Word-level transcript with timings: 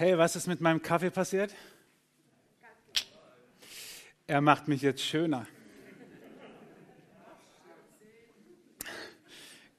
Hey, 0.00 0.16
was 0.16 0.36
ist 0.36 0.46
mit 0.46 0.60
meinem 0.60 0.80
Kaffee 0.80 1.10
passiert? 1.10 1.52
Er 4.28 4.40
macht 4.40 4.68
mich 4.68 4.80
jetzt 4.80 5.02
schöner. 5.02 5.44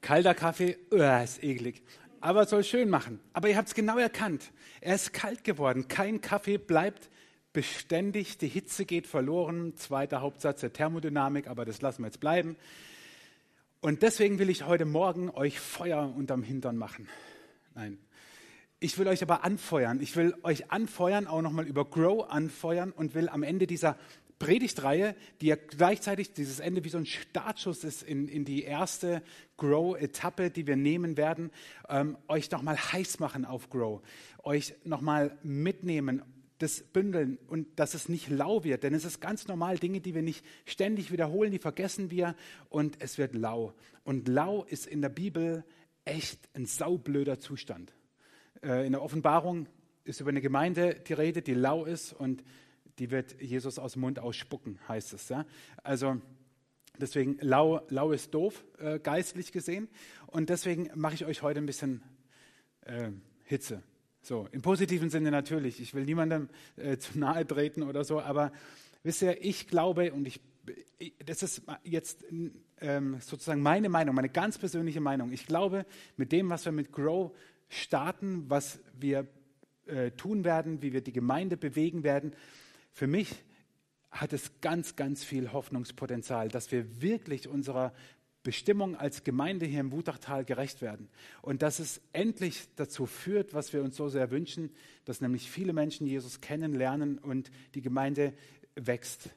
Kalter 0.02 0.34
Kaffee, 0.34 0.76
uh, 0.92 1.24
ist 1.24 1.42
eklig. 1.42 1.82
Aber 2.20 2.44
soll 2.44 2.64
schön 2.64 2.90
machen. 2.90 3.18
Aber 3.32 3.48
ihr 3.48 3.56
habt 3.56 3.68
es 3.68 3.74
genau 3.74 3.96
erkannt. 3.96 4.52
Er 4.82 4.96
ist 4.96 5.14
kalt 5.14 5.42
geworden. 5.42 5.88
Kein 5.88 6.20
Kaffee 6.20 6.58
bleibt 6.58 7.08
beständig. 7.54 8.36
Die 8.36 8.48
Hitze 8.48 8.84
geht 8.84 9.06
verloren. 9.06 9.74
Zweiter 9.76 10.20
Hauptsatz 10.20 10.60
der 10.60 10.74
Thermodynamik, 10.74 11.46
aber 11.46 11.64
das 11.64 11.80
lassen 11.80 12.02
wir 12.02 12.08
jetzt 12.08 12.20
bleiben. 12.20 12.56
Und 13.80 14.02
deswegen 14.02 14.38
will 14.38 14.50
ich 14.50 14.66
heute 14.66 14.84
Morgen 14.84 15.30
euch 15.30 15.58
Feuer 15.58 16.14
unterm 16.14 16.42
Hintern 16.42 16.76
machen. 16.76 17.08
Nein. 17.74 17.98
Ich 18.82 18.96
will 18.98 19.08
euch 19.08 19.22
aber 19.22 19.44
anfeuern. 19.44 20.00
Ich 20.00 20.16
will 20.16 20.34
euch 20.42 20.70
anfeuern, 20.70 21.26
auch 21.26 21.42
nochmal 21.42 21.66
über 21.66 21.84
Grow 21.84 22.24
anfeuern 22.30 22.92
und 22.92 23.14
will 23.14 23.28
am 23.28 23.42
Ende 23.42 23.66
dieser 23.66 23.98
Predigtreihe, 24.38 25.14
die 25.42 25.48
ja 25.48 25.56
gleichzeitig 25.56 26.32
dieses 26.32 26.60
Ende 26.60 26.82
wie 26.82 26.88
so 26.88 26.96
ein 26.96 27.04
Startschuss 27.04 27.84
ist 27.84 28.02
in, 28.02 28.26
in 28.26 28.46
die 28.46 28.62
erste 28.62 29.22
Grow-Etappe, 29.58 30.50
die 30.50 30.66
wir 30.66 30.76
nehmen 30.76 31.18
werden, 31.18 31.50
ähm, 31.90 32.16
euch 32.26 32.50
nochmal 32.50 32.78
heiß 32.78 33.20
machen 33.20 33.44
auf 33.44 33.68
Grow, 33.68 34.00
euch 34.42 34.74
nochmal 34.84 35.36
mitnehmen, 35.42 36.22
das 36.56 36.80
bündeln 36.82 37.38
und 37.48 37.78
dass 37.78 37.92
es 37.92 38.08
nicht 38.08 38.30
lau 38.30 38.64
wird, 38.64 38.82
denn 38.82 38.94
es 38.94 39.04
ist 39.04 39.20
ganz 39.20 39.46
normal, 39.46 39.78
Dinge, 39.78 40.00
die 40.00 40.14
wir 40.14 40.22
nicht 40.22 40.42
ständig 40.64 41.12
wiederholen, 41.12 41.52
die 41.52 41.58
vergessen 41.58 42.10
wir 42.10 42.34
und 42.70 42.96
es 43.02 43.18
wird 43.18 43.34
lau. 43.34 43.74
Und 44.04 44.26
lau 44.26 44.64
ist 44.64 44.86
in 44.86 45.02
der 45.02 45.10
Bibel 45.10 45.64
echt 46.06 46.48
ein 46.54 46.64
saublöder 46.64 47.40
Zustand. 47.40 47.92
Äh, 48.62 48.86
in 48.86 48.92
der 48.92 49.02
Offenbarung 49.02 49.66
ist 50.04 50.20
über 50.20 50.30
eine 50.30 50.40
Gemeinde 50.40 50.94
die 51.06 51.12
Rede, 51.12 51.42
die 51.42 51.54
lau 51.54 51.84
ist 51.84 52.12
und 52.12 52.42
die 52.98 53.10
wird 53.10 53.40
Jesus 53.40 53.78
aus 53.78 53.94
dem 53.94 54.02
Mund 54.02 54.18
ausspucken, 54.18 54.78
heißt 54.88 55.14
es. 55.14 55.28
Ja? 55.28 55.46
Also 55.82 56.20
deswegen, 56.98 57.38
lau, 57.40 57.80
lau 57.88 58.12
ist 58.12 58.34
doof, 58.34 58.64
äh, 58.78 58.98
geistlich 58.98 59.52
gesehen. 59.52 59.88
Und 60.26 60.50
deswegen 60.50 60.90
mache 60.94 61.14
ich 61.14 61.24
euch 61.24 61.42
heute 61.42 61.60
ein 61.60 61.66
bisschen 61.66 62.02
äh, 62.82 63.10
Hitze. 63.44 63.82
So, 64.22 64.48
im 64.52 64.60
positiven 64.60 65.08
Sinne 65.08 65.30
natürlich. 65.30 65.80
Ich 65.80 65.94
will 65.94 66.04
niemandem 66.04 66.50
äh, 66.76 66.98
zu 66.98 67.18
nahe 67.18 67.46
treten 67.46 67.82
oder 67.82 68.04
so, 68.04 68.20
aber 68.20 68.52
wisst 69.02 69.22
ihr, 69.22 69.42
ich 69.42 69.66
glaube 69.66 70.12
und 70.12 70.26
ich, 70.26 70.40
das 71.24 71.42
ist 71.42 71.62
jetzt 71.84 72.26
ähm, 72.80 73.18
sozusagen 73.20 73.62
meine 73.62 73.88
Meinung, 73.88 74.14
meine 74.14 74.28
ganz 74.28 74.58
persönliche 74.58 75.00
Meinung. 75.00 75.32
Ich 75.32 75.46
glaube, 75.46 75.86
mit 76.18 76.32
dem, 76.32 76.50
was 76.50 76.66
wir 76.66 76.72
mit 76.72 76.92
Grow 76.92 77.34
starten, 77.70 78.44
was 78.50 78.80
wir 78.98 79.26
äh, 79.86 80.10
tun 80.10 80.44
werden, 80.44 80.82
wie 80.82 80.92
wir 80.92 81.00
die 81.00 81.12
Gemeinde 81.12 81.56
bewegen 81.56 82.02
werden, 82.02 82.34
für 82.92 83.06
mich 83.06 83.34
hat 84.10 84.32
es 84.32 84.60
ganz, 84.60 84.96
ganz 84.96 85.24
viel 85.24 85.52
Hoffnungspotenzial, 85.52 86.48
dass 86.48 86.72
wir 86.72 87.00
wirklich 87.00 87.48
unserer 87.48 87.94
Bestimmung 88.42 88.96
als 88.96 89.22
Gemeinde 89.22 89.66
hier 89.66 89.80
im 89.80 89.92
Wutachtal 89.92 90.44
gerecht 90.44 90.80
werden. 90.80 91.08
Und 91.42 91.62
dass 91.62 91.78
es 91.78 92.00
endlich 92.12 92.68
dazu 92.76 93.06
führt, 93.06 93.54
was 93.54 93.72
wir 93.72 93.82
uns 93.82 93.96
so 93.96 94.08
sehr 94.08 94.30
wünschen, 94.30 94.70
dass 95.04 95.20
nämlich 95.20 95.50
viele 95.50 95.72
Menschen 95.72 96.06
Jesus 96.06 96.40
kennenlernen 96.40 97.18
und 97.18 97.50
die 97.74 97.82
Gemeinde 97.82 98.32
wächst, 98.74 99.30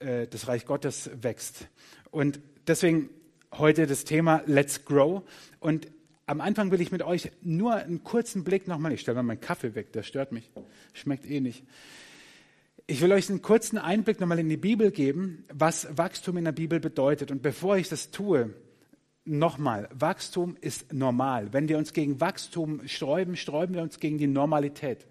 äh, 0.00 0.26
das 0.26 0.48
Reich 0.48 0.64
Gottes 0.64 1.10
wächst. 1.22 1.68
Und 2.10 2.40
deswegen 2.66 3.10
heute 3.52 3.86
das 3.86 4.04
Thema 4.04 4.42
Let's 4.46 4.84
Grow. 4.84 5.22
Und 5.60 5.88
am 6.26 6.40
Anfang 6.40 6.70
will 6.70 6.80
ich 6.80 6.92
mit 6.92 7.02
euch 7.02 7.30
nur 7.42 7.74
einen 7.74 8.02
kurzen 8.02 8.44
Blick 8.44 8.66
nochmal, 8.66 8.92
ich 8.92 9.00
stelle 9.00 9.16
mal 9.16 9.22
meinen 9.22 9.40
Kaffee 9.40 9.74
weg, 9.74 9.92
der 9.92 10.02
stört 10.02 10.32
mich, 10.32 10.50
schmeckt 10.92 11.24
eh 11.24 11.40
nicht. 11.40 11.64
Ich 12.88 13.00
will 13.00 13.12
euch 13.12 13.28
einen 13.30 13.42
kurzen 13.42 13.78
Einblick 13.78 14.20
nochmal 14.20 14.38
in 14.38 14.48
die 14.48 14.56
Bibel 14.56 14.90
geben, 14.90 15.44
was 15.52 15.88
Wachstum 15.96 16.36
in 16.36 16.44
der 16.44 16.52
Bibel 16.52 16.78
bedeutet. 16.78 17.32
Und 17.32 17.42
bevor 17.42 17.76
ich 17.76 17.88
das 17.88 18.12
tue, 18.12 18.54
nochmal, 19.24 19.88
Wachstum 19.92 20.56
ist 20.60 20.92
normal. 20.92 21.52
Wenn 21.52 21.68
wir 21.68 21.78
uns 21.78 21.92
gegen 21.92 22.20
Wachstum 22.20 22.86
sträuben, 22.86 23.36
sträuben 23.36 23.74
wir 23.74 23.82
uns 23.82 23.98
gegen 23.98 24.18
die 24.18 24.28
Normalität. 24.28 25.06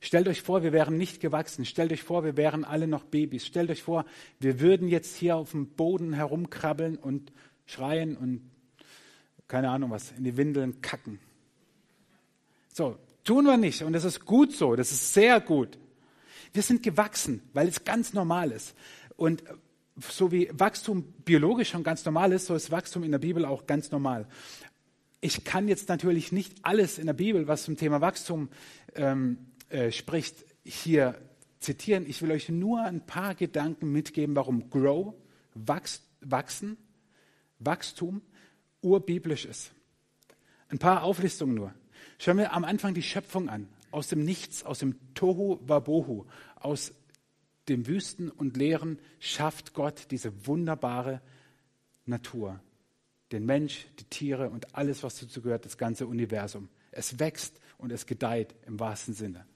Stellt 0.00 0.28
euch 0.28 0.42
vor, 0.42 0.62
wir 0.62 0.72
wären 0.72 0.98
nicht 0.98 1.20
gewachsen. 1.20 1.64
Stellt 1.64 1.92
euch 1.92 2.02
vor, 2.02 2.24
wir 2.24 2.36
wären 2.36 2.64
alle 2.64 2.88
noch 2.88 3.04
Babys. 3.04 3.46
Stellt 3.46 3.70
euch 3.70 3.82
vor, 3.82 4.04
wir 4.40 4.60
würden 4.60 4.88
jetzt 4.88 5.16
hier 5.16 5.36
auf 5.36 5.52
dem 5.52 5.68
Boden 5.68 6.12
herumkrabbeln 6.12 6.96
und 6.96 7.32
schreien 7.64 8.16
und 8.16 8.50
keine 9.48 9.70
Ahnung 9.70 9.90
was, 9.90 10.12
in 10.12 10.24
die 10.24 10.36
Windeln 10.36 10.80
kacken. 10.80 11.18
So, 12.72 12.98
tun 13.22 13.44
wir 13.44 13.56
nicht. 13.56 13.82
Und 13.82 13.92
das 13.92 14.04
ist 14.04 14.24
gut 14.24 14.52
so. 14.52 14.76
Das 14.76 14.92
ist 14.92 15.14
sehr 15.14 15.40
gut. 15.40 15.78
Wir 16.52 16.62
sind 16.62 16.82
gewachsen, 16.82 17.42
weil 17.52 17.68
es 17.68 17.84
ganz 17.84 18.12
normal 18.12 18.52
ist. 18.52 18.74
Und 19.16 19.42
so 19.96 20.32
wie 20.32 20.50
Wachstum 20.52 21.04
biologisch 21.24 21.70
schon 21.70 21.84
ganz 21.84 22.04
normal 22.04 22.32
ist, 22.32 22.46
so 22.46 22.54
ist 22.54 22.70
Wachstum 22.70 23.04
in 23.04 23.12
der 23.12 23.18
Bibel 23.18 23.44
auch 23.44 23.66
ganz 23.66 23.90
normal. 23.90 24.26
Ich 25.20 25.44
kann 25.44 25.68
jetzt 25.68 25.88
natürlich 25.88 26.32
nicht 26.32 26.54
alles 26.62 26.98
in 26.98 27.06
der 27.06 27.12
Bibel, 27.14 27.48
was 27.48 27.64
zum 27.64 27.76
Thema 27.76 28.00
Wachstum 28.00 28.48
ähm, 28.94 29.38
äh, 29.68 29.90
spricht, 29.90 30.44
hier 30.64 31.20
zitieren. 31.60 32.04
Ich 32.06 32.20
will 32.22 32.30
euch 32.30 32.48
nur 32.48 32.82
ein 32.82 33.06
paar 33.06 33.34
Gedanken 33.34 33.90
mitgeben, 33.90 34.36
warum 34.36 34.68
Grow, 34.68 35.14
Wachs, 35.54 36.02
Wachsen, 36.20 36.76
Wachstum 37.58 38.20
urbiblisch 38.84 39.44
ist. 39.44 39.72
Ein 40.68 40.78
paar 40.78 41.02
Auflistungen 41.02 41.54
nur. 41.54 41.74
Schauen 42.18 42.38
wir 42.38 42.52
am 42.52 42.64
Anfang 42.64 42.94
die 42.94 43.02
Schöpfung 43.02 43.48
an 43.48 43.68
aus 43.90 44.08
dem 44.08 44.24
Nichts, 44.24 44.64
aus 44.64 44.80
dem 44.80 45.14
Tohu 45.14 45.60
Wabohu, 45.66 46.26
aus 46.56 46.92
dem 47.68 47.86
Wüsten 47.86 48.30
und 48.30 48.56
Leeren 48.56 48.98
schafft 49.20 49.72
Gott 49.72 50.10
diese 50.10 50.46
wunderbare 50.46 51.22
Natur. 52.04 52.60
Den 53.32 53.46
Mensch, 53.46 53.86
die 53.98 54.04
Tiere 54.04 54.50
und 54.50 54.74
alles, 54.74 55.02
was 55.02 55.18
dazu 55.18 55.40
gehört, 55.40 55.64
das 55.64 55.78
ganze 55.78 56.06
Universum. 56.06 56.68
Es 56.90 57.18
wächst 57.18 57.58
und 57.78 57.90
es 57.90 58.06
gedeiht 58.06 58.54
im 58.66 58.78
wahrsten 58.78 59.14
Sinne. 59.14 59.46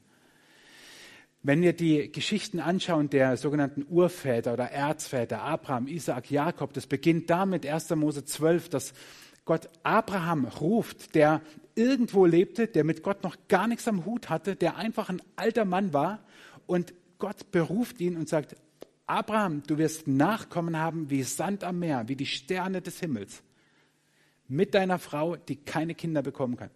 Wenn 1.42 1.62
wir 1.62 1.72
die 1.72 2.10
Geschichten 2.10 2.58
anschauen 2.58 3.10
der 3.10 3.36
sogenannten 3.36 3.86
Urväter 3.88 4.52
oder 4.52 4.70
Erzväter, 4.70 5.42
Abraham, 5.42 5.86
Isaak, 5.86 6.30
Jakob, 6.30 6.72
das 6.72 6.86
beginnt 6.86 7.30
damit 7.30 7.64
1. 7.64 7.90
Mose 7.90 8.24
12, 8.24 8.68
dass 8.68 8.92
Gott 9.44 9.70
Abraham 9.82 10.46
ruft, 10.46 11.14
der 11.14 11.40
irgendwo 11.74 12.26
lebte, 12.26 12.66
der 12.66 12.82
mit 12.82 13.02
Gott 13.02 13.22
noch 13.22 13.36
gar 13.46 13.68
nichts 13.68 13.86
am 13.86 14.04
Hut 14.04 14.28
hatte, 14.28 14.56
der 14.56 14.76
einfach 14.76 15.08
ein 15.08 15.22
alter 15.36 15.64
Mann 15.64 15.92
war 15.92 16.20
und 16.66 16.92
Gott 17.18 17.50
beruft 17.52 18.00
ihn 18.00 18.16
und 18.16 18.28
sagt, 18.28 18.56
Abraham, 19.06 19.62
du 19.66 19.78
wirst 19.78 20.06
Nachkommen 20.06 20.76
haben 20.76 21.08
wie 21.08 21.22
Sand 21.22 21.64
am 21.64 21.78
Meer, 21.78 22.08
wie 22.08 22.16
die 22.16 22.26
Sterne 22.26 22.82
des 22.82 23.00
Himmels, 23.00 23.42
mit 24.48 24.74
deiner 24.74 24.98
Frau, 24.98 25.36
die 25.36 25.56
keine 25.56 25.94
Kinder 25.94 26.22
bekommen 26.22 26.56
kann. 26.56 26.70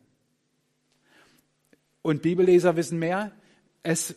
Und 2.00 2.22
Bibelleser 2.22 2.76
wissen 2.76 2.98
mehr, 2.98 3.32
es 3.82 4.14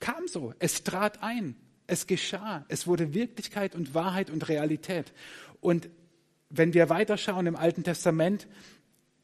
kam 0.00 0.26
so, 0.26 0.54
es 0.58 0.82
trat 0.82 1.22
ein, 1.22 1.54
es 1.86 2.06
geschah, 2.06 2.64
es 2.68 2.86
wurde 2.86 3.14
Wirklichkeit 3.14 3.74
und 3.74 3.94
Wahrheit 3.94 4.30
und 4.30 4.48
Realität. 4.48 5.12
Und 5.60 5.88
wenn 6.48 6.74
wir 6.74 6.88
weiterschauen 6.88 7.46
im 7.46 7.56
Alten 7.56 7.84
Testament, 7.84 8.48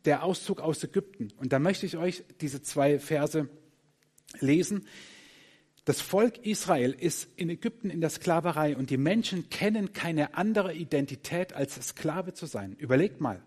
der 0.06 0.22
Auszug 0.22 0.60
aus 0.60 0.82
Ägypten. 0.84 1.32
Und 1.36 1.52
da 1.52 1.58
möchte 1.58 1.84
ich 1.84 1.96
euch 1.96 2.24
diese 2.40 2.62
zwei 2.62 2.98
Verse 2.98 3.48
lesen. 4.40 4.86
Das 5.84 6.00
Volk 6.00 6.38
Israel 6.46 6.92
ist 6.92 7.28
in 7.36 7.50
Ägypten 7.50 7.90
in 7.90 8.00
der 8.00 8.10
Sklaverei 8.10 8.76
und 8.76 8.90
die 8.90 8.96
Menschen 8.96 9.50
kennen 9.50 9.92
keine 9.92 10.34
andere 10.34 10.74
Identität 10.74 11.52
als 11.52 11.74
Sklave 11.74 12.34
zu 12.34 12.46
sein. 12.46 12.74
Überlegt 12.78 13.20
mal. 13.20 13.42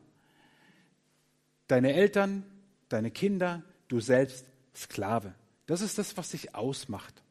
Deine 1.67 1.93
Eltern, 1.93 2.45
deine 2.89 3.11
Kinder, 3.11 3.63
du 3.87 3.99
selbst 3.99 4.45
Sklave. 4.75 5.33
Das 5.69 5.81
ist 5.81 5.99
das, 5.99 6.17
was 6.17 6.29
dich 6.29 6.55
ausmacht. 6.55 7.21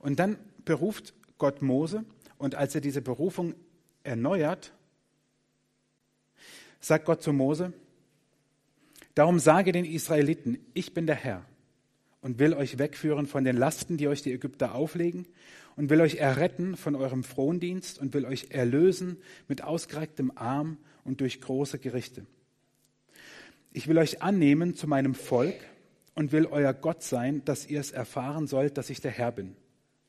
Und 0.00 0.18
dann 0.18 0.38
beruft 0.64 1.14
Gott 1.38 1.62
Mose 1.62 2.04
und 2.36 2.56
als 2.56 2.74
er 2.74 2.80
diese 2.80 3.00
Berufung 3.00 3.54
erneuert, 4.02 4.72
sagt 6.80 7.04
Gott 7.04 7.22
zu 7.22 7.32
Mose, 7.32 7.72
darum 9.14 9.38
sage 9.38 9.70
den 9.70 9.84
Israeliten, 9.84 10.58
ich 10.74 10.94
bin 10.94 11.06
der 11.06 11.14
Herr 11.14 11.44
und 12.22 12.40
will 12.40 12.54
euch 12.54 12.78
wegführen 12.78 13.28
von 13.28 13.44
den 13.44 13.56
Lasten, 13.56 13.98
die 13.98 14.08
euch 14.08 14.22
die 14.22 14.32
Ägypter 14.32 14.74
auflegen 14.74 15.28
und 15.76 15.90
will 15.90 16.00
euch 16.00 16.16
erretten 16.16 16.76
von 16.76 16.96
eurem 16.96 17.22
Frondienst 17.22 18.00
und 18.00 18.14
will 18.14 18.24
euch 18.24 18.48
erlösen 18.50 19.16
mit 19.46 19.62
ausgerecktem 19.62 20.32
Arm 20.34 20.76
und 21.04 21.20
durch 21.20 21.40
große 21.40 21.78
Gerichte. 21.78 22.26
Ich 23.72 23.86
will 23.86 23.98
euch 23.98 24.22
annehmen 24.22 24.74
zu 24.74 24.88
meinem 24.88 25.14
Volk 25.14 25.54
und 26.20 26.30
will 26.30 26.46
euer 26.46 26.72
Gott 26.72 27.02
sein, 27.02 27.44
dass 27.44 27.66
ihr 27.66 27.80
es 27.80 27.90
erfahren 27.90 28.46
sollt, 28.46 28.78
dass 28.78 28.90
ich 28.90 29.00
der 29.00 29.10
Herr 29.10 29.32
bin, 29.32 29.56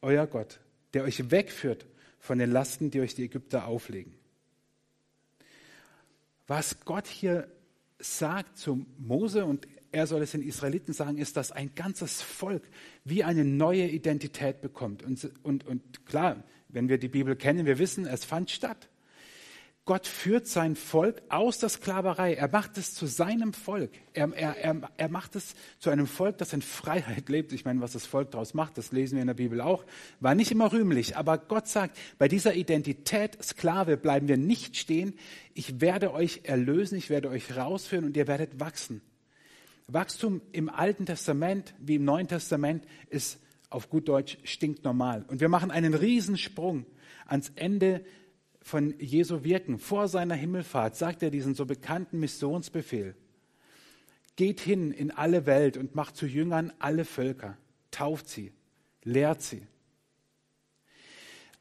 euer 0.02 0.28
Gott, 0.28 0.60
der 0.94 1.04
euch 1.04 1.32
wegführt 1.32 1.88
von 2.20 2.38
den 2.38 2.52
Lasten, 2.52 2.92
die 2.92 3.02
euch 3.02 3.16
die 3.16 3.24
Ägypter 3.24 3.66
auflegen 3.66 4.14
was 6.52 6.82
Gott 6.84 7.08
hier 7.08 7.48
sagt 7.98 8.58
zu 8.58 8.86
Mose 8.98 9.46
und 9.46 9.70
er 9.94 10.06
soll 10.06 10.22
es 10.22 10.32
den 10.32 10.42
Israeliten 10.42 10.92
sagen, 10.92 11.18
ist, 11.18 11.38
dass 11.38 11.54
ein 11.54 11.74
ganzes 11.76 12.22
Volk 12.22 12.64
wie 13.06 13.24
eine 13.24 13.46
neue 13.46 13.88
Identität 13.88 14.60
bekommt. 14.60 15.02
Und, 15.02 15.32
und, 15.44 15.66
und 15.66 16.06
klar, 16.06 16.44
wenn 16.68 16.90
wir 16.90 16.98
die 16.98 17.08
Bibel 17.08 17.38
kennen, 17.38 17.66
wir 17.66 17.80
wissen, 17.80 18.06
es 18.06 18.26
fand 18.26 18.52
statt. 18.52 18.90
Gott 19.86 20.06
führt 20.06 20.46
sein 20.48 20.76
Volk 20.76 21.24
aus 21.30 21.58
der 21.58 21.70
Sklaverei. 21.70 22.36
Er 22.36 22.50
macht 22.50 22.78
es 22.78 22.94
zu 22.94 23.08
seinem 23.08 23.52
Volk. 23.52 23.90
Er, 24.14 24.32
er, 24.32 24.56
er, 24.58 24.90
er 24.96 25.10
macht 25.10 25.36
es 25.36 25.56
zu 25.80 25.90
einem 25.90 26.06
Volk, 26.06 26.38
das 26.38 26.54
in 26.54 26.62
Freiheit 26.62 27.30
lebt. 27.30 27.52
Ich 27.52 27.66
meine, 27.66 27.82
was 27.82 27.94
das 27.94 28.06
Volk 28.06 28.30
daraus 28.30 28.54
macht, 28.54 28.78
das 28.78 28.92
lesen 28.92 29.16
wir 29.16 29.22
in 29.22 29.28
der 29.28 29.34
Bibel 29.34 29.60
auch. 29.60 29.84
War 30.20 30.36
nicht 30.36 30.52
immer 30.52 30.72
rühmlich, 30.72 31.18
aber 31.18 31.40
Gott 31.40 31.68
sagt, 31.68 31.98
bei 32.20 32.28
dieser 32.28 32.54
Identität 32.54 33.44
Sklave 33.44 33.98
bleiben 33.98 34.28
wir 34.28 34.38
nicht 34.38 34.78
stehen. 34.78 35.16
Ich 35.56 35.82
werde 35.82 36.14
euch 36.14 36.42
erlösen, 36.44 36.98
ich 37.00 37.10
werde 37.10 37.30
euch 37.30 37.58
rausführen 37.58 38.06
und 38.06 38.16
ihr 38.16 38.28
werdet 38.28 38.60
wachsen. 38.60 39.02
Wachstum 39.88 40.42
im 40.52 40.70
Alten 40.70 41.08
Testament 41.08 41.74
wie 41.80 41.96
im 41.96 42.06
Neuen 42.06 42.28
Testament 42.28 42.86
ist 43.10 43.40
auf 43.72 43.90
gut 43.90 44.08
Deutsch 44.08 44.38
stinknormal. 44.44 45.26
Und 45.28 45.42
wir 45.42 45.50
machen 45.50 45.72
einen 45.72 45.96
Riesensprung 45.96 46.86
ans 47.26 47.52
Ende 47.56 48.06
von 48.62 48.94
Jesu 49.00 49.44
Wirken. 49.44 49.80
Vor 49.80 50.08
seiner 50.08 50.36
Himmelfahrt 50.36 50.96
sagt 50.96 51.24
er 51.24 51.32
diesen 51.32 51.56
so 51.56 51.66
bekannten 51.66 52.20
Missionsbefehl. 52.20 53.16
Geht 54.36 54.60
hin 54.60 54.92
in 54.92 55.12
alle 55.12 55.46
Welt 55.46 55.78
und 55.78 55.96
macht 55.96 56.16
zu 56.16 56.26
Jüngern 56.26 56.72
alle 56.80 57.06
Völker, 57.06 57.58
tauft 57.92 58.30
sie, 58.30 58.52
lehrt 59.04 59.42
sie. 59.42 59.68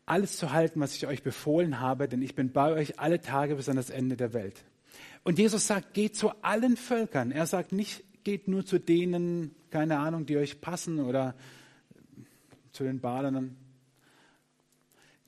Alles 0.06 0.36
zu 0.36 0.52
halten, 0.52 0.80
was 0.80 0.94
ich 0.94 1.06
euch 1.06 1.22
befohlen 1.22 1.80
habe, 1.80 2.08
denn 2.08 2.22
ich 2.22 2.34
bin 2.34 2.52
bei 2.52 2.72
euch 2.72 2.98
alle 2.98 3.20
Tage 3.20 3.56
bis 3.56 3.68
an 3.68 3.76
das 3.76 3.90
Ende 3.90 4.16
der 4.16 4.32
Welt. 4.32 4.64
Und 5.22 5.38
Jesus 5.38 5.66
sagt, 5.66 5.94
geht 5.94 6.16
zu 6.16 6.30
allen 6.42 6.76
Völkern. 6.76 7.30
Er 7.30 7.46
sagt 7.46 7.72
nicht, 7.72 8.04
geht 8.24 8.48
nur 8.48 8.64
zu 8.64 8.78
denen, 8.78 9.54
keine 9.70 9.98
Ahnung, 9.98 10.26
die 10.26 10.36
euch 10.36 10.60
passen 10.60 11.00
oder 11.00 11.34
zu 12.72 12.84
den 12.84 13.00
Badern. 13.00 13.56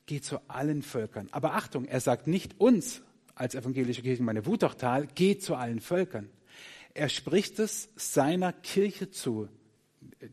Geht 0.06 0.24
zu 0.24 0.38
allen 0.48 0.82
Völkern. 0.82 1.28
Aber 1.30 1.54
Achtung, 1.54 1.84
er 1.84 2.00
sagt 2.00 2.26
nicht 2.26 2.60
uns 2.60 3.02
als 3.34 3.54
evangelische 3.54 4.02
Kirchengemeinde 4.02 4.46
Wutachtal, 4.46 5.06
geht 5.06 5.42
zu 5.42 5.54
allen 5.54 5.80
Völkern. 5.80 6.28
Er 6.94 7.08
spricht 7.08 7.58
es 7.58 7.88
seiner 7.96 8.52
Kirche 8.52 9.10
zu, 9.10 9.48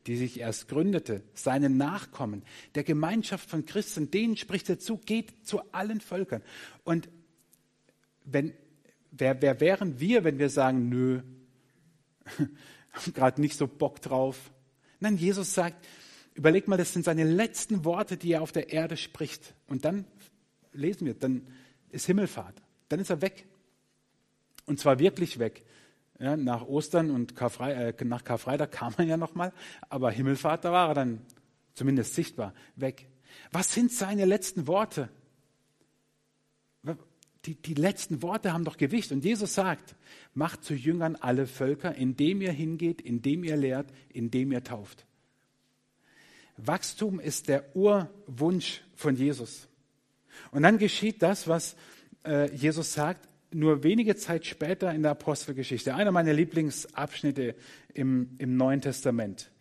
die 0.07 0.17
sich 0.17 0.39
erst 0.39 0.67
gründete, 0.67 1.23
seinen 1.33 1.77
Nachkommen, 1.77 2.43
der 2.75 2.83
Gemeinschaft 2.83 3.49
von 3.49 3.65
Christen, 3.65 4.11
denen 4.11 4.37
spricht 4.37 4.69
er 4.69 4.79
zu, 4.79 4.97
geht 4.97 5.47
zu 5.47 5.61
allen 5.71 6.01
Völkern. 6.01 6.43
Und 6.83 7.09
wenn, 8.25 8.53
wer, 9.11 9.41
wer 9.41 9.59
wären 9.59 9.99
wir, 9.99 10.23
wenn 10.23 10.39
wir 10.39 10.49
sagen, 10.49 10.89
nö, 10.89 11.21
haben 12.93 13.13
gerade 13.13 13.41
nicht 13.41 13.57
so 13.57 13.67
Bock 13.67 14.01
drauf? 14.01 14.51
Nein, 14.99 15.17
Jesus 15.17 15.53
sagt, 15.53 15.85
Überleg 16.39 16.69
mal, 16.69 16.77
das 16.77 16.93
sind 16.93 17.03
seine 17.03 17.25
letzten 17.25 17.83
Worte, 17.83 18.15
die 18.15 18.31
er 18.31 18.41
auf 18.41 18.53
der 18.53 18.71
Erde 18.71 18.95
spricht. 18.95 19.55
Und 19.67 19.83
dann 19.83 20.05
lesen 20.71 21.05
wir, 21.05 21.13
dann 21.13 21.45
ist 21.89 22.05
Himmelfahrt. 22.05 22.61
Dann 22.87 23.01
ist 23.01 23.09
er 23.09 23.21
weg. 23.21 23.45
Und 24.65 24.79
zwar 24.79 24.99
wirklich 24.99 25.39
weg. 25.39 25.65
Ja, 26.17 26.37
nach 26.37 26.65
Ostern 26.65 27.11
und 27.11 27.35
Karfrei 27.35 27.73
äh, 27.73 28.05
nach 28.05 28.23
Karfreitag 28.23 28.71
kam 28.71 28.93
er 28.95 29.03
ja 29.03 29.17
nochmal, 29.17 29.51
aber 29.89 30.11
Himmelfahrt, 30.11 30.63
da 30.63 30.71
war 30.71 30.87
er 30.87 30.93
dann 30.93 31.21
zumindest 31.73 32.15
sichtbar 32.15 32.53
weg. 32.77 33.09
Was 33.51 33.73
sind 33.73 33.91
seine 33.91 34.23
letzten 34.23 34.65
Worte? 34.65 35.09
Die, 37.43 37.55
die 37.55 37.73
letzten 37.73 38.21
Worte 38.21 38.53
haben 38.53 38.63
doch 38.63 38.77
Gewicht. 38.77 39.11
Und 39.11 39.25
Jesus 39.25 39.55
sagt, 39.55 39.93
macht 40.33 40.63
zu 40.63 40.73
Jüngern 40.73 41.17
alle 41.17 41.47
Völker, 41.47 41.95
indem 41.95 42.39
ihr 42.41 42.53
hingeht, 42.53 43.01
indem 43.01 43.43
ihr 43.43 43.57
lehrt, 43.57 43.91
indem 44.07 44.53
ihr 44.53 44.63
tauft. 44.63 45.05
Wachstum 46.67 47.19
ist 47.19 47.47
der 47.47 47.75
Urwunsch 47.75 48.81
von 48.95 49.15
Jesus. 49.15 49.67
Und 50.51 50.63
dann 50.63 50.77
geschieht 50.77 51.21
das, 51.21 51.47
was 51.47 51.75
äh, 52.25 52.53
Jesus 52.55 52.93
sagt, 52.93 53.27
nur 53.51 53.83
wenige 53.83 54.15
Zeit 54.15 54.45
später 54.45 54.93
in 54.93 55.01
der 55.01 55.11
Apostelgeschichte. 55.11 55.95
Einer 55.95 56.11
meiner 56.11 56.33
Lieblingsabschnitte 56.33 57.55
im, 57.93 58.35
im 58.37 58.57
Neuen 58.57 58.81
Testament. 58.81 59.51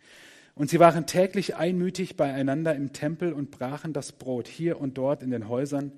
Und 0.55 0.69
sie 0.69 0.79
waren 0.79 1.05
täglich 1.05 1.55
einmütig 1.55 2.17
beieinander 2.17 2.75
im 2.75 2.93
Tempel 2.93 3.33
und 3.33 3.51
brachen 3.51 3.93
das 3.93 4.11
Brot 4.11 4.47
hier 4.47 4.79
und 4.79 4.97
dort 4.97 5.23
in 5.23 5.31
den 5.31 5.47
Häusern, 5.47 5.93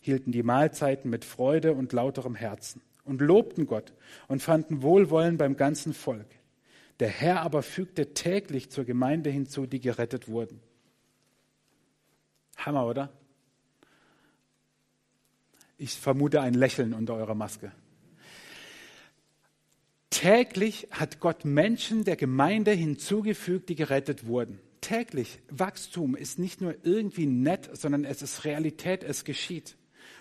hielten 0.00 0.32
die 0.32 0.42
Mahlzeiten 0.42 1.10
mit 1.10 1.24
Freude 1.24 1.74
und 1.74 1.92
lauterem 1.92 2.34
Herzen 2.34 2.80
und 3.04 3.20
lobten 3.20 3.66
Gott 3.66 3.92
und 4.28 4.42
fanden 4.42 4.82
Wohlwollen 4.82 5.36
beim 5.36 5.56
ganzen 5.56 5.94
Volk. 5.94 6.26
Der 7.00 7.08
Herr 7.08 7.42
aber 7.42 7.62
fügte 7.62 8.14
täglich 8.14 8.70
zur 8.70 8.84
Gemeinde 8.84 9.30
hinzu, 9.30 9.66
die 9.66 9.80
gerettet 9.80 10.28
wurden. 10.28 10.60
Hammer, 12.56 12.86
oder? 12.86 13.12
Ich 15.78 15.94
vermute 15.94 16.40
ein 16.40 16.54
Lächeln 16.54 16.94
unter 16.94 17.14
eurer 17.14 17.34
Maske. 17.34 17.72
Täglich 20.08 20.88
hat 20.90 21.20
Gott 21.20 21.44
Menschen 21.44 22.04
der 22.04 22.16
Gemeinde 22.16 22.72
hinzugefügt, 22.72 23.68
die 23.68 23.74
gerettet 23.74 24.26
wurden. 24.26 24.58
Täglich. 24.80 25.40
Wachstum 25.50 26.16
ist 26.16 26.38
nicht 26.38 26.62
nur 26.62 26.74
irgendwie 26.84 27.26
nett, 27.26 27.68
sondern 27.74 28.04
es 28.04 28.22
ist 28.22 28.44
Realität, 28.44 29.02
es 29.04 29.24
geschieht. 29.24 29.76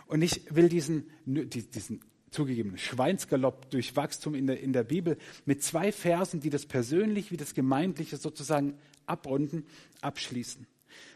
Und 0.07 0.21
ich 0.21 0.53
will 0.53 0.67
diesen, 0.67 1.09
diesen 1.25 2.01
zugegeben, 2.35 2.77
Schweinsgalopp 2.77 3.71
durch 3.71 3.95
Wachstum 3.95 4.35
in 4.35 4.45
der, 4.45 4.59
in 4.59 4.73
der 4.73 4.83
Bibel 4.83 5.17
mit 5.45 5.63
zwei 5.63 5.91
Versen, 5.91 6.41
die 6.41 6.49
das 6.49 6.65
persönlich 6.65 7.31
wie 7.31 7.37
das 7.37 7.53
gemeindliche 7.53 8.17
sozusagen 8.17 8.77
abrunden, 9.05 9.65
abschließen. 10.01 10.67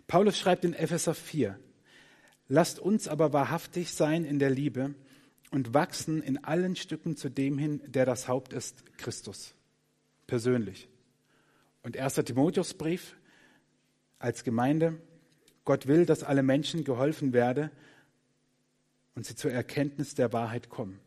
Paulus 0.08 0.38
schreibt 0.38 0.66
in 0.66 0.74
Epheser 0.74 1.14
4, 1.14 1.60
lasst 2.48 2.80
uns 2.80 3.08
aber 3.08 3.34
wahrhaftig 3.34 3.92
sein 3.92 4.24
in 4.24 4.40
der 4.40 4.50
Liebe 4.50 4.96
und 5.52 5.74
wachsen 5.74 6.24
in 6.24 6.44
allen 6.44 6.76
Stücken 6.76 7.16
zu 7.16 7.30
dem 7.30 7.58
hin, 7.58 7.82
der 7.86 8.06
das 8.06 8.28
Haupt 8.28 8.54
ist, 8.54 8.84
Christus. 8.98 9.54
Persönlich. 10.26 10.88
Und 11.84 11.98
1. 11.98 12.16
Timotheusbrief 12.16 13.18
als 14.20 14.44
Gemeinde, 14.44 15.02
Gott 15.66 15.88
will, 15.88 16.06
dass 16.06 16.24
alle 16.24 16.44
Menschen 16.44 16.84
geholfen 16.84 17.34
werde 17.34 17.72
und 19.16 19.26
sie 19.26 19.36
zur 19.36 19.52
Erkenntnis 19.52 20.16
der 20.16 20.32
Wahrheit 20.34 20.70
kommen. 20.70 21.00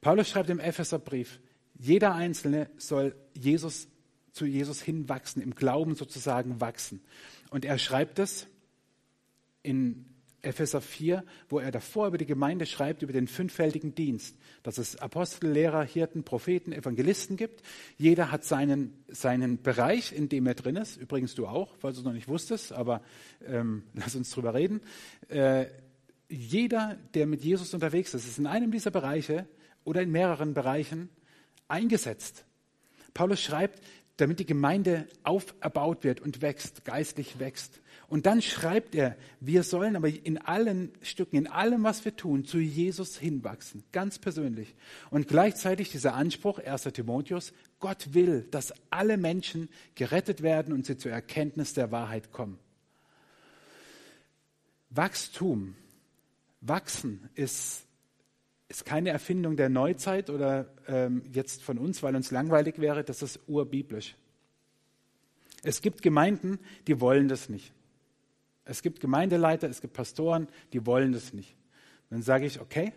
Paulus 0.00 0.28
schreibt 0.28 0.50
im 0.50 0.60
Epheserbrief, 0.60 1.40
jeder 1.78 2.14
Einzelne 2.14 2.70
soll 2.76 3.14
Jesus, 3.34 3.88
zu 4.32 4.46
Jesus 4.46 4.80
hinwachsen, 4.82 5.42
im 5.42 5.54
Glauben 5.54 5.94
sozusagen 5.94 6.60
wachsen. 6.60 7.02
Und 7.50 7.64
er 7.64 7.78
schreibt 7.78 8.18
es 8.18 8.46
in 9.62 10.06
Epheser 10.42 10.80
4, 10.80 11.24
wo 11.48 11.58
er 11.58 11.70
davor 11.70 12.08
über 12.08 12.18
die 12.18 12.26
Gemeinde 12.26 12.66
schreibt, 12.66 13.02
über 13.02 13.12
den 13.12 13.28
fünffältigen 13.28 13.94
Dienst, 13.94 14.36
dass 14.62 14.78
es 14.78 14.96
Apostel, 14.96 15.50
Lehrer, 15.50 15.84
Hirten, 15.84 16.24
Propheten, 16.24 16.72
Evangelisten 16.72 17.36
gibt. 17.36 17.62
Jeder 17.98 18.30
hat 18.30 18.44
seinen, 18.44 19.04
seinen 19.08 19.62
Bereich, 19.62 20.12
in 20.12 20.28
dem 20.28 20.46
er 20.46 20.54
drin 20.54 20.76
ist. 20.76 20.96
Übrigens 20.96 21.34
du 21.34 21.46
auch, 21.46 21.74
falls 21.78 21.96
du 21.96 22.00
es 22.00 22.06
noch 22.06 22.12
nicht 22.12 22.28
wusstest, 22.28 22.72
aber 22.72 23.02
ähm, 23.46 23.84
lass 23.94 24.16
uns 24.16 24.30
drüber 24.30 24.54
reden. 24.54 24.80
Äh, 25.28 25.66
jeder, 26.30 26.96
der 27.14 27.26
mit 27.26 27.42
Jesus 27.42 27.74
unterwegs 27.74 28.14
ist, 28.14 28.26
ist 28.26 28.38
in 28.38 28.46
einem 28.46 28.70
dieser 28.70 28.90
Bereiche 28.90 29.46
oder 29.84 30.02
in 30.02 30.10
mehreren 30.10 30.54
Bereichen 30.54 31.10
eingesetzt. 31.68 32.44
Paulus 33.14 33.40
schreibt, 33.40 33.82
damit 34.16 34.38
die 34.38 34.46
Gemeinde 34.46 35.08
auferbaut 35.22 36.04
wird 36.04 36.20
und 36.20 36.42
wächst, 36.42 36.84
geistlich 36.84 37.38
wächst. 37.38 37.80
Und 38.08 38.26
dann 38.26 38.42
schreibt 38.42 38.94
er, 38.94 39.16
wir 39.40 39.62
sollen 39.62 39.96
aber 39.96 40.08
in 40.08 40.36
allen 40.36 40.92
Stücken, 41.00 41.36
in 41.36 41.46
allem, 41.46 41.84
was 41.84 42.04
wir 42.04 42.16
tun, 42.16 42.44
zu 42.44 42.58
Jesus 42.58 43.16
hinwachsen, 43.16 43.84
ganz 43.92 44.18
persönlich. 44.18 44.74
Und 45.10 45.28
gleichzeitig 45.28 45.90
dieser 45.90 46.14
Anspruch, 46.14 46.58
1. 46.58 46.82
Timotheus, 46.92 47.52
Gott 47.78 48.12
will, 48.12 48.46
dass 48.50 48.74
alle 48.90 49.16
Menschen 49.16 49.68
gerettet 49.94 50.42
werden 50.42 50.74
und 50.74 50.86
sie 50.86 50.98
zur 50.98 51.12
Erkenntnis 51.12 51.72
der 51.72 51.90
Wahrheit 51.92 52.32
kommen. 52.32 52.58
Wachstum, 54.90 55.76
wachsen 56.60 57.28
ist 57.34 57.86
ist 58.70 58.84
keine 58.84 59.10
Erfindung 59.10 59.56
der 59.56 59.68
Neuzeit 59.68 60.30
oder 60.30 60.72
ähm, 60.86 61.24
jetzt 61.32 61.60
von 61.60 61.76
uns, 61.76 62.04
weil 62.04 62.14
uns 62.14 62.30
langweilig 62.30 62.78
wäre, 62.78 63.02
das 63.02 63.20
ist 63.20 63.40
urbiblisch. 63.48 64.14
Es 65.64 65.82
gibt 65.82 66.02
Gemeinden, 66.02 66.60
die 66.86 67.00
wollen 67.00 67.26
das 67.26 67.48
nicht. 67.48 67.72
Es 68.64 68.80
gibt 68.82 69.00
Gemeindeleiter, 69.00 69.68
es 69.68 69.80
gibt 69.80 69.94
Pastoren, 69.94 70.46
die 70.72 70.86
wollen 70.86 71.10
das 71.10 71.32
nicht. 71.32 71.56
Dann 72.10 72.22
sage 72.22 72.46
ich, 72.46 72.60
okay, 72.60 72.92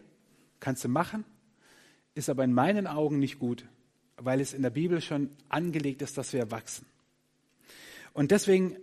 kannst 0.59 0.83
du 0.83 0.89
machen, 0.89 1.25
ist 2.13 2.29
aber 2.29 2.43
in 2.43 2.53
meinen 2.53 2.85
Augen 2.85 3.17
nicht 3.17 3.39
gut, 3.39 3.65
weil 4.17 4.41
es 4.41 4.53
in 4.53 4.61
der 4.61 4.69
Bibel 4.69 5.01
schon 5.01 5.31
angelegt 5.49 6.03
ist, 6.03 6.19
dass 6.19 6.33
wir 6.33 6.51
wachsen. 6.51 6.85
Und 8.13 8.29
deswegen 8.29 8.77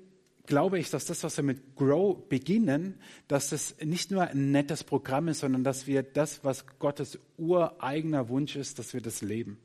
glaube 0.47 0.79
ich, 0.79 0.91
dass 0.91 1.05
das, 1.05 1.23
was 1.25 1.37
wir 1.37 1.45
mit 1.45 1.77
Grow 1.77 2.29
beginnen, 2.29 3.01
dass 3.29 3.53
es 3.53 3.77
nicht 3.83 4.11
nur 4.11 4.23
ein 4.23 4.51
nettes 4.51 4.85
Programm 4.85 5.29
ist, 5.29 5.41
sondern 5.41 5.65
dass 5.65 5.87
wir 5.87 6.03
das, 6.03 6.45
was 6.45 6.67
Gottes 6.79 7.19
ureigener 7.37 8.29
Wunsch 8.29 8.57
ist, 8.57 8.79
dass 8.79 8.95
wir 8.95 9.01
das 9.01 9.23
leben. 9.23 9.59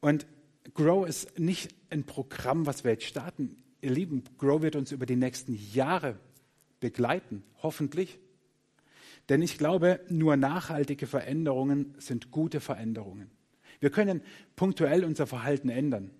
Und 0.00 0.26
Grow 0.74 1.06
ist 1.06 1.38
nicht 1.38 1.74
ein 1.90 2.04
Programm, 2.04 2.66
was 2.66 2.84
wir 2.84 2.92
jetzt 2.92 3.04
starten. 3.04 3.56
Ihr 3.80 3.90
Lieben, 3.90 4.24
Grow 4.38 4.62
wird 4.62 4.76
uns 4.76 4.92
über 4.92 5.06
die 5.06 5.16
nächsten 5.16 5.58
Jahre 5.72 6.18
begleiten, 6.80 7.44
hoffentlich. 7.62 8.18
Denn 9.28 9.42
ich 9.42 9.58
glaube, 9.58 10.00
nur 10.08 10.36
nachhaltige 10.36 11.06
Veränderungen 11.06 11.94
sind 11.98 12.30
gute 12.30 12.60
Veränderungen. 12.60 13.30
Wir 13.80 13.90
können 13.90 14.22
punktuell 14.54 15.04
unser 15.04 15.26
Verhalten 15.26 15.68
ändern. 15.68 16.10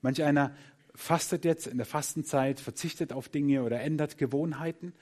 Manch 0.00 0.22
einer 0.22 0.54
fastet 0.94 1.44
jetzt 1.44 1.66
in 1.66 1.76
der 1.76 1.86
Fastenzeit, 1.86 2.60
verzichtet 2.60 3.12
auf 3.12 3.28
Dinge 3.28 3.62
oder 3.62 3.80
ändert 3.80 4.16
Gewohnheiten. 4.18 4.92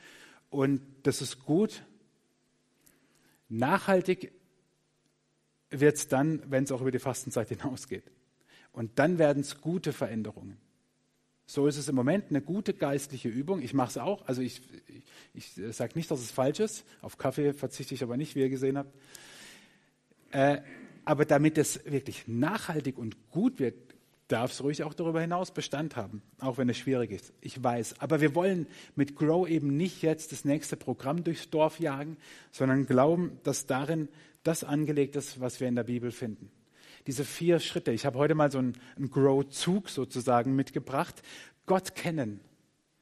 Und 0.50 0.80
das 1.02 1.20
ist 1.22 1.44
gut. 1.44 1.84
Nachhaltig 3.48 4.32
wird 5.70 5.96
es 5.96 6.08
dann, 6.08 6.42
wenn 6.50 6.64
es 6.64 6.72
auch 6.72 6.80
über 6.80 6.90
die 6.90 6.98
Fastenzeit 6.98 7.48
hinausgeht. 7.48 8.04
Und 8.72 8.98
dann 8.98 9.18
werden 9.18 9.40
es 9.40 9.60
gute 9.60 9.92
Veränderungen. 9.92 10.56
So 11.46 11.66
ist 11.66 11.76
es 11.76 11.88
im 11.88 11.94
Moment 11.94 12.30
eine 12.30 12.40
gute 12.40 12.72
geistliche 12.72 13.28
Übung. 13.28 13.60
Ich 13.60 13.74
mache 13.74 13.90
es 13.90 13.98
auch. 13.98 14.26
Also 14.26 14.40
ich, 14.40 14.62
ich, 15.34 15.58
ich 15.58 15.76
sage 15.76 15.92
nicht, 15.96 16.10
dass 16.10 16.20
es 16.20 16.30
falsch 16.30 16.60
ist. 16.60 16.84
Auf 17.02 17.18
Kaffee 17.18 17.52
verzichte 17.52 17.94
ich 17.94 18.02
aber 18.02 18.16
nicht, 18.16 18.34
wie 18.34 18.40
ihr 18.40 18.48
gesehen 18.48 18.78
habt. 18.78 18.94
Äh, 20.30 20.62
aber 21.04 21.26
damit 21.26 21.58
es 21.58 21.84
wirklich 21.84 22.26
nachhaltig 22.26 22.96
und 22.96 23.30
gut 23.30 23.58
wird, 23.58 23.74
darf 24.32 24.52
es 24.52 24.62
ruhig 24.62 24.82
auch 24.82 24.94
darüber 24.94 25.20
hinaus 25.20 25.52
Bestand 25.52 25.96
haben, 25.96 26.22
auch 26.40 26.56
wenn 26.58 26.68
es 26.68 26.78
schwierig 26.78 27.10
ist. 27.10 27.32
Ich 27.40 27.62
weiß. 27.62 28.00
Aber 28.00 28.20
wir 28.20 28.34
wollen 28.34 28.66
mit 28.96 29.14
Grow 29.14 29.46
eben 29.48 29.76
nicht 29.76 30.02
jetzt 30.02 30.32
das 30.32 30.44
nächste 30.44 30.76
Programm 30.76 31.22
durchs 31.22 31.50
Dorf 31.50 31.78
jagen, 31.78 32.16
sondern 32.50 32.86
glauben, 32.86 33.38
dass 33.42 33.66
darin 33.66 34.08
das 34.42 34.64
angelegt 34.64 35.16
ist, 35.16 35.40
was 35.40 35.60
wir 35.60 35.68
in 35.68 35.76
der 35.76 35.84
Bibel 35.84 36.10
finden. 36.10 36.50
Diese 37.06 37.24
vier 37.24 37.60
Schritte. 37.60 37.92
Ich 37.92 38.06
habe 38.06 38.18
heute 38.18 38.34
mal 38.34 38.50
so 38.50 38.58
einen, 38.58 38.74
einen 38.96 39.10
Grow-Zug 39.10 39.90
sozusagen 39.90 40.56
mitgebracht. 40.56 41.22
Gott 41.66 41.94
kennen, 41.94 42.40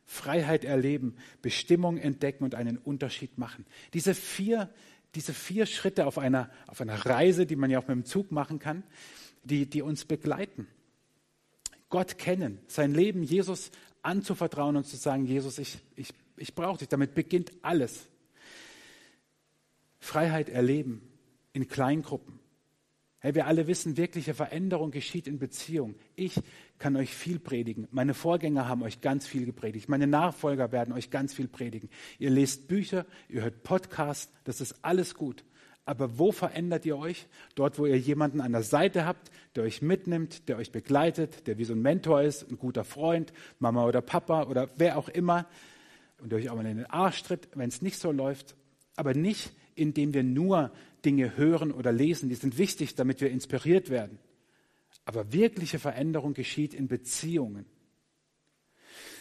Freiheit 0.04 0.64
erleben, 0.64 1.14
Bestimmung 1.42 1.96
entdecken 1.98 2.44
und 2.44 2.54
einen 2.54 2.76
Unterschied 2.76 3.38
machen. 3.38 3.66
Diese 3.94 4.14
vier, 4.14 4.68
diese 5.14 5.32
vier 5.32 5.66
Schritte 5.66 6.06
auf 6.06 6.18
einer, 6.18 6.50
auf 6.66 6.80
einer 6.80 7.06
Reise, 7.06 7.46
die 7.46 7.56
man 7.56 7.70
ja 7.70 7.78
auch 7.78 7.86
mit 7.86 7.96
dem 7.96 8.04
Zug 8.04 8.32
machen 8.32 8.58
kann, 8.58 8.82
die, 9.44 9.66
die 9.66 9.82
uns 9.82 10.04
begleiten. 10.04 10.66
Gott 11.90 12.18
kennen, 12.18 12.60
sein 12.66 12.94
Leben 12.94 13.22
Jesus 13.22 13.70
anzuvertrauen 14.02 14.76
und 14.76 14.86
zu 14.86 14.96
sagen, 14.96 15.26
Jesus, 15.26 15.58
ich, 15.58 15.78
ich, 15.96 16.14
ich 16.36 16.54
brauche 16.54 16.78
dich. 16.78 16.88
Damit 16.88 17.14
beginnt 17.14 17.52
alles. 17.62 18.08
Freiheit 19.98 20.48
erleben 20.48 21.02
in 21.52 21.68
Kleingruppen. 21.68 22.40
Hey, 23.22 23.34
wir 23.34 23.46
alle 23.46 23.66
wissen, 23.66 23.98
wirkliche 23.98 24.32
Veränderung 24.32 24.92
geschieht 24.92 25.26
in 25.26 25.38
Beziehung. 25.38 25.94
Ich 26.16 26.40
kann 26.78 26.96
euch 26.96 27.14
viel 27.14 27.38
predigen. 27.38 27.86
Meine 27.90 28.14
Vorgänger 28.14 28.66
haben 28.66 28.82
euch 28.82 29.02
ganz 29.02 29.26
viel 29.26 29.44
gepredigt. 29.44 29.90
Meine 29.90 30.06
Nachfolger 30.06 30.72
werden 30.72 30.94
euch 30.94 31.10
ganz 31.10 31.34
viel 31.34 31.46
predigen. 31.46 31.90
Ihr 32.18 32.30
lest 32.30 32.66
Bücher, 32.66 33.04
ihr 33.28 33.42
hört 33.42 33.62
Podcasts, 33.62 34.32
das 34.44 34.62
ist 34.62 34.82
alles 34.82 35.14
gut. 35.14 35.44
Aber 35.90 36.20
wo 36.20 36.30
verändert 36.30 36.86
ihr 36.86 36.96
euch? 36.96 37.26
Dort, 37.56 37.76
wo 37.76 37.84
ihr 37.84 37.98
jemanden 37.98 38.40
an 38.40 38.52
der 38.52 38.62
Seite 38.62 39.06
habt, 39.06 39.32
der 39.56 39.64
euch 39.64 39.82
mitnimmt, 39.82 40.48
der 40.48 40.56
euch 40.56 40.70
begleitet, 40.70 41.48
der 41.48 41.58
wie 41.58 41.64
so 41.64 41.72
ein 41.72 41.82
Mentor 41.82 42.22
ist, 42.22 42.48
ein 42.48 42.58
guter 42.58 42.84
Freund, 42.84 43.32
Mama 43.58 43.84
oder 43.84 44.00
Papa 44.00 44.44
oder 44.44 44.68
wer 44.76 44.96
auch 44.96 45.08
immer, 45.08 45.48
und 46.22 46.30
der 46.30 46.38
euch 46.38 46.48
auch 46.48 46.54
mal 46.54 46.64
in 46.64 46.76
den 46.76 46.86
Arsch 46.86 47.24
tritt, 47.24 47.48
wenn 47.56 47.68
es 47.68 47.82
nicht 47.82 47.98
so 47.98 48.12
läuft. 48.12 48.54
Aber 48.94 49.14
nicht, 49.14 49.50
indem 49.74 50.14
wir 50.14 50.22
nur 50.22 50.70
Dinge 51.04 51.36
hören 51.36 51.72
oder 51.72 51.90
lesen. 51.90 52.28
Die 52.28 52.36
sind 52.36 52.56
wichtig, 52.56 52.94
damit 52.94 53.20
wir 53.20 53.28
inspiriert 53.28 53.90
werden. 53.90 54.20
Aber 55.06 55.32
wirkliche 55.32 55.80
Veränderung 55.80 56.34
geschieht 56.34 56.72
in 56.72 56.86
Beziehungen. 56.86 57.66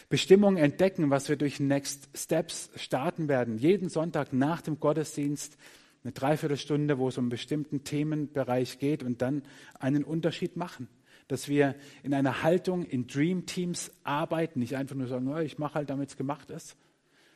Bestimmung 0.08 0.58
entdecken, 0.58 1.10
was 1.10 1.30
wir 1.30 1.36
durch 1.36 1.60
Next 1.60 2.10
Steps 2.14 2.70
starten 2.76 3.28
werden. 3.28 3.58
Jeden 3.58 3.90
Sonntag 3.90 4.34
nach 4.34 4.62
dem 4.62 4.80
Gottesdienst 4.80 5.58
eine 6.04 6.14
Dreiviertelstunde, 6.14 6.98
wo 6.98 7.10
es 7.10 7.18
um 7.18 7.26
einen 7.26 7.30
bestimmten 7.30 7.84
Themenbereich 7.84 8.80
geht 8.80 9.04
und 9.04 9.22
dann 9.22 9.44
einen 9.80 10.04
Unterschied 10.04 10.56
machen. 10.56 10.88
Dass 11.28 11.48
wir 11.48 11.76
in 12.02 12.14
einer 12.14 12.42
Haltung, 12.42 12.84
in 12.84 13.06
Dream 13.06 13.46
Teams 13.46 13.92
arbeiten, 14.04 14.60
nicht 14.60 14.76
einfach 14.76 14.96
nur 14.96 15.08
sagen, 15.08 15.28
oh, 15.28 15.38
ich 15.38 15.60
mache 15.60 15.76
halt, 15.76 15.90
damit 15.90 16.10
es 16.10 16.18
gemacht 16.18 16.50
ist, 16.50 16.76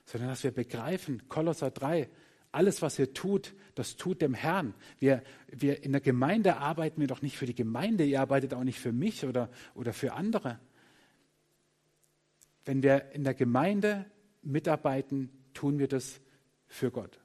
sondern 0.06 0.30
dass 0.30 0.44
wir 0.44 0.52
begreifen, 0.52 1.30
Kolosser 1.30 1.72
3, 1.72 2.10
alles, 2.52 2.82
was 2.82 3.00
ihr 3.00 3.14
tut, 3.14 3.54
das 3.76 3.96
tut 3.96 4.22
dem 4.22 4.34
Herrn. 4.34 4.74
Wir, 5.00 5.24
wir 5.48 5.84
in 5.84 5.92
der 5.92 6.02
Gemeinde 6.02 6.58
arbeiten 6.58 7.02
wir 7.02 7.08
doch 7.08 7.22
nicht 7.22 7.38
für 7.38 7.48
die 7.48 7.56
Gemeinde, 7.56 8.06
ihr 8.06 8.22
arbeitet 8.22 8.54
auch 8.54 8.64
nicht 8.64 8.80
für 8.80 8.92
mich 8.92 9.26
oder, 9.26 9.50
oder 9.74 9.92
für 9.92 10.14
andere. 10.14 10.60
Wenn 12.66 12.84
wir 12.84 13.12
in 13.12 13.24
der 13.24 13.34
Gemeinde 13.34 14.06
mitarbeiten, 14.42 15.30
tun 15.54 15.80
wir 15.80 15.88
das 15.88 16.22
für 16.68 16.92
Gott. 16.92 17.23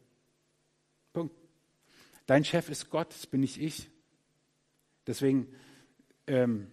Dein 2.29 2.45
Chef 2.45 2.69
ist 2.69 2.91
Gott, 2.91 3.09
das 3.09 3.27
bin 3.27 3.41
nicht 3.41 3.59
ich. 3.59 3.89
Deswegen 5.07 5.49
ähm, 6.27 6.67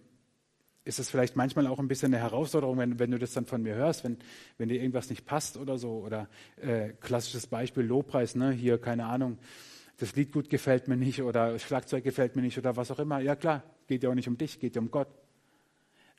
ist 0.84 0.98
es 0.98 1.08
vielleicht 1.08 1.34
manchmal 1.34 1.66
auch 1.66 1.78
ein 1.78 1.88
bisschen 1.88 2.12
eine 2.12 2.22
Herausforderung, 2.22 2.76
wenn, 2.76 2.98
wenn 2.98 3.10
du 3.10 3.18
das 3.18 3.32
dann 3.32 3.46
von 3.46 3.62
mir 3.62 3.74
hörst, 3.74 4.04
wenn, 4.04 4.18
wenn 4.58 4.68
dir 4.68 4.76
irgendwas 4.76 5.08
nicht 5.08 5.24
passt 5.24 5.56
oder 5.56 5.78
so. 5.78 5.92
Oder 6.00 6.28
äh, 6.56 6.90
klassisches 7.00 7.46
Beispiel 7.46 7.84
Lobpreis, 7.84 8.34
ne? 8.34 8.52
hier, 8.52 8.78
keine 8.78 9.06
Ahnung, 9.06 9.38
das 9.96 10.14
Lied 10.14 10.30
gut 10.30 10.50
gefällt 10.50 10.88
mir 10.88 10.96
nicht 10.98 11.22
oder 11.22 11.58
Schlagzeug 11.58 12.04
gefällt 12.04 12.36
mir 12.36 12.42
nicht 12.42 12.58
oder 12.58 12.76
was 12.76 12.90
auch 12.90 12.98
immer. 12.98 13.20
Ja 13.20 13.34
klar, 13.34 13.62
geht 13.86 14.02
ja 14.02 14.10
auch 14.10 14.14
nicht 14.14 14.28
um 14.28 14.36
dich, 14.36 14.60
geht 14.60 14.76
ja 14.76 14.82
um 14.82 14.90
Gott. 14.90 15.08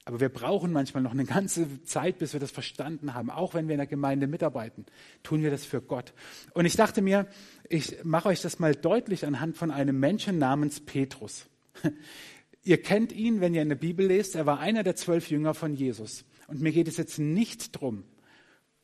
Aber 0.07 0.21
wir 0.21 0.29
brauchen 0.29 0.71
manchmal 0.71 1.03
noch 1.03 1.11
eine 1.11 1.25
ganze 1.25 1.83
Zeit, 1.83 2.17
bis 2.17 2.31
wir 2.31 2.39
das 2.39 2.49
verstanden 2.49 3.13
haben. 3.13 3.29
Auch 3.29 3.53
wenn 3.53 3.67
wir 3.67 3.73
in 3.73 3.79
der 3.79 3.87
Gemeinde 3.87 4.25
mitarbeiten, 4.25 4.85
tun 5.21 5.43
wir 5.43 5.51
das 5.51 5.65
für 5.65 5.81
Gott. 5.81 6.13
Und 6.53 6.63
ich 6.65 6.77
dachte 6.77 7.01
mir, 7.01 7.27
ich 7.67 8.05
mache 8.05 8.29
euch 8.29 8.41
das 8.41 8.57
mal 8.57 8.73
deutlich 8.73 9.25
anhand 9.25 9.57
von 9.57 9.69
einem 9.69 9.99
Menschen 9.99 10.37
namens 10.37 10.79
Petrus. 10.79 11.47
Ihr 12.63 12.81
kennt 12.81 13.11
ihn, 13.11 13.41
wenn 13.41 13.53
ihr 13.53 13.61
in 13.61 13.67
der 13.67 13.75
Bibel 13.75 14.07
lest. 14.07 14.35
Er 14.35 14.45
war 14.45 14.61
einer 14.61 14.83
der 14.83 14.95
zwölf 14.95 15.29
Jünger 15.29 15.53
von 15.53 15.73
Jesus. 15.73 16.23
Und 16.47 16.61
mir 16.61 16.71
geht 16.71 16.87
es 16.87 16.95
jetzt 16.95 17.19
nicht 17.19 17.75
darum, 17.75 18.05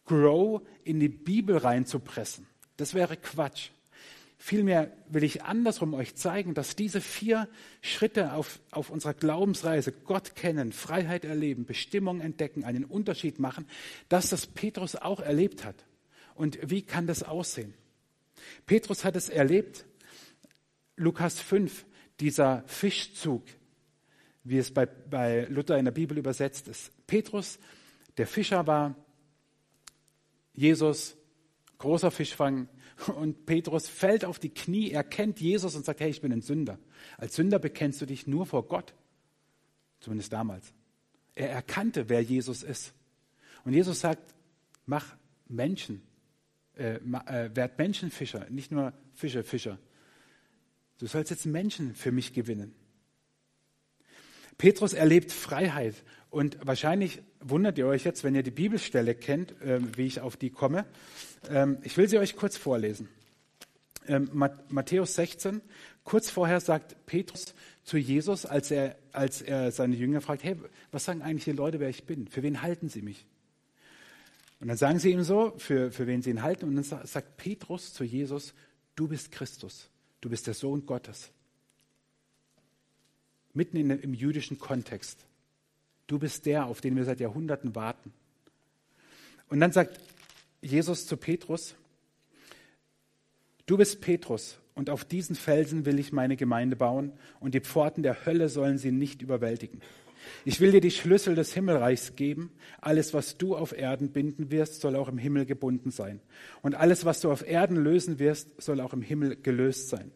Grow 0.03 0.61
in 0.83 0.99
die 0.99 1.07
Bibel 1.07 1.55
reinzupressen. 1.55 2.47
Das 2.75 2.93
wäre 2.93 3.15
Quatsch. 3.15 3.69
Vielmehr 4.45 4.91
will 5.07 5.23
ich 5.23 5.43
andersrum 5.43 5.93
euch 5.93 6.15
zeigen, 6.15 6.53
dass 6.53 6.75
diese 6.75 6.99
vier 6.99 7.47
Schritte 7.81 8.33
auf, 8.33 8.59
auf 8.71 8.89
unserer 8.89 9.13
Glaubensreise, 9.13 9.93
Gott 9.93 10.35
kennen, 10.35 10.73
Freiheit 10.73 11.23
erleben, 11.23 11.63
Bestimmung 11.63 12.19
entdecken, 12.19 12.65
einen 12.65 12.83
Unterschied 12.83 13.39
machen, 13.39 13.65
dass 14.09 14.27
das 14.29 14.45
Petrus 14.45 14.97
auch 14.97 15.21
erlebt 15.21 15.63
hat. 15.63 15.85
Und 16.35 16.59
wie 16.61 16.81
kann 16.81 17.07
das 17.07 17.23
aussehen? 17.23 17.73
Petrus 18.65 19.05
hat 19.05 19.15
es 19.15 19.29
erlebt, 19.29 19.85
Lukas 20.97 21.39
5, 21.39 21.85
dieser 22.19 22.65
Fischzug, 22.67 23.43
wie 24.43 24.57
es 24.57 24.73
bei, 24.73 24.87
bei 24.87 25.45
Luther 25.45 25.77
in 25.77 25.85
der 25.85 25.93
Bibel 25.93 26.17
übersetzt 26.17 26.67
ist. 26.67 26.91
Petrus, 27.07 27.59
der 28.17 28.27
Fischer 28.27 28.67
war, 28.67 28.93
Jesus, 30.53 31.15
großer 31.77 32.11
Fischfang, 32.11 32.67
und 33.15 33.45
Petrus 33.45 33.87
fällt 33.87 34.25
auf 34.25 34.39
die 34.39 34.49
Knie, 34.49 34.91
er 34.91 35.03
kennt 35.03 35.39
Jesus 35.39 35.75
und 35.75 35.85
sagt, 35.85 35.99
hey, 35.99 36.09
ich 36.09 36.21
bin 36.21 36.31
ein 36.31 36.41
Sünder. 36.41 36.79
Als 37.17 37.35
Sünder 37.35 37.59
bekennst 37.59 38.01
du 38.01 38.05
dich 38.05 38.27
nur 38.27 38.45
vor 38.45 38.67
Gott, 38.67 38.93
zumindest 39.99 40.33
damals. 40.33 40.73
Er 41.35 41.49
erkannte, 41.49 42.09
wer 42.09 42.21
Jesus 42.21 42.63
ist. 42.63 42.93
Und 43.65 43.73
Jesus 43.73 43.99
sagt, 43.99 44.35
mach 44.85 45.15
Menschen, 45.47 46.01
äh, 46.75 46.95
äh, 46.95 47.55
werd 47.55 47.77
Menschenfischer, 47.77 48.49
nicht 48.49 48.71
nur 48.71 48.93
Fische, 49.13 49.43
Fischer. 49.43 49.79
Du 50.99 51.07
sollst 51.07 51.31
jetzt 51.31 51.45
Menschen 51.45 51.95
für 51.95 52.11
mich 52.11 52.33
gewinnen. 52.33 52.73
Petrus 54.57 54.93
erlebt 54.93 55.31
Freiheit 55.31 56.03
und 56.29 56.57
wahrscheinlich 56.61 57.21
wundert 57.39 57.77
ihr 57.77 57.87
euch 57.87 58.03
jetzt, 58.03 58.23
wenn 58.23 58.35
ihr 58.35 58.43
die 58.43 58.51
Bibelstelle 58.51 59.15
kennt, 59.15 59.59
äh, 59.61 59.79
wie 59.97 60.05
ich 60.05 60.21
auf 60.21 60.37
die 60.37 60.49
komme. 60.49 60.85
Ähm, 61.49 61.77
ich 61.83 61.97
will 61.97 62.07
sie 62.07 62.17
euch 62.19 62.35
kurz 62.35 62.57
vorlesen. 62.57 63.09
Ähm, 64.07 64.29
Matthäus 64.69 65.15
16, 65.15 65.61
kurz 66.03 66.29
vorher 66.29 66.59
sagt 66.59 67.05
Petrus 67.05 67.53
zu 67.83 67.97
Jesus, 67.97 68.45
als 68.45 68.71
er, 68.71 68.97
als 69.11 69.41
er 69.41 69.71
seine 69.71 69.95
Jünger 69.95 70.21
fragt, 70.21 70.43
hey, 70.43 70.57
was 70.91 71.05
sagen 71.05 71.21
eigentlich 71.21 71.45
die 71.45 71.51
Leute, 71.51 71.79
wer 71.79 71.89
ich 71.89 72.03
bin? 72.03 72.27
Für 72.27 72.43
wen 72.43 72.61
halten 72.61 72.89
sie 72.89 73.01
mich? 73.01 73.25
Und 74.59 74.67
dann 74.67 74.77
sagen 74.77 74.99
sie 74.99 75.11
ihm 75.11 75.23
so, 75.23 75.53
für, 75.57 75.91
für 75.91 76.07
wen 76.07 76.21
sie 76.21 76.29
ihn 76.29 76.43
halten. 76.43 76.65
Und 76.65 76.75
dann 76.75 77.05
sagt 77.05 77.37
Petrus 77.37 77.93
zu 77.93 78.03
Jesus, 78.03 78.53
du 78.95 79.07
bist 79.07 79.31
Christus, 79.31 79.89
du 80.21 80.29
bist 80.29 80.47
der 80.47 80.53
Sohn 80.53 80.85
Gottes 80.85 81.31
mitten 83.53 83.77
in, 83.77 83.89
im 83.89 84.13
jüdischen 84.13 84.57
Kontext. 84.59 85.25
Du 86.07 86.19
bist 86.19 86.45
der, 86.45 86.65
auf 86.65 86.81
den 86.81 86.95
wir 86.95 87.05
seit 87.05 87.19
Jahrhunderten 87.19 87.75
warten. 87.75 88.11
Und 89.49 89.59
dann 89.59 89.71
sagt 89.71 89.99
Jesus 90.63 91.05
zu 91.05 91.17
Petrus, 91.17 91.75
du 93.65 93.77
bist 93.77 94.01
Petrus 94.01 94.59
und 94.75 94.89
auf 94.89 95.05
diesen 95.05 95.35
Felsen 95.35 95.85
will 95.85 95.99
ich 95.99 96.11
meine 96.11 96.35
Gemeinde 96.35 96.75
bauen, 96.75 97.11
und 97.39 97.53
die 97.53 97.59
Pforten 97.59 98.01
der 98.01 98.25
Hölle 98.25 98.49
sollen 98.49 98.77
sie 98.77 98.91
nicht 98.91 99.21
überwältigen. 99.21 99.81
Ich 100.45 100.61
will 100.61 100.71
dir 100.71 100.81
die 100.81 100.91
Schlüssel 100.91 101.35
des 101.35 101.53
Himmelreichs 101.53 102.15
geben. 102.15 102.51
Alles, 102.79 103.13
was 103.13 103.37
du 103.37 103.57
auf 103.57 103.77
Erden 103.77 104.11
binden 104.11 104.51
wirst, 104.51 104.79
soll 104.79 104.95
auch 104.95 105.09
im 105.09 105.17
Himmel 105.17 105.45
gebunden 105.45 105.91
sein. 105.91 106.21
Und 106.61 106.75
alles, 106.75 107.03
was 107.03 107.19
du 107.19 107.29
auf 107.29 107.45
Erden 107.45 107.75
lösen 107.75 108.19
wirst, 108.19 108.61
soll 108.61 108.79
auch 108.79 108.93
im 108.93 109.01
Himmel 109.01 109.35
gelöst 109.35 109.89
sein. 109.89 110.11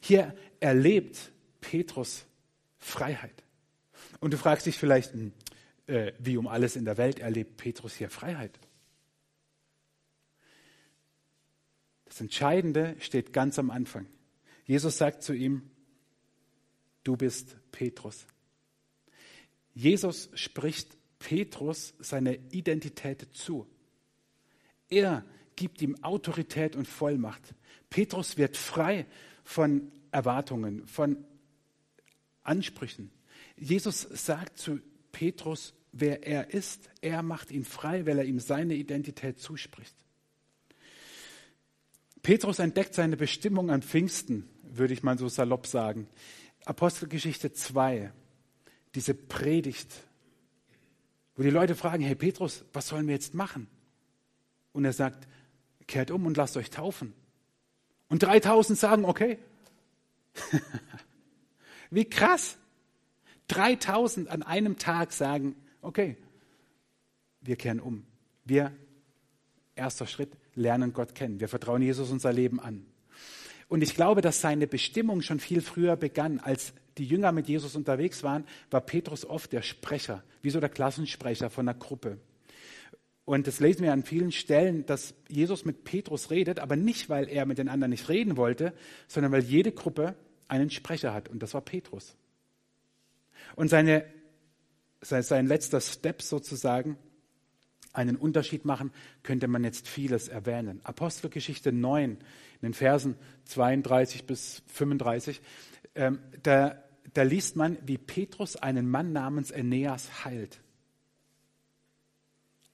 Hier 0.00 0.34
erlebt 0.60 1.32
Petrus 1.60 2.26
Freiheit. 2.78 3.42
Und 4.20 4.32
du 4.32 4.38
fragst 4.38 4.66
dich 4.66 4.78
vielleicht, 4.78 5.12
hm, 5.12 5.32
äh, 5.88 6.12
wie 6.20 6.36
um 6.36 6.46
alles 6.46 6.76
in 6.76 6.84
der 6.84 6.96
Welt 6.96 7.18
erlebt 7.18 7.56
Petrus 7.56 7.94
hier 7.94 8.10
Freiheit? 8.10 8.58
Das 12.14 12.20
Entscheidende 12.20 12.94
steht 13.00 13.32
ganz 13.32 13.58
am 13.58 13.72
Anfang. 13.72 14.06
Jesus 14.66 14.98
sagt 14.98 15.24
zu 15.24 15.32
ihm, 15.32 15.68
du 17.02 17.16
bist 17.16 17.56
Petrus. 17.72 18.28
Jesus 19.74 20.30
spricht 20.34 20.96
Petrus 21.18 21.92
seine 21.98 22.36
Identität 22.52 23.26
zu. 23.32 23.66
Er 24.88 25.24
gibt 25.56 25.82
ihm 25.82 26.04
Autorität 26.04 26.76
und 26.76 26.86
Vollmacht. 26.86 27.52
Petrus 27.90 28.38
wird 28.38 28.56
frei 28.56 29.06
von 29.42 29.90
Erwartungen, 30.12 30.86
von 30.86 31.16
Ansprüchen. 32.44 33.10
Jesus 33.56 34.02
sagt 34.02 34.58
zu 34.58 34.78
Petrus, 35.10 35.74
wer 35.90 36.24
er 36.24 36.54
ist. 36.54 36.90
Er 37.00 37.24
macht 37.24 37.50
ihn 37.50 37.64
frei, 37.64 38.06
weil 38.06 38.18
er 38.18 38.24
ihm 38.24 38.38
seine 38.38 38.74
Identität 38.74 39.40
zuspricht. 39.40 40.03
Petrus 42.24 42.58
entdeckt 42.58 42.94
seine 42.94 43.18
Bestimmung 43.18 43.70
an 43.70 43.82
Pfingsten, 43.82 44.48
würde 44.62 44.94
ich 44.94 45.02
mal 45.02 45.18
so 45.18 45.28
salopp 45.28 45.66
sagen. 45.66 46.08
Apostelgeschichte 46.64 47.52
2, 47.52 48.12
diese 48.94 49.12
Predigt, 49.12 49.92
wo 51.36 51.42
die 51.42 51.50
Leute 51.50 51.76
fragen, 51.76 52.02
hey 52.02 52.14
Petrus, 52.14 52.64
was 52.72 52.88
sollen 52.88 53.06
wir 53.06 53.14
jetzt 53.14 53.34
machen? 53.34 53.68
Und 54.72 54.86
er 54.86 54.94
sagt, 54.94 55.28
kehrt 55.86 56.10
um 56.10 56.24
und 56.24 56.38
lasst 56.38 56.56
euch 56.56 56.70
taufen. 56.70 57.12
Und 58.08 58.22
3000 58.22 58.78
sagen, 58.78 59.04
okay. 59.04 59.38
Wie 61.90 62.06
krass. 62.06 62.56
3000 63.48 64.30
an 64.30 64.42
einem 64.42 64.78
Tag 64.78 65.12
sagen, 65.12 65.56
okay, 65.82 66.16
wir 67.42 67.56
kehren 67.56 67.80
um. 67.80 68.06
Wir, 68.46 68.72
erster 69.74 70.06
Schritt, 70.06 70.34
lernen 70.54 70.92
Gott 70.92 71.14
kennen. 71.14 71.40
Wir 71.40 71.48
vertrauen 71.48 71.82
Jesus 71.82 72.10
unser 72.10 72.32
Leben 72.32 72.60
an. 72.60 72.86
Und 73.68 73.82
ich 73.82 73.94
glaube, 73.94 74.20
dass 74.20 74.40
seine 74.40 74.66
Bestimmung 74.66 75.22
schon 75.22 75.40
viel 75.40 75.60
früher 75.60 75.96
begann. 75.96 76.38
Als 76.40 76.74
die 76.98 77.06
Jünger 77.06 77.32
mit 77.32 77.48
Jesus 77.48 77.74
unterwegs 77.76 78.22
waren, 78.22 78.44
war 78.70 78.80
Petrus 78.80 79.24
oft 79.24 79.52
der 79.52 79.62
Sprecher, 79.62 80.22
wie 80.42 80.50
so 80.50 80.60
der 80.60 80.68
Klassensprecher 80.68 81.50
von 81.50 81.68
einer 81.68 81.78
Gruppe. 81.78 82.18
Und 83.24 83.46
das 83.46 83.58
lesen 83.58 83.82
wir 83.82 83.92
an 83.92 84.02
vielen 84.02 84.32
Stellen, 84.32 84.84
dass 84.84 85.14
Jesus 85.28 85.64
mit 85.64 85.84
Petrus 85.84 86.30
redet, 86.30 86.60
aber 86.60 86.76
nicht, 86.76 87.08
weil 87.08 87.28
er 87.28 87.46
mit 87.46 87.56
den 87.56 87.68
anderen 87.68 87.90
nicht 87.90 88.08
reden 88.08 88.36
wollte, 88.36 88.74
sondern 89.08 89.32
weil 89.32 89.42
jede 89.42 89.72
Gruppe 89.72 90.14
einen 90.46 90.70
Sprecher 90.70 91.14
hat. 91.14 91.28
Und 91.30 91.42
das 91.42 91.54
war 91.54 91.62
Petrus. 91.62 92.16
Und 93.56 93.68
seine, 93.68 94.04
sein 95.00 95.46
letzter 95.46 95.80
Step 95.80 96.20
sozusagen, 96.20 96.98
einen 97.94 98.16
Unterschied 98.16 98.64
machen, 98.64 98.92
könnte 99.22 99.48
man 99.48 99.64
jetzt 99.64 99.88
vieles 99.88 100.28
erwähnen. 100.28 100.80
Apostelgeschichte 100.84 101.72
9, 101.72 102.10
in 102.10 102.18
den 102.60 102.74
Versen 102.74 103.16
32 103.46 104.26
bis 104.26 104.62
35, 104.66 105.40
ähm, 105.94 106.18
da, 106.42 106.82
da 107.14 107.22
liest 107.22 107.56
man, 107.56 107.78
wie 107.86 107.96
Petrus 107.96 108.56
einen 108.56 108.90
Mann 108.90 109.12
namens 109.12 109.52
Aeneas 109.52 110.24
heilt. 110.24 110.60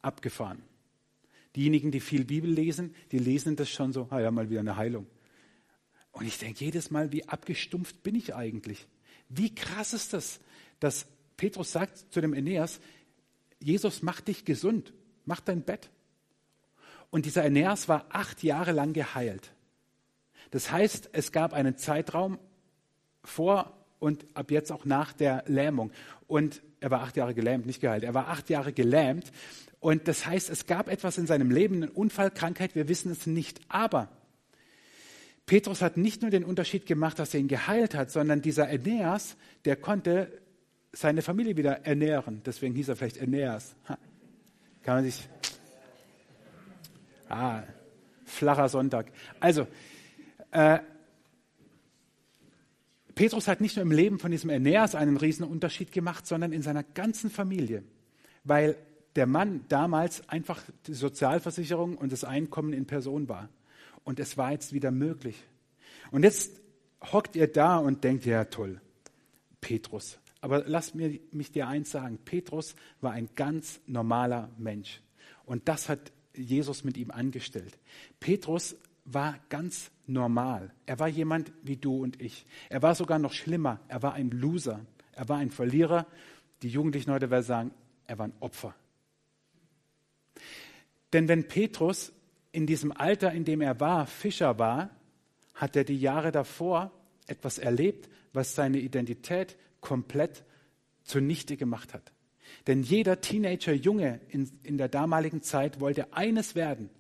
Abgefahren. 0.03 0.63
Diejenigen, 1.55 1.91
die 1.91 2.01
viel 2.01 2.25
Bibel 2.25 2.51
lesen, 2.51 2.95
die 3.13 3.19
lesen 3.19 3.57
das 3.57 3.69
schon 3.69 3.93
so, 3.93 4.09
ah 4.11 4.21
ja, 4.21 4.31
mal 4.31 4.49
wieder 4.49 4.61
eine 4.61 4.77
Heilung. 4.77 5.07
Und 6.13 6.27
ich 6.27 6.39
denke 6.39 6.65
jedes 6.65 6.91
Mal, 6.91 7.13
wie 7.13 7.29
abgestumpft 7.29 8.03
bin 8.03 8.15
ich 8.15 8.35
eigentlich? 8.35 8.89
Wie 9.29 9.55
krass 9.55 9.93
ist 9.93 10.13
das, 10.13 10.41
dass 10.81 11.07
Petrus 11.37 11.73
sagt 11.73 11.99
zu 12.13 12.21
dem 12.21 12.33
Aeneas, 12.33 12.81
Jesus 13.59 14.03
macht 14.03 14.29
dich 14.29 14.45
gesund, 14.45 14.95
mach 15.25 15.41
dein 15.41 15.63
Bett. 15.63 15.91
Und 17.11 17.27
dieser 17.27 17.43
Aeneas 17.43 17.89
war 17.89 18.07
acht 18.11 18.43
Jahre 18.43 18.73
lang 18.73 18.93
geheilt. 18.93 19.53
Das 20.51 20.71
heißt, 20.71 21.11
es 21.13 21.33
gab 21.33 21.53
einen 21.53 21.77
Zeitraum 21.77 22.39
vor 23.23 23.77
und 23.99 24.27
ab 24.35 24.51
jetzt 24.51 24.73
auch 24.73 24.85
nach 24.85 25.13
der 25.13 25.45
Lähmung. 25.47 25.93
Und 26.27 26.63
er 26.81 26.91
war 26.91 27.03
acht 27.03 27.17
Jahre 27.17 27.35
gelähmt, 27.35 27.67
nicht 27.67 27.81
geheilt. 27.81 28.05
Er 28.05 28.15
war 28.15 28.29
acht 28.29 28.49
Jahre 28.51 28.73
gelähmt. 28.73 29.31
Und 29.79 30.09
das 30.09 30.27
heißt, 30.27 30.51
es 30.51 30.67
gab 30.67 30.89
etwas 30.89 31.19
in 31.19 31.27
seinem 31.27 31.51
Leben, 31.51 31.77
eine 31.77 31.91
Unfallkrankheit, 31.91 32.75
wir 32.75 32.89
wissen 32.89 33.13
es 33.13 33.27
nicht. 33.27 33.61
Aber 33.69 34.09
Petrus 35.47 35.83
hat 35.83 35.97
nicht 35.97 36.23
nur 36.23 36.31
den 36.31 36.45
Unterschied 36.45 36.87
gemacht, 36.87 37.19
dass 37.19 37.35
er 37.35 37.41
ihn 37.41 37.49
geheilt 37.49 37.95
hat, 37.95 38.11
sondern 38.11 38.43
dieser 38.43 38.67
Aeneas, 38.67 39.37
der 39.65 39.77
konnte 39.77 40.31
seine 40.93 41.23
Familie 41.23 41.57
wieder 41.57 41.87
ernähren. 41.87 42.43
Deswegen 42.45 42.75
hieß 42.75 42.89
er 42.89 42.97
vielleicht 42.97 43.21
Aeneas. 43.21 43.75
Kann 44.91 44.97
man 44.97 45.05
sich. 45.05 45.29
Ah, 47.29 47.63
flacher 48.25 48.69
Sonntag. 48.69 49.13
Also, 49.39 49.69
äh, 50.51 50.81
Petrus 53.15 53.47
hat 53.47 53.61
nicht 53.61 53.77
nur 53.77 53.85
im 53.85 53.93
Leben 53.93 54.19
von 54.19 54.33
diesem 54.33 54.51
Aeneas 54.51 54.97
einen 54.97 55.17
riesen 55.17 55.47
Unterschied 55.47 55.93
gemacht, 55.93 56.27
sondern 56.27 56.53
in 56.53 56.63
seiner 56.63 56.83
ganzen 56.83 57.31
Familie. 57.31 57.85
Weil 58.43 58.75
der 59.15 59.29
Mann 59.29 59.65
damals 59.69 60.29
einfach 60.29 60.61
die 60.89 60.95
Sozialversicherung 60.95 61.97
und 61.97 62.11
das 62.11 62.25
Einkommen 62.25 62.73
in 62.73 62.87
Person 62.87 63.29
war. 63.29 63.49
Und 64.03 64.19
es 64.19 64.37
war 64.37 64.51
jetzt 64.51 64.73
wieder 64.73 64.91
möglich. 64.91 65.41
Und 66.11 66.25
jetzt 66.25 66.51
hockt 67.13 67.37
ihr 67.37 67.47
da 67.47 67.77
und 67.77 68.03
denkt, 68.03 68.27
ja 68.27 68.45
toll, 68.47 68.81
Petrus, 69.61 70.19
aber 70.41 70.65
lass 70.67 70.95
mir, 70.95 71.19
mich 71.33 71.53
dir 71.53 71.69
eins 71.69 71.91
sagen. 71.91 72.19
Petrus 72.25 72.75
war 73.01 73.13
ein 73.13 73.29
ganz 73.35 73.81
normaler 73.87 74.51
Mensch. 74.59 75.01
Und 75.45 75.69
das 75.69 75.89
hat 75.89 76.13
Jesus 76.35 76.85
mit 76.85 76.97
ihm 76.97 77.11
angestellt. 77.11 77.79
Petrus 78.21 78.77
war 79.05 79.39
ganz 79.49 79.91
normal. 80.07 80.73
Er 80.87 80.99
war 80.99 81.09
jemand 81.09 81.53
wie 81.63 81.77
du 81.77 82.03
und 82.03 82.21
ich. 82.23 82.47
Er 82.69 82.83
war 82.83 82.95
sogar 82.95 83.19
noch 83.19 83.33
schlimmer. 83.33 83.81
Er 83.89 84.03
war 84.03 84.15
ein 84.15 84.31
Loser. 84.31 84.81
Er 85.13 85.29
war 85.29 85.39
ein 85.39 85.51
Verlierer. 85.51 86.07
Die 86.63 86.69
Jugendlichen 86.69 87.11
heute 87.11 87.31
werden 87.31 87.45
sagen, 87.45 87.75
er 88.07 88.19
war 88.19 88.29
ein 88.29 88.35
Opfer. 88.41 88.75
Denn 91.13 91.29
wenn 91.29 91.49
Petrus 91.49 92.13
in 92.53 92.67
diesem 92.67 92.93
Alter, 92.93 93.33
in 93.33 93.45
dem 93.45 93.61
er 93.61 93.81
war, 93.81 94.07
Fischer 94.07 94.59
war, 94.59 94.91
hat 95.55 95.77
er 95.77 95.85
die 95.85 95.99
Jahre 95.99 96.33
davor 96.33 96.93
etwas 97.27 97.59
erlebt, 97.59 98.09
was 98.33 98.55
seine 98.55 98.79
Identität 98.79 99.57
komplett 99.81 100.45
zunichte 101.05 101.57
gemacht 101.57 101.95
hat. 101.95 102.13
Denn 102.67 102.83
jeder 102.83 103.21
Teenager-Junge 103.21 104.21
in, 104.29 104.51
in 104.63 104.79
der 104.79 104.89
damaligen 104.89 105.43
Zeit 105.43 105.81
wollte 105.81 106.13
eines 106.13 106.55
werden. 106.55 106.91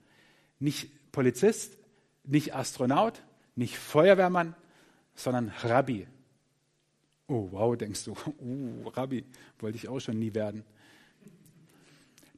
Nicht 0.58 0.90
Polizist, 1.12 1.76
nicht 2.24 2.54
Astronaut, 2.54 3.22
nicht 3.56 3.76
Feuerwehrmann, 3.76 4.54
sondern 5.14 5.52
Rabbi. 5.62 6.06
Oh, 7.26 7.48
wow, 7.50 7.76
denkst 7.76 8.04
du, 8.04 8.12
uh, 8.40 8.88
Rabbi, 8.88 9.24
wollte 9.58 9.76
ich 9.76 9.88
auch 9.88 10.00
schon 10.00 10.18
nie 10.18 10.34
werden. 10.34 10.64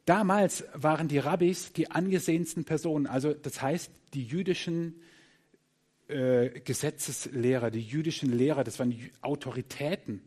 Damals 0.05 0.65
waren 0.75 1.07
die 1.07 1.19
Rabbis 1.19 1.73
die 1.73 1.91
angesehensten 1.91 2.65
Personen, 2.65 3.07
also 3.07 3.33
das 3.33 3.63
heißt 3.63 3.93
die 4.15 4.25
jüdischen 4.25 5.01
äh, 6.09 6.61
Gesetzeslehrer, 6.61 7.71
die 7.71 7.81
jüdischen 7.81 8.37
Lehrer, 8.37 8.65
das 8.65 8.81
waren 8.81 8.95
Autoritäten. 9.21 10.23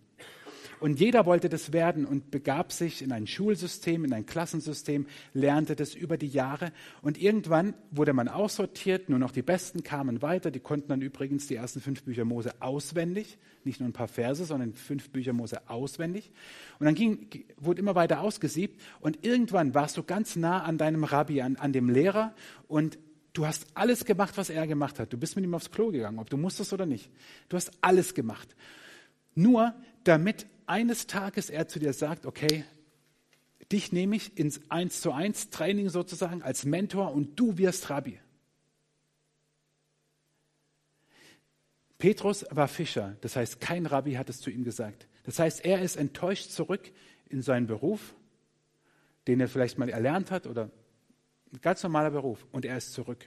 Und 0.80 1.00
jeder 1.00 1.26
wollte 1.26 1.50
das 1.50 1.74
werden 1.74 2.06
und 2.06 2.32
begab 2.32 2.72
sich 2.72 3.02
in 3.02 3.12
ein 3.12 3.28
Schulsystem, 3.28 4.04
in 4.04 4.14
ein 4.14 4.26
Klassensystem, 4.26 5.06
lernte 5.34 5.76
das 5.76 5.96
über 5.96 6.18
die 6.18 6.28
Jahre. 6.28 6.72
Und 7.02 7.22
irgendwann 7.22 7.74
wurde 7.92 8.14
man 8.14 8.28
aussortiert, 8.28 9.10
nur 9.10 9.20
noch 9.20 9.32
die 9.32 9.42
Besten 9.42 9.84
kamen 9.84 10.22
weiter. 10.22 10.52
Die 10.52 10.60
konnten 10.60 10.90
dann 10.90 11.02
übrigens 11.02 11.48
die 11.48 11.56
ersten 11.56 11.80
fünf 11.80 12.04
Bücher 12.04 12.26
Mose 12.26 12.52
auswendig, 12.60 13.38
nicht 13.64 13.80
nur 13.80 13.90
ein 13.90 13.94
paar 13.94 14.08
Verse, 14.08 14.44
sondern 14.46 14.74
fünf 14.74 15.10
Bücher 15.10 15.34
Mose 15.34 15.70
auswendig. 15.70 16.32
Und 16.80 16.86
dann 16.86 16.96
ging, 16.96 17.30
wurde 17.58 17.80
immer 17.80 17.96
weiter 17.96 18.22
ausgesiebt. 18.22 18.82
Und 19.00 19.26
irgendwann 19.26 19.74
warst 19.74 19.98
du 19.98 20.04
ganz 20.04 20.36
nah 20.36 20.64
an 20.64 20.78
deinem 20.78 21.04
Rabbi, 21.04 21.42
an, 21.42 21.56
an 21.56 21.74
dem 21.74 21.90
Lehrer. 21.90 22.34
Und 22.68 22.98
Du 23.36 23.46
hast 23.46 23.68
alles 23.74 24.06
gemacht, 24.06 24.38
was 24.38 24.50
er 24.50 24.66
gemacht 24.66 24.98
hat. 24.98 25.12
Du 25.12 25.18
bist 25.18 25.36
mit 25.36 25.44
ihm 25.44 25.54
aufs 25.54 25.70
Klo 25.70 25.92
gegangen, 25.92 26.20
ob 26.20 26.30
du 26.30 26.38
musstest 26.38 26.72
oder 26.72 26.86
nicht. 26.86 27.12
Du 27.50 27.58
hast 27.58 27.70
alles 27.82 28.14
gemacht. 28.14 28.56
Nur 29.36 29.76
damit 30.06 30.48
eines 30.67 31.08
Tages 31.08 31.49
er 31.49 31.67
zu 31.67 31.80
dir 31.80 31.93
sagt, 31.93 32.25
okay, 32.25 32.65
dich 33.71 33.91
nehme 33.91 34.15
ich 34.15 34.38
ins 34.38 34.62
Eins 34.69 35.01
zu 35.01 35.12
eins 35.12 35.49
Training 35.49 35.89
sozusagen 35.89 36.41
als 36.43 36.65
Mentor 36.65 37.13
und 37.13 37.39
du 37.39 37.58
wirst 37.58 37.89
Rabbi. 37.89 38.19
Petrus 41.97 42.45
war 42.51 42.67
Fischer, 42.67 43.15
das 43.21 43.36
heißt, 43.36 43.62
kein 43.62 43.86
Rabbi 43.86 44.13
hat 44.13 44.30
es 44.30 44.41
zu 44.41 44.49
ihm 44.49 44.63
gesagt. 44.63 45.08
Das 45.23 45.39
heißt, 45.39 45.65
er 45.65 45.82
ist 45.82 45.95
enttäuscht 45.95 46.51
zurück 46.51 46.91
in 47.30 47.41
seinen 47.41 47.67
Beruf, 47.67 48.15
den 49.28 49.39
er 49.39 49.47
vielleicht 49.47 49.78
mal 49.78 49.89
erlernt 49.89 50.30
hat 50.30 50.45
oder 50.45 50.69
ein 51.51 51.62
ganz 51.62 51.82
normaler 51.82 52.12
Beruf 52.12 52.45
und 52.51 52.65
er 52.65 52.78
ist 52.78 52.93
zurück. 52.93 53.25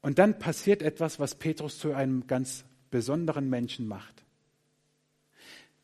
Und 0.00 0.18
dann 0.18 0.38
passiert 0.38 0.82
etwas, 0.82 1.18
was 1.18 1.34
Petrus 1.34 1.78
zu 1.78 1.94
einem 1.94 2.26
ganz 2.26 2.64
besonderen 2.90 3.50
Menschen 3.50 3.86
macht. 3.86 4.23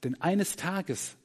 Denn 0.05 0.21
eines 0.21 0.57
Tages 0.57 1.17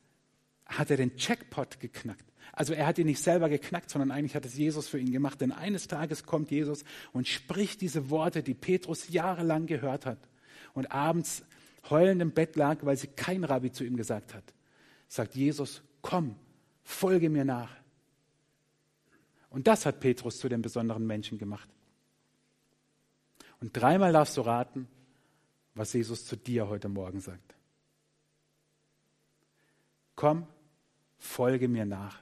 hat 0.66 0.92
er 0.92 0.98
den 0.98 1.14
Jackpot 1.18 1.80
geknackt. 1.80 2.26
Also 2.52 2.74
er 2.74 2.88
hat 2.88 2.98
ihn 2.98 3.08
nicht 3.08 3.22
selber 3.22 3.50
geknackt, 3.50 3.90
sondern 3.90 4.12
eigentlich 4.12 4.36
hat 4.36 4.46
es 4.46 4.56
Jesus 4.56 4.88
für 4.88 5.00
ihn 5.00 5.12
gemacht. 5.12 5.42
Denn 5.42 5.52
eines 5.52 5.88
Tages 5.88 6.26
kommt 6.26 6.52
Jesus 6.52 6.84
und 7.12 7.28
spricht 7.28 7.82
diese 7.82 8.10
Worte, 8.10 8.44
die 8.44 8.54
Petrus 8.54 9.10
jahrelang 9.10 9.66
gehört 9.66 10.06
hat 10.06 10.20
und 10.74 10.92
abends 10.92 11.44
heulend 11.90 12.22
im 12.22 12.32
Bett 12.32 12.56
lag, 12.56 12.80
weil 12.84 12.98
sie 12.98 13.08
kein 13.08 13.44
Rabbi 13.44 13.72
zu 13.72 13.84
ihm 13.84 13.98
gesagt 13.98 14.34
hat. 14.34 14.44
Sagt 15.08 15.36
Jesus, 15.36 15.82
komm, 16.02 16.36
folge 16.84 17.30
mir 17.30 17.46
nach. 17.46 17.76
Und 19.50 19.68
das 19.68 19.86
hat 19.86 20.00
Petrus 20.00 20.40
zu 20.40 20.50
dem 20.50 20.62
besonderen 20.62 21.06
Menschen 21.06 21.38
gemacht. 21.38 21.70
Und 23.62 23.76
dreimal 23.76 24.12
darfst 24.14 24.38
du 24.38 24.42
raten, 24.42 24.88
was 25.76 25.94
Jesus 25.94 26.26
zu 26.26 26.36
dir 26.36 26.68
heute 26.68 26.90
Morgen 26.90 27.20
sagt. 27.20 27.55
Komm, 30.16 30.48
folge 31.18 31.68
mir 31.68 31.86
nach. 31.86 32.20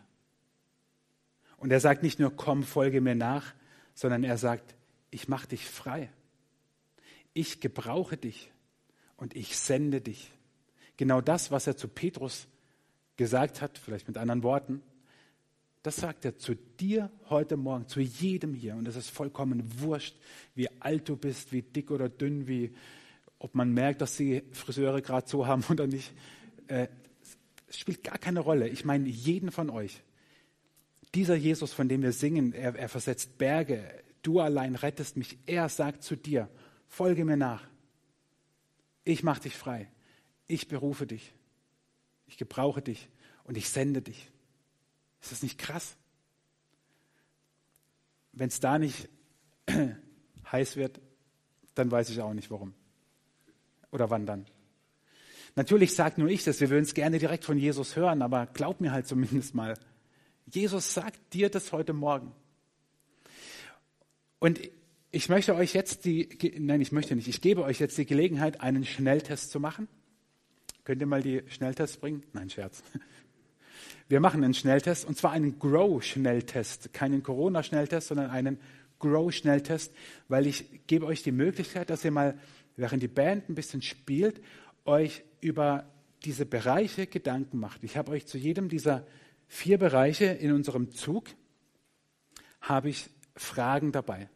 Und 1.57 1.71
er 1.71 1.79
sagt 1.79 2.03
nicht 2.03 2.19
nur, 2.19 2.35
komm, 2.35 2.63
folge 2.63 3.01
mir 3.01 3.15
nach, 3.15 3.53
sondern 3.93 4.23
er 4.23 4.37
sagt, 4.37 4.75
ich 5.11 5.27
mache 5.27 5.47
dich 5.47 5.65
frei. 5.65 6.09
Ich 7.33 7.61
gebrauche 7.61 8.17
dich 8.17 8.51
und 9.15 9.35
ich 9.35 9.57
sende 9.57 10.01
dich. 10.01 10.31
Genau 10.97 11.21
das, 11.21 11.51
was 11.51 11.67
er 11.67 11.77
zu 11.77 11.87
Petrus 11.87 12.47
gesagt 13.15 13.61
hat, 13.61 13.77
vielleicht 13.77 14.07
mit 14.07 14.17
anderen 14.17 14.43
Worten, 14.43 14.81
das 15.83 15.97
sagt 15.97 16.23
er 16.23 16.37
zu 16.37 16.55
dir 16.55 17.11
heute 17.29 17.57
Morgen, 17.57 17.87
zu 17.87 17.99
jedem 17.99 18.53
hier. 18.53 18.75
Und 18.75 18.87
es 18.87 18.95
ist 18.95 19.09
vollkommen 19.09 19.81
wurscht, 19.81 20.15
wie 20.55 20.69
alt 20.81 21.09
du 21.09 21.17
bist, 21.17 21.51
wie 21.51 21.61
dick 21.61 21.91
oder 21.91 22.07
dünn, 22.07 22.47
wie, 22.47 22.73
ob 23.37 23.53
man 23.53 23.73
merkt, 23.73 23.99
dass 24.01 24.15
die 24.15 24.43
Friseure 24.53 25.01
gerade 25.01 25.27
so 25.27 25.45
haben 25.45 25.63
oder 25.69 25.85
nicht. 25.85 26.13
Äh, 26.67 26.87
spielt 27.79 28.03
gar 28.03 28.17
keine 28.17 28.39
Rolle. 28.39 28.67
Ich 28.67 28.85
meine 28.85 29.09
jeden 29.09 29.51
von 29.51 29.69
euch. 29.69 30.03
Dieser 31.15 31.35
Jesus, 31.35 31.73
von 31.73 31.89
dem 31.89 32.01
wir 32.01 32.11
singen, 32.11 32.53
er, 32.53 32.75
er 32.75 32.89
versetzt 32.89 33.37
Berge. 33.37 33.83
Du 34.21 34.39
allein 34.39 34.75
rettest 34.75 35.17
mich. 35.17 35.37
Er 35.45 35.69
sagt 35.69 36.03
zu 36.03 36.15
dir, 36.15 36.49
folge 36.87 37.25
mir 37.25 37.37
nach. 37.37 37.67
Ich 39.03 39.23
mache 39.23 39.41
dich 39.41 39.55
frei. 39.55 39.89
Ich 40.47 40.67
berufe 40.67 41.05
dich. 41.05 41.33
Ich 42.27 42.37
gebrauche 42.37 42.81
dich 42.81 43.09
und 43.43 43.57
ich 43.57 43.69
sende 43.69 44.01
dich. 44.01 44.31
Ist 45.21 45.31
das 45.31 45.43
nicht 45.43 45.57
krass? 45.57 45.95
Wenn 48.31 48.47
es 48.47 48.59
da 48.59 48.79
nicht 48.79 49.09
heiß 50.51 50.75
wird, 50.75 50.99
dann 51.75 51.91
weiß 51.91 52.09
ich 52.09 52.21
auch 52.21 52.33
nicht 52.33 52.49
warum. 52.49 52.73
Oder 53.91 54.09
wann 54.09 54.25
dann. 54.25 54.45
Natürlich 55.55 55.93
sagt 55.93 56.17
nur 56.17 56.29
ich 56.29 56.43
das, 56.43 56.61
wir 56.61 56.69
würden 56.69 56.83
es 56.83 56.93
gerne 56.93 57.19
direkt 57.19 57.45
von 57.45 57.57
Jesus 57.57 57.95
hören, 57.95 58.21
aber 58.21 58.47
glaub 58.47 58.81
mir 58.81 58.91
halt 58.91 59.07
zumindest 59.07 59.53
mal. 59.53 59.75
Jesus 60.45 60.93
sagt 60.93 61.33
dir 61.33 61.49
das 61.49 61.71
heute 61.71 61.93
Morgen. 61.93 62.31
Und 64.39 64.59
ich 65.11 65.29
möchte 65.29 65.55
euch 65.55 65.73
jetzt 65.73 66.05
die, 66.05 66.27
nein, 66.59 66.81
ich 66.81 66.91
möchte 66.91 67.15
nicht, 67.15 67.27
ich 67.27 67.39
gebe 67.39 67.63
euch 67.63 67.79
jetzt 67.79 67.97
die 67.97 68.05
Gelegenheit, 68.05 68.61
einen 68.61 68.83
Schnelltest 68.83 69.51
zu 69.51 69.59
machen. 69.59 69.87
Könnt 70.85 71.01
ihr 71.01 71.07
mal 71.07 71.21
die 71.21 71.43
Schnelltests 71.47 71.97
bringen? 71.97 72.23
Nein, 72.33 72.49
Scherz. 72.49 72.83
Wir 74.09 74.19
machen 74.19 74.43
einen 74.43 74.53
Schnelltest 74.53 75.05
und 75.05 75.17
zwar 75.17 75.31
einen 75.31 75.59
Grow-Schnelltest. 75.59 76.93
Keinen 76.93 77.23
Corona-Schnelltest, 77.23 78.07
sondern 78.07 78.31
einen 78.31 78.59
Grow-Schnelltest, 78.99 79.93
weil 80.27 80.47
ich 80.47 80.87
gebe 80.87 81.05
euch 81.05 81.23
die 81.23 81.31
Möglichkeit, 81.31 81.89
dass 81.89 82.03
ihr 82.03 82.11
mal, 82.11 82.37
während 82.75 83.01
die 83.01 83.07
Band 83.07 83.49
ein 83.49 83.55
bisschen 83.55 83.81
spielt, 83.81 84.41
euch 84.85 85.23
über 85.41 85.89
diese 86.25 86.45
Bereiche 86.45 87.07
Gedanken 87.07 87.59
macht. 87.59 87.83
Ich 87.83 87.97
habe 87.97 88.11
euch 88.11 88.25
zu 88.25 88.37
jedem 88.37 88.69
dieser 88.69 89.05
vier 89.47 89.77
Bereiche 89.77 90.25
in 90.25 90.51
unserem 90.51 90.91
Zug 90.91 91.29
habe 92.61 92.89
ich 92.89 93.09
Fragen 93.35 93.91
dabei. 93.91 94.29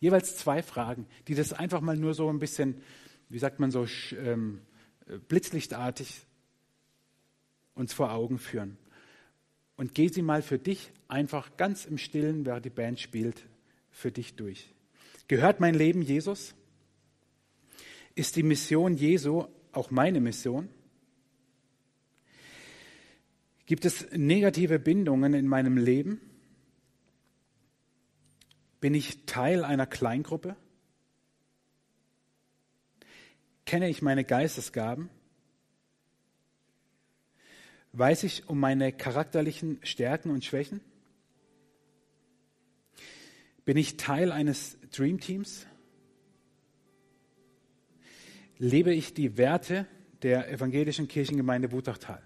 Jeweils 0.00 0.36
zwei 0.36 0.62
Fragen, 0.62 1.06
die 1.28 1.34
das 1.34 1.52
einfach 1.52 1.80
mal 1.80 1.96
nur 1.96 2.14
so 2.14 2.28
ein 2.28 2.38
bisschen, 2.38 2.80
wie 3.28 3.38
sagt 3.38 3.60
man 3.60 3.70
so, 3.70 3.86
ähm, 4.16 4.60
blitzlichtartig 5.28 6.26
uns 7.74 7.92
vor 7.92 8.12
Augen 8.12 8.38
führen 8.38 8.78
und 9.76 9.94
geh 9.94 10.08
sie 10.08 10.22
mal 10.22 10.42
für 10.42 10.58
dich 10.58 10.92
einfach 11.08 11.56
ganz 11.56 11.86
im 11.86 11.98
Stillen, 11.98 12.44
während 12.44 12.64
die 12.64 12.70
Band 12.70 13.00
spielt, 13.00 13.46
für 13.90 14.12
dich 14.12 14.36
durch. 14.36 14.74
Gehört 15.26 15.60
mein 15.60 15.74
Leben 15.74 16.02
Jesus? 16.02 16.54
Ist 18.14 18.36
die 18.36 18.42
Mission 18.42 18.94
Jesu 18.94 19.46
auch 19.72 19.90
meine 19.90 20.20
Mission? 20.20 20.68
Gibt 23.66 23.84
es 23.84 24.10
negative 24.12 24.78
Bindungen 24.78 25.32
in 25.34 25.46
meinem 25.46 25.76
Leben? 25.76 26.20
Bin 28.80 28.94
ich 28.94 29.26
Teil 29.26 29.64
einer 29.64 29.86
Kleingruppe? 29.86 30.56
Kenne 33.66 33.88
ich 33.88 34.02
meine 34.02 34.24
Geistesgaben? 34.24 35.10
Weiß 37.92 38.24
ich 38.24 38.48
um 38.48 38.58
meine 38.58 38.92
charakterlichen 38.92 39.78
Stärken 39.84 40.30
und 40.30 40.44
Schwächen? 40.44 40.80
Bin 43.64 43.76
ich 43.76 43.96
Teil 43.96 44.32
eines 44.32 44.78
Dreamteams? 44.90 45.66
Lebe 48.62 48.92
ich 48.92 49.14
die 49.14 49.38
Werte 49.38 49.86
der 50.20 50.50
evangelischen 50.50 51.08
Kirchengemeinde 51.08 51.72
Wutachtal? 51.72 52.20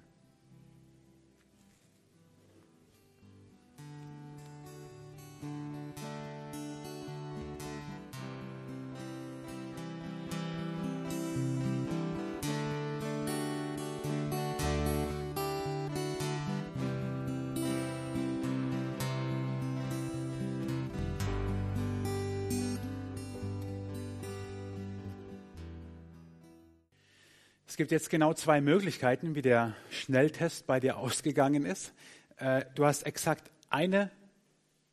Es 27.74 27.76
gibt 27.76 27.90
jetzt 27.90 28.08
genau 28.08 28.32
zwei 28.34 28.60
Möglichkeiten, 28.60 29.34
wie 29.34 29.42
der 29.42 29.74
Schnelltest 29.90 30.64
bei 30.68 30.78
dir 30.78 30.96
ausgegangen 30.96 31.66
ist. 31.66 31.92
Äh, 32.36 32.66
du 32.76 32.84
hast 32.84 33.02
exakt 33.02 33.50
eine 33.68 34.12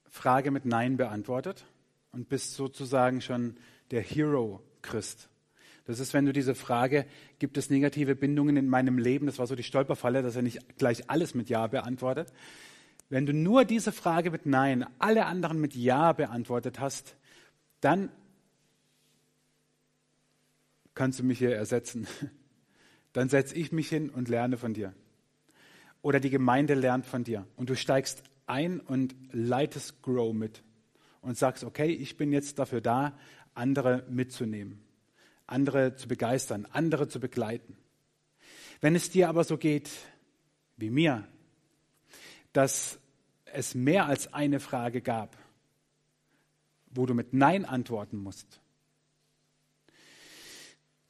Frage 0.10 0.50
mit 0.50 0.66
Nein 0.66 0.98
beantwortet 0.98 1.64
und 2.12 2.28
bist 2.28 2.56
sozusagen 2.56 3.22
schon 3.22 3.56
der 3.92 4.02
Hero-Christ. 4.02 5.30
Das 5.86 6.00
ist, 6.00 6.16
wenn 6.16 6.26
du 6.26 6.34
diese 6.34 6.56
Frage, 6.56 7.06
gibt 7.38 7.56
es 7.60 7.70
negative 7.70 8.16
Bindungen 8.16 8.58
in 8.58 8.68
meinem 8.68 8.98
Leben, 8.98 9.28
das 9.28 9.38
war 9.38 9.46
so 9.46 9.54
die 9.54 9.62
Stolperfalle, 9.62 10.24
dass 10.24 10.36
er 10.36 10.42
nicht 10.42 10.80
gleich 10.80 11.08
alles 11.08 11.36
mit 11.36 11.52
Ja 11.52 11.68
beantwortet. 11.68 12.34
Wenn 13.10 13.28
du 13.28 13.34
nur 13.36 13.64
diese 13.64 13.92
Frage 13.92 14.32
mit 14.32 14.48
Nein, 14.48 14.88
alle 14.98 15.28
anderen 15.28 15.62
mit 15.62 15.76
Ja 15.76 16.14
beantwortet 16.14 16.80
hast, 16.80 17.16
dann 17.80 18.10
kannst 20.96 21.20
du 21.20 21.24
mich 21.24 21.38
hier 21.38 21.56
ersetzen 21.56 22.08
dann 23.14 23.30
setze 23.30 23.56
ich 23.56 23.72
mich 23.72 23.90
hin 23.90 24.10
und 24.10 24.30
lerne 24.30 24.58
von 24.58 24.74
dir. 24.74 24.94
Oder 26.02 26.20
die 26.20 26.30
Gemeinde 26.30 26.74
lernt 26.74 27.06
von 27.06 27.24
dir. 27.24 27.46
Und 27.56 27.70
du 27.70 27.76
steigst 27.76 28.24
ein 28.48 28.80
und 28.80 29.16
leitest 29.32 30.02
Grow 30.02 30.34
mit 30.34 30.64
und 31.22 31.38
sagst, 31.38 31.64
okay, 31.64 31.92
ich 31.92 32.18
bin 32.18 32.32
jetzt 32.32 32.60
dafür 32.60 32.82
da, 32.82 33.18
andere 33.54 34.06
mitzunehmen, 34.10 34.82
andere 35.46 35.96
zu 35.96 36.08
begeistern, 36.08 36.68
andere 36.72 37.08
zu 37.08 37.20
begleiten. 37.20 37.78
Wenn 38.80 38.96
es 38.96 39.10
dir 39.10 39.30
aber 39.30 39.44
so 39.44 39.58
geht 39.58 39.90
wie 40.78 40.90
mir, 40.90 41.28
dass 42.54 43.00
es 43.46 43.76
mehr 43.76 44.08
als 44.08 44.34
eine 44.34 44.60
Frage 44.60 45.02
gab, 45.02 45.38
wo 46.90 47.06
du 47.06 47.14
mit 47.14 47.34
Nein 47.34 47.66
antworten 47.66 48.18
musst, 48.18 48.61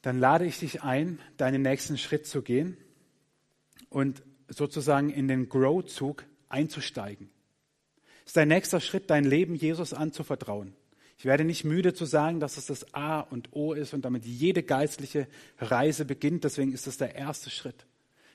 dann 0.02 0.18
lade 0.18 0.44
ich 0.44 0.58
dich 0.58 0.82
ein, 0.82 1.20
deinen 1.36 1.62
nächsten 1.62 1.96
Schritt 1.96 2.26
zu 2.26 2.42
gehen 2.42 2.76
und 3.88 4.22
sozusagen 4.48 5.10
in 5.10 5.28
den 5.28 5.48
Grow-Zug 5.48 6.24
einzusteigen. 6.48 7.30
ist 8.26 8.36
dein 8.36 8.48
nächster 8.48 8.80
Schritt, 8.80 9.08
dein 9.10 9.24
Leben 9.24 9.54
Jesus 9.54 9.94
anzuvertrauen. 9.94 10.74
Ich 11.18 11.24
werde 11.24 11.44
nicht 11.44 11.64
müde 11.64 11.94
zu 11.94 12.04
sagen, 12.04 12.40
dass 12.40 12.56
es 12.56 12.66
das 12.66 12.94
A 12.94 13.20
und 13.20 13.50
O 13.52 13.74
ist 13.74 13.94
und 13.94 14.04
damit 14.04 14.24
jede 14.24 14.64
geistliche 14.64 15.28
Reise 15.58 16.04
beginnt. 16.04 16.42
Deswegen 16.42 16.72
ist 16.72 16.88
es 16.88 16.98
der 16.98 17.14
erste 17.14 17.48
Schritt. 17.48 17.86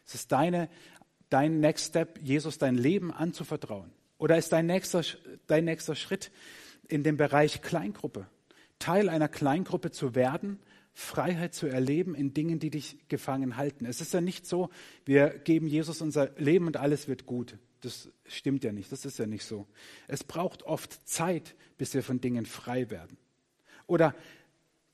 Es 0.06 0.16
ist 0.16 0.32
deine, 0.32 0.70
dein 1.30 1.60
Next 1.60 1.88
Step, 1.88 2.18
Jesus 2.24 2.58
dein 2.60 2.76
Leben 2.76 3.12
anzuvertrauen. 3.12 3.92
Oder 4.18 4.38
ist 4.38 4.54
dein 4.54 4.68
nächster, 4.68 5.04
dein 5.48 5.66
nächster 5.66 5.96
Schritt 5.96 6.32
in 6.88 7.04
dem 7.04 7.18
Bereich 7.18 7.62
Kleingruppe? 7.62 8.28
Teil 8.80 9.10
einer 9.10 9.28
Kleingruppe 9.28 9.92
zu 9.92 10.16
werden, 10.16 10.60
Freiheit 11.00 11.54
zu 11.54 11.68
erleben 11.68 12.16
in 12.16 12.34
Dingen, 12.34 12.58
die 12.58 12.72
dich 12.72 12.98
gefangen 13.08 13.56
halten. 13.56 13.86
Es 13.86 14.02
ist 14.02 14.16
ja 14.16 14.20
nicht 14.20 14.48
so, 14.48 14.72
wir 15.06 15.30
geben 15.30 15.68
Jesus 15.68 16.02
unser 16.02 16.32
Leben 16.40 16.66
und 16.66 16.76
alles 16.76 17.08
wird 17.08 17.28
gut. 17.28 17.56
Das 17.82 18.10
stimmt 18.26 18.64
ja 18.64 18.72
nicht, 18.72 18.92
das 18.92 19.06
ist 19.06 19.20
ja 19.20 19.28
nicht 19.28 19.46
so. 19.46 19.68
Es 20.08 20.24
braucht 20.24 20.64
oft 20.64 21.08
Zeit, 21.08 21.54
bis 21.78 21.94
wir 21.94 22.02
von 22.02 22.20
Dingen 22.20 22.48
frei 22.48 22.90
werden. 22.90 23.16
Oder 23.86 24.16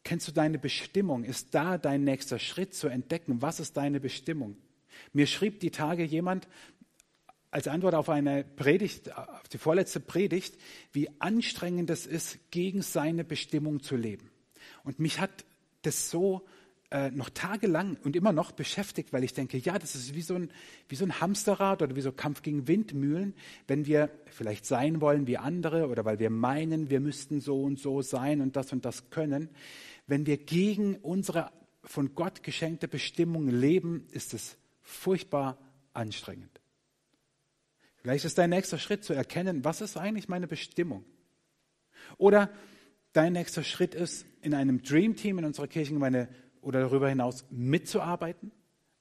kennst 0.04 0.28
du 0.28 0.34
deine 0.34 0.60
Bestimmung? 0.60 1.24
Ist 1.24 1.56
da 1.56 1.78
dein 1.78 2.04
nächster 2.04 2.38
Schritt 2.38 2.74
zu 2.76 2.90
entdecken? 2.90 3.42
Was 3.42 3.62
ist 3.62 3.78
deine 3.78 4.02
Bestimmung? 4.02 4.58
Mir 5.14 5.26
schrieb 5.26 5.62
die 5.62 5.72
Tage 5.72 6.04
jemand, 6.04 6.50
als 7.50 7.70
Antwort 7.70 7.96
auf 7.96 8.10
eine 8.10 8.44
Predigt, 8.44 9.16
auf 9.16 9.48
die 9.48 9.58
vorletzte 9.58 10.02
Predigt, 10.02 10.58
wie 10.92 11.10
anstrengend 11.20 11.90
es 11.90 12.06
ist, 12.06 12.52
gegen 12.52 12.82
seine 12.82 13.24
Bestimmung 13.24 13.82
zu 13.82 13.96
leben. 13.96 14.30
Und 14.84 15.00
mich 15.00 15.22
hat 15.22 15.46
das 15.84 16.10
so 16.10 16.46
äh, 16.94 17.10
noch 17.12 17.30
tagelang 17.32 17.98
und 18.04 18.16
immer 18.16 18.32
noch 18.32 18.52
beschäftigt, 18.52 19.14
weil 19.14 19.24
ich 19.24 19.34
denke, 19.34 19.58
ja, 19.58 19.80
das 19.80 19.96
ist 19.96 20.14
wie 20.14 20.22
so, 20.22 20.36
ein, 20.36 20.52
wie 20.90 20.96
so 20.96 21.06
ein 21.06 21.20
Hamsterrad 21.20 21.82
oder 21.82 21.96
wie 21.96 22.02
so 22.02 22.12
Kampf 22.12 22.44
gegen 22.44 22.68
Windmühlen, 22.68 23.34
wenn 23.68 23.86
wir 23.86 24.12
vielleicht 24.28 24.66
sein 24.66 25.02
wollen 25.02 25.26
wie 25.26 25.38
andere 25.38 25.88
oder 25.88 26.06
weil 26.06 26.20
wir 26.20 26.30
meinen, 26.30 26.90
wir 26.90 27.00
müssten 27.00 27.42
so 27.42 27.64
und 27.64 27.80
so 27.80 28.02
sein 28.02 28.42
und 28.42 28.56
das 28.56 28.72
und 28.74 28.86
das 28.86 29.10
können. 29.10 29.50
Wenn 30.06 30.28
wir 30.28 30.38
gegen 30.38 30.96
unsere 30.98 31.52
von 31.84 32.14
Gott 32.16 32.44
geschenkte 32.44 32.88
Bestimmung 32.88 33.50
leben, 33.50 34.08
ist 34.12 34.34
es 34.34 34.58
furchtbar 34.82 35.58
anstrengend. 35.94 36.62
Vielleicht 37.96 38.26
ist 38.26 38.38
dein 38.38 38.52
nächster 38.52 38.78
Schritt 38.78 39.04
zu 39.04 39.14
erkennen, 39.14 39.64
was 39.64 39.82
ist 39.82 39.98
eigentlich 39.98 40.28
meine 40.28 40.48
Bestimmung? 40.48 41.06
Oder 42.18 42.52
dein 43.14 43.34
nächster 43.34 43.64
Schritt 43.64 43.96
ist, 43.96 44.26
in 44.42 44.54
einem 44.54 44.84
Dream 44.84 45.16
Team 45.16 45.40
in 45.40 45.46
unserer 45.46 45.68
Kirchengemeinde 45.68 46.28
oder 46.62 46.82
darüber 46.82 47.10
hinaus 47.10 47.46
mitzuarbeiten 47.50 48.52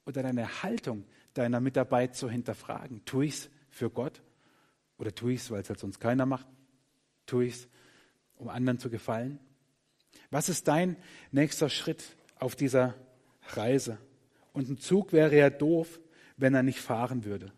oder 0.06 0.22
deine 0.22 0.62
Haltung 0.62 1.04
deiner 1.34 1.60
Mitarbeit 1.60 2.14
zu 2.14 2.28
hinterfragen. 2.30 3.04
Tue 3.04 3.26
ich 3.26 3.34
es 3.34 3.50
für 3.70 3.90
Gott 3.90 4.22
oder 4.98 5.14
tue 5.14 5.32
ich 5.32 5.40
es, 5.40 5.50
weil 5.50 5.62
es 5.62 5.68
halt 5.68 5.80
sonst 5.80 5.98
keiner 5.98 6.26
macht? 6.26 6.46
Tue 7.26 7.46
ich 7.46 7.54
es, 7.54 7.68
um 8.36 8.48
anderen 8.48 8.78
zu 8.78 8.90
gefallen? 8.90 9.38
Was 10.30 10.48
ist 10.48 10.68
dein 10.68 10.96
nächster 11.30 11.68
Schritt 11.68 12.04
auf 12.38 12.54
dieser 12.54 12.94
Reise? 13.48 13.98
Und 14.52 14.68
ein 14.68 14.78
Zug 14.78 15.12
wäre 15.12 15.36
ja 15.36 15.50
doof, 15.50 16.00
wenn 16.36 16.54
er 16.54 16.62
nicht 16.62 16.80
fahren 16.80 17.24
würde. 17.24 17.52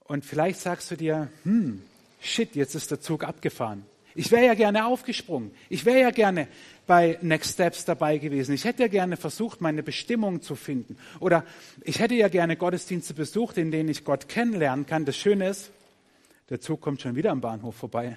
Und 0.00 0.24
vielleicht 0.24 0.60
sagst 0.60 0.90
du 0.90 0.96
dir, 0.96 1.30
hm, 1.42 1.82
shit, 2.20 2.56
jetzt 2.56 2.74
ist 2.74 2.90
der 2.90 3.00
Zug 3.00 3.24
abgefahren. 3.24 3.84
Ich 4.18 4.32
wäre 4.32 4.46
ja 4.46 4.54
gerne 4.54 4.84
aufgesprungen. 4.84 5.52
Ich 5.68 5.84
wäre 5.84 6.00
ja 6.00 6.10
gerne 6.10 6.48
bei 6.88 7.20
Next 7.22 7.52
Steps 7.52 7.84
dabei 7.84 8.18
gewesen. 8.18 8.52
Ich 8.52 8.64
hätte 8.64 8.82
ja 8.82 8.88
gerne 8.88 9.16
versucht, 9.16 9.60
meine 9.60 9.84
Bestimmung 9.84 10.42
zu 10.42 10.56
finden. 10.56 10.96
Oder 11.20 11.44
ich 11.84 12.00
hätte 12.00 12.16
ja 12.16 12.26
gerne 12.26 12.56
Gottesdienste 12.56 13.14
besucht, 13.14 13.58
in 13.58 13.70
denen 13.70 13.88
ich 13.88 14.02
Gott 14.02 14.28
kennenlernen 14.28 14.86
kann. 14.86 15.04
Das 15.04 15.16
Schöne 15.16 15.48
ist, 15.48 15.70
der 16.50 16.60
Zug 16.60 16.80
kommt 16.80 17.00
schon 17.00 17.14
wieder 17.14 17.30
am 17.30 17.40
Bahnhof 17.40 17.76
vorbei. 17.76 18.16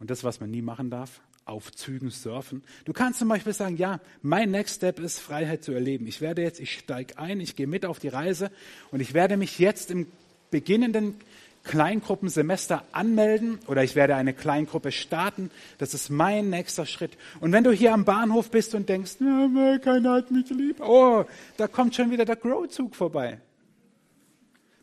Und 0.00 0.10
das, 0.10 0.22
was 0.22 0.38
man 0.38 0.50
nie 0.50 0.60
machen 0.60 0.90
darf, 0.90 1.22
auf 1.46 1.72
Zügen 1.72 2.10
surfen. 2.10 2.62
Du 2.84 2.92
kannst 2.92 3.20
zum 3.20 3.28
Beispiel 3.28 3.54
sagen, 3.54 3.78
ja, 3.78 4.00
mein 4.20 4.50
Next 4.50 4.76
Step 4.76 5.00
ist 5.00 5.18
Freiheit 5.18 5.64
zu 5.64 5.72
erleben. 5.72 6.06
Ich 6.06 6.20
werde 6.20 6.42
jetzt, 6.42 6.60
ich 6.60 6.74
steige 6.74 7.16
ein, 7.16 7.40
ich 7.40 7.56
gehe 7.56 7.66
mit 7.66 7.86
auf 7.86 8.00
die 8.00 8.08
Reise 8.08 8.50
und 8.90 9.00
ich 9.00 9.14
werde 9.14 9.38
mich 9.38 9.58
jetzt 9.58 9.90
im 9.90 10.08
beginnenden 10.50 11.14
Kleingruppensemester 11.64 12.84
anmelden 12.92 13.58
oder 13.66 13.84
ich 13.84 13.94
werde 13.94 14.16
eine 14.16 14.32
Kleingruppe 14.32 14.92
starten. 14.92 15.50
Das 15.78 15.94
ist 15.94 16.10
mein 16.10 16.50
nächster 16.50 16.86
Schritt. 16.86 17.18
Und 17.40 17.52
wenn 17.52 17.64
du 17.64 17.72
hier 17.72 17.92
am 17.92 18.04
Bahnhof 18.04 18.50
bist 18.50 18.74
und 18.74 18.88
denkst, 18.88 19.18
keiner 19.18 20.12
hat 20.12 20.30
mich 20.30 20.48
lieb, 20.50 20.80
oh, 20.80 21.24
da 21.56 21.68
kommt 21.68 21.94
schon 21.94 22.10
wieder 22.10 22.24
der 22.24 22.36
Grow-Zug 22.36 22.94
vorbei. 22.94 23.38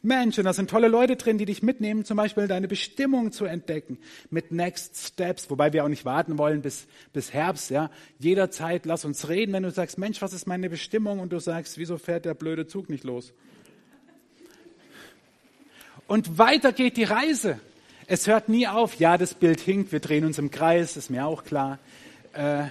Mensch, 0.05 0.37
und 0.37 0.45
da 0.45 0.53
sind 0.53 0.69
tolle 0.69 0.87
Leute 0.87 1.15
drin, 1.15 1.39
die 1.39 1.45
dich 1.45 1.63
mitnehmen, 1.63 2.05
zum 2.05 2.17
Beispiel 2.17 2.47
deine 2.47 2.67
Bestimmung 2.67 3.31
zu 3.31 3.45
entdecken 3.45 3.97
mit 4.29 4.51
Next 4.51 4.97
Steps, 4.97 5.49
wobei 5.49 5.73
wir 5.73 5.83
auch 5.83 5.89
nicht 5.89 6.05
warten 6.05 6.37
wollen 6.37 6.61
bis, 6.61 6.85
bis 7.11 7.33
Herbst, 7.33 7.71
ja. 7.71 7.89
Jederzeit 8.19 8.85
lass 8.85 9.03
uns 9.03 9.27
reden, 9.27 9.51
wenn 9.53 9.63
du 9.63 9.71
sagst, 9.71 9.97
Mensch, 9.97 10.21
was 10.21 10.33
ist 10.33 10.45
meine 10.45 10.69
Bestimmung? 10.69 11.19
Und 11.19 11.33
du 11.33 11.39
sagst, 11.39 11.79
wieso 11.79 11.97
fährt 11.97 12.25
der 12.25 12.35
blöde 12.35 12.67
Zug 12.67 12.87
nicht 12.87 13.03
los? 13.03 13.33
Und 16.07 16.37
weiter 16.37 16.71
geht 16.71 16.97
die 16.97 17.03
Reise. 17.03 17.59
Es 18.05 18.27
hört 18.27 18.47
nie 18.47 18.67
auf. 18.67 18.95
Ja, 18.95 19.17
das 19.17 19.33
Bild 19.33 19.59
hinkt, 19.59 19.91
wir 19.91 19.99
drehen 19.99 20.23
uns 20.23 20.37
im 20.37 20.51
Kreis, 20.51 20.97
ist 20.97 21.09
mir 21.09 21.25
auch 21.25 21.43
klar. 21.43 21.79
Äh, 22.33 22.65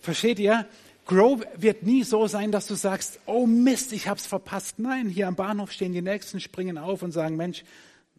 versteht 0.00 0.40
ihr? 0.40 0.66
Grow 1.06 1.40
wird 1.56 1.84
nie 1.84 2.02
so 2.02 2.26
sein, 2.26 2.50
dass 2.50 2.66
du 2.66 2.74
sagst, 2.74 3.20
oh 3.26 3.46
Mist, 3.46 3.92
ich 3.92 4.08
hab's 4.08 4.26
verpasst. 4.26 4.80
Nein, 4.80 5.08
hier 5.08 5.28
am 5.28 5.36
Bahnhof 5.36 5.70
stehen 5.70 5.92
die 5.92 6.02
Nächsten, 6.02 6.40
springen 6.40 6.78
auf 6.78 7.02
und 7.02 7.12
sagen, 7.12 7.36
Mensch, 7.36 7.64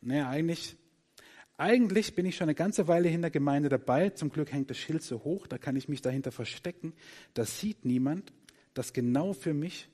naja, 0.01 0.29
eigentlich, 0.29 0.77
eigentlich 1.57 2.15
bin 2.15 2.25
ich 2.25 2.37
schon 2.37 2.45
eine 2.45 2.55
ganze 2.55 2.87
Weile 2.87 3.09
in 3.09 3.21
der 3.21 3.31
Gemeinde 3.31 3.67
dabei. 3.67 4.09
Zum 4.09 4.31
Glück 4.31 4.53
hängt 4.53 4.69
das 4.69 4.77
Schild 4.77 5.03
so 5.03 5.23
hoch, 5.25 5.47
da 5.47 5.57
kann 5.57 5.75
ich 5.75 5.89
mich 5.89 6.01
dahinter 6.01 6.31
verstecken. 6.31 6.93
Das 7.33 7.59
sieht 7.59 7.83
niemand, 7.83 8.31
dass 8.73 8.93
genau 8.93 9.33
für 9.33 9.53
mich 9.53 9.89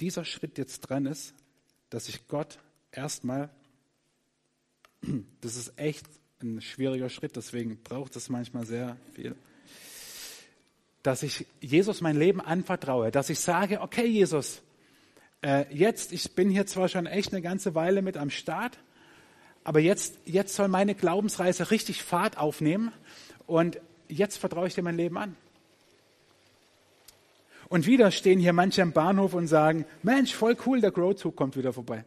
dieser 0.00 0.24
Schritt 0.24 0.58
jetzt 0.58 0.80
dran 0.80 1.06
ist, 1.06 1.34
dass 1.88 2.08
ich 2.08 2.26
Gott 2.26 2.58
erstmal 2.92 3.50
das 5.40 5.56
ist 5.56 5.72
echt 5.76 6.06
ein 6.42 6.60
schwieriger 6.60 7.08
Schritt, 7.08 7.36
deswegen 7.36 7.78
braucht 7.82 8.16
es 8.16 8.28
manchmal 8.28 8.66
sehr 8.66 8.96
viel. 9.12 9.34
Dass 11.02 11.22
ich 11.22 11.46
Jesus 11.60 12.00
mein 12.00 12.16
Leben 12.16 12.40
anvertraue, 12.40 13.10
dass 13.10 13.30
ich 13.30 13.40
sage, 13.40 13.80
okay 13.80 14.06
Jesus, 14.06 14.62
äh, 15.42 15.64
jetzt, 15.74 16.12
ich 16.12 16.32
bin 16.32 16.50
hier 16.50 16.66
zwar 16.66 16.88
schon 16.88 17.06
echt 17.06 17.32
eine 17.32 17.42
ganze 17.42 17.74
Weile 17.74 18.02
mit 18.02 18.16
am 18.16 18.30
Start, 18.30 18.78
aber 19.64 19.80
jetzt, 19.80 20.18
jetzt 20.24 20.54
soll 20.54 20.68
meine 20.68 20.94
Glaubensreise 20.94 21.70
richtig 21.70 22.02
Fahrt 22.02 22.38
aufnehmen 22.38 22.92
und 23.46 23.80
jetzt 24.08 24.38
vertraue 24.38 24.66
ich 24.66 24.74
dir 24.74 24.82
mein 24.82 24.96
Leben 24.96 25.18
an. 25.18 25.36
Und 27.68 27.86
wieder 27.86 28.10
stehen 28.10 28.40
hier 28.40 28.52
manche 28.52 28.82
am 28.82 28.92
Bahnhof 28.92 29.32
und 29.32 29.46
sagen, 29.46 29.86
Mensch, 30.02 30.34
voll 30.34 30.56
cool, 30.66 30.80
der 30.80 30.90
Grow-Zug 30.90 31.36
kommt 31.36 31.56
wieder 31.56 31.72
vorbei. 31.72 32.04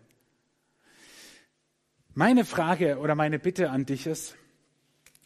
Meine 2.16 2.46
Frage 2.46 3.00
oder 3.00 3.16
meine 3.16 3.40
Bitte 3.40 3.72
an 3.72 3.88
dich 3.88 4.06
ist, 4.06 4.36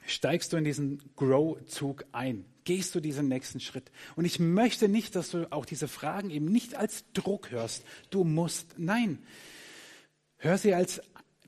steigst 0.05 0.53
du 0.53 0.57
in 0.57 0.63
diesen 0.63 1.01
Grow-Zug 1.17 2.05
ein? 2.13 2.45
Gehst 2.63 2.95
du 2.95 3.01
diesen 3.01 3.27
nächsten 3.27 3.59
Schritt? 3.59 3.91
Und 4.15 4.23
ich 4.23 4.39
möchte 4.39 4.87
nicht, 4.87 5.13
dass 5.17 5.31
du 5.31 5.51
auch 5.51 5.65
diese 5.65 5.89
Fragen 5.89 6.29
eben 6.29 6.45
nicht 6.45 6.75
als 6.75 7.03
Druck 7.11 7.51
hörst. 7.51 7.83
Du 8.09 8.23
musst. 8.23 8.75
Nein. 8.77 9.19
Hör 10.37 10.57
sie 10.57 10.73
als 10.73 11.01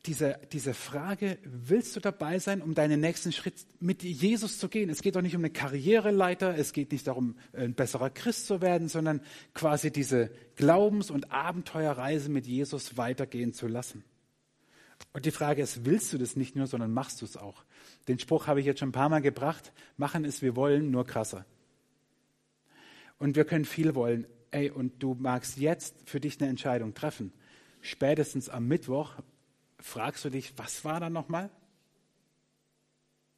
diese, 0.05 0.39
diese 0.51 0.73
Frage, 0.73 1.37
willst 1.43 1.95
du 1.95 2.01
dabei 2.01 2.39
sein, 2.39 2.61
um 2.61 2.73
deinen 2.73 2.99
nächsten 2.99 3.31
Schritt 3.31 3.65
mit 3.79 4.03
Jesus 4.03 4.59
zu 4.59 4.67
gehen? 4.67 4.89
Es 4.89 5.01
geht 5.01 5.15
doch 5.15 5.21
nicht 5.21 5.35
um 5.37 5.41
eine 5.41 5.51
Karriereleiter, 5.51 6.57
es 6.57 6.73
geht 6.73 6.91
nicht 6.91 7.07
darum, 7.07 7.37
ein 7.53 7.75
besserer 7.75 8.09
Christ 8.09 8.45
zu 8.45 8.59
werden, 8.59 8.89
sondern 8.89 9.21
quasi 9.53 9.89
diese 9.89 10.31
Glaubens- 10.57 11.11
und 11.11 11.31
Abenteuerreise 11.31 12.27
mit 12.27 12.45
Jesus 12.45 12.97
weitergehen 12.97 13.53
zu 13.53 13.67
lassen. 13.67 14.03
Und 15.13 15.25
die 15.25 15.31
Frage 15.31 15.61
ist, 15.61 15.85
willst 15.85 16.13
du 16.13 16.17
das 16.17 16.35
nicht 16.35 16.55
nur, 16.55 16.67
sondern 16.67 16.93
machst 16.93 17.21
du 17.21 17.25
es 17.25 17.37
auch? 17.37 17.63
Den 18.07 18.19
Spruch 18.19 18.47
habe 18.47 18.59
ich 18.59 18.65
jetzt 18.65 18.79
schon 18.79 18.89
ein 18.89 18.93
paar 18.93 19.09
Mal 19.09 19.21
gebracht. 19.21 19.73
Machen 19.97 20.23
ist, 20.23 20.41
wir 20.41 20.55
wollen, 20.55 20.91
nur 20.91 21.05
krasser. 21.05 21.45
Und 23.17 23.35
wir 23.35 23.45
können 23.45 23.65
viel 23.65 23.95
wollen. 23.95 24.27
Ey, 24.51 24.69
und 24.69 25.01
du 25.03 25.15
magst 25.19 25.57
jetzt 25.57 25.95
für 26.05 26.19
dich 26.19 26.39
eine 26.39 26.49
Entscheidung 26.49 26.93
treffen. 26.93 27.33
Spätestens 27.81 28.49
am 28.49 28.67
Mittwoch 28.67 29.13
fragst 29.79 30.25
du 30.25 30.29
dich, 30.29 30.53
was 30.57 30.83
war 30.85 30.99
da 30.99 31.09
nochmal? 31.09 31.49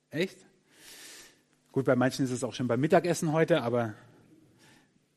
Echt? 0.10 0.46
Gut, 1.72 1.86
bei 1.86 1.96
manchen 1.96 2.26
ist 2.26 2.32
es 2.32 2.44
auch 2.44 2.54
schon 2.54 2.68
beim 2.68 2.82
Mittagessen 2.82 3.32
heute, 3.32 3.62
aber 3.62 3.94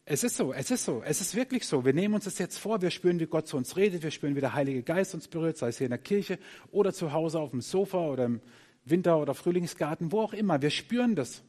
es 0.06 0.22
ist 0.22 0.36
so, 0.36 0.52
es 0.52 0.70
ist 0.70 0.84
so, 0.84 1.02
es 1.02 1.20
ist 1.20 1.34
wirklich 1.34 1.66
so. 1.66 1.84
Wir 1.84 1.94
nehmen 1.94 2.14
uns 2.14 2.24
das 2.24 2.38
jetzt 2.38 2.58
vor, 2.58 2.82
wir 2.82 2.90
spüren, 2.90 3.20
wie 3.20 3.26
Gott 3.26 3.46
zu 3.48 3.56
uns 3.56 3.76
redet, 3.76 4.02
wir 4.02 4.10
spüren, 4.10 4.36
wie 4.36 4.40
der 4.40 4.54
Heilige 4.54 4.82
Geist 4.82 5.14
uns 5.14 5.28
berührt, 5.28 5.56
sei 5.56 5.68
es 5.68 5.78
hier 5.78 5.86
in 5.86 5.92
der 5.92 5.98
Kirche 5.98 6.38
oder 6.70 6.92
zu 6.92 7.12
Hause 7.12 7.40
auf 7.40 7.50
dem 7.50 7.62
Sofa 7.62 7.98
oder 7.98 8.26
im 8.26 8.40
Winter- 8.84 9.18
oder 9.18 9.34
Frühlingsgarten, 9.34 10.12
wo 10.12 10.20
auch 10.20 10.34
immer. 10.34 10.60
Wir 10.60 10.70
spüren 10.70 11.14
das 11.14 11.42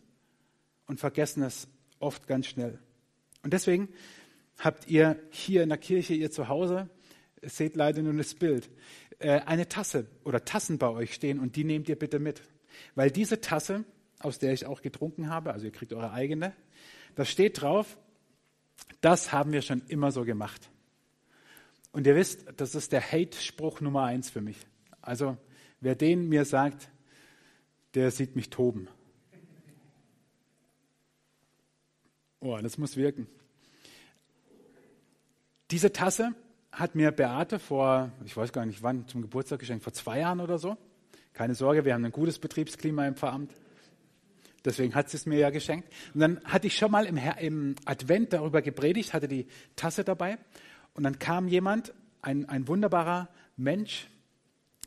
und 0.87 0.99
vergessen 0.99 1.43
es 1.43 1.67
oft 1.99 2.27
ganz 2.27 2.47
schnell. 2.47 2.79
Und 3.43 3.51
deswegen 3.51 3.89
habt 4.59 4.87
ihr 4.87 5.19
hier 5.31 5.63
in 5.63 5.69
der 5.69 5.77
Kirche, 5.77 6.13
ihr 6.13 6.31
zu 6.31 6.47
Hause, 6.47 6.89
seht 7.41 7.75
leider 7.75 8.01
nur 8.01 8.13
das 8.13 8.35
Bild, 8.35 8.69
äh, 9.19 9.41
eine 9.41 9.67
Tasse 9.67 10.07
oder 10.23 10.45
Tassen 10.45 10.77
bei 10.77 10.89
euch 10.89 11.13
stehen 11.13 11.39
und 11.39 11.57
die 11.57 11.65
nehmt 11.65 11.89
ihr 11.89 11.99
bitte 11.99 12.19
mit. 12.19 12.41
Weil 12.95 13.11
diese 13.11 13.41
Tasse 13.41 13.83
aus 14.19 14.39
der 14.39 14.53
ich 14.53 14.65
auch 14.65 14.81
getrunken 14.81 15.29
habe. 15.29 15.53
Also 15.53 15.65
ihr 15.65 15.71
kriegt 15.71 15.93
eure 15.93 16.11
eigene. 16.11 16.53
Da 17.15 17.25
steht 17.25 17.61
drauf, 17.61 17.97
das 19.01 19.31
haben 19.31 19.51
wir 19.51 19.61
schon 19.61 19.81
immer 19.87 20.11
so 20.11 20.25
gemacht. 20.25 20.69
Und 21.91 22.07
ihr 22.07 22.15
wisst, 22.15 22.45
das 22.57 22.75
ist 22.75 22.91
der 22.91 23.01
Hate-Spruch 23.01 23.79
Nummer 23.81 24.03
eins 24.03 24.29
für 24.29 24.41
mich. 24.41 24.57
Also 25.01 25.37
wer 25.79 25.95
den 25.95 26.27
mir 26.27 26.45
sagt, 26.45 26.89
der 27.93 28.11
sieht 28.11 28.35
mich 28.35 28.49
toben. 28.49 28.87
Oh, 32.39 32.57
das 32.61 32.77
muss 32.77 32.97
wirken. 32.97 33.27
Diese 35.71 35.91
Tasse 35.93 36.35
hat 36.71 36.93
mir 36.93 37.11
Beate 37.11 37.57
vor, 37.57 38.11
ich 38.25 38.35
weiß 38.35 38.51
gar 38.51 38.65
nicht 38.65 38.83
wann, 38.83 39.07
zum 39.07 39.21
Geburtstag 39.21 39.59
geschenkt, 39.59 39.83
vor 39.83 39.93
zwei 39.93 40.19
Jahren 40.19 40.41
oder 40.41 40.59
so. 40.59 40.77
Keine 41.33 41.55
Sorge, 41.55 41.85
wir 41.85 41.93
haben 41.93 42.05
ein 42.05 42.11
gutes 42.11 42.39
Betriebsklima 42.39 43.07
im 43.07 43.15
Pfarramt. 43.15 43.51
Deswegen 44.65 44.95
hat 44.95 45.09
sie 45.09 45.17
es 45.17 45.25
mir 45.25 45.37
ja 45.37 45.51
geschenkt. 45.51 45.87
Und 46.13 46.19
dann 46.19 46.43
hatte 46.43 46.67
ich 46.67 46.75
schon 46.75 46.91
mal 46.91 47.05
im, 47.05 47.17
im 47.39 47.75
Advent 47.85 48.33
darüber 48.33 48.61
gepredigt, 48.61 49.13
hatte 49.13 49.27
die 49.27 49.47
Tasse 49.75 50.03
dabei. 50.03 50.37
Und 50.93 51.03
dann 51.03 51.19
kam 51.19 51.47
jemand, 51.47 51.93
ein, 52.21 52.49
ein 52.49 52.67
wunderbarer 52.67 53.29
Mensch, 53.55 54.07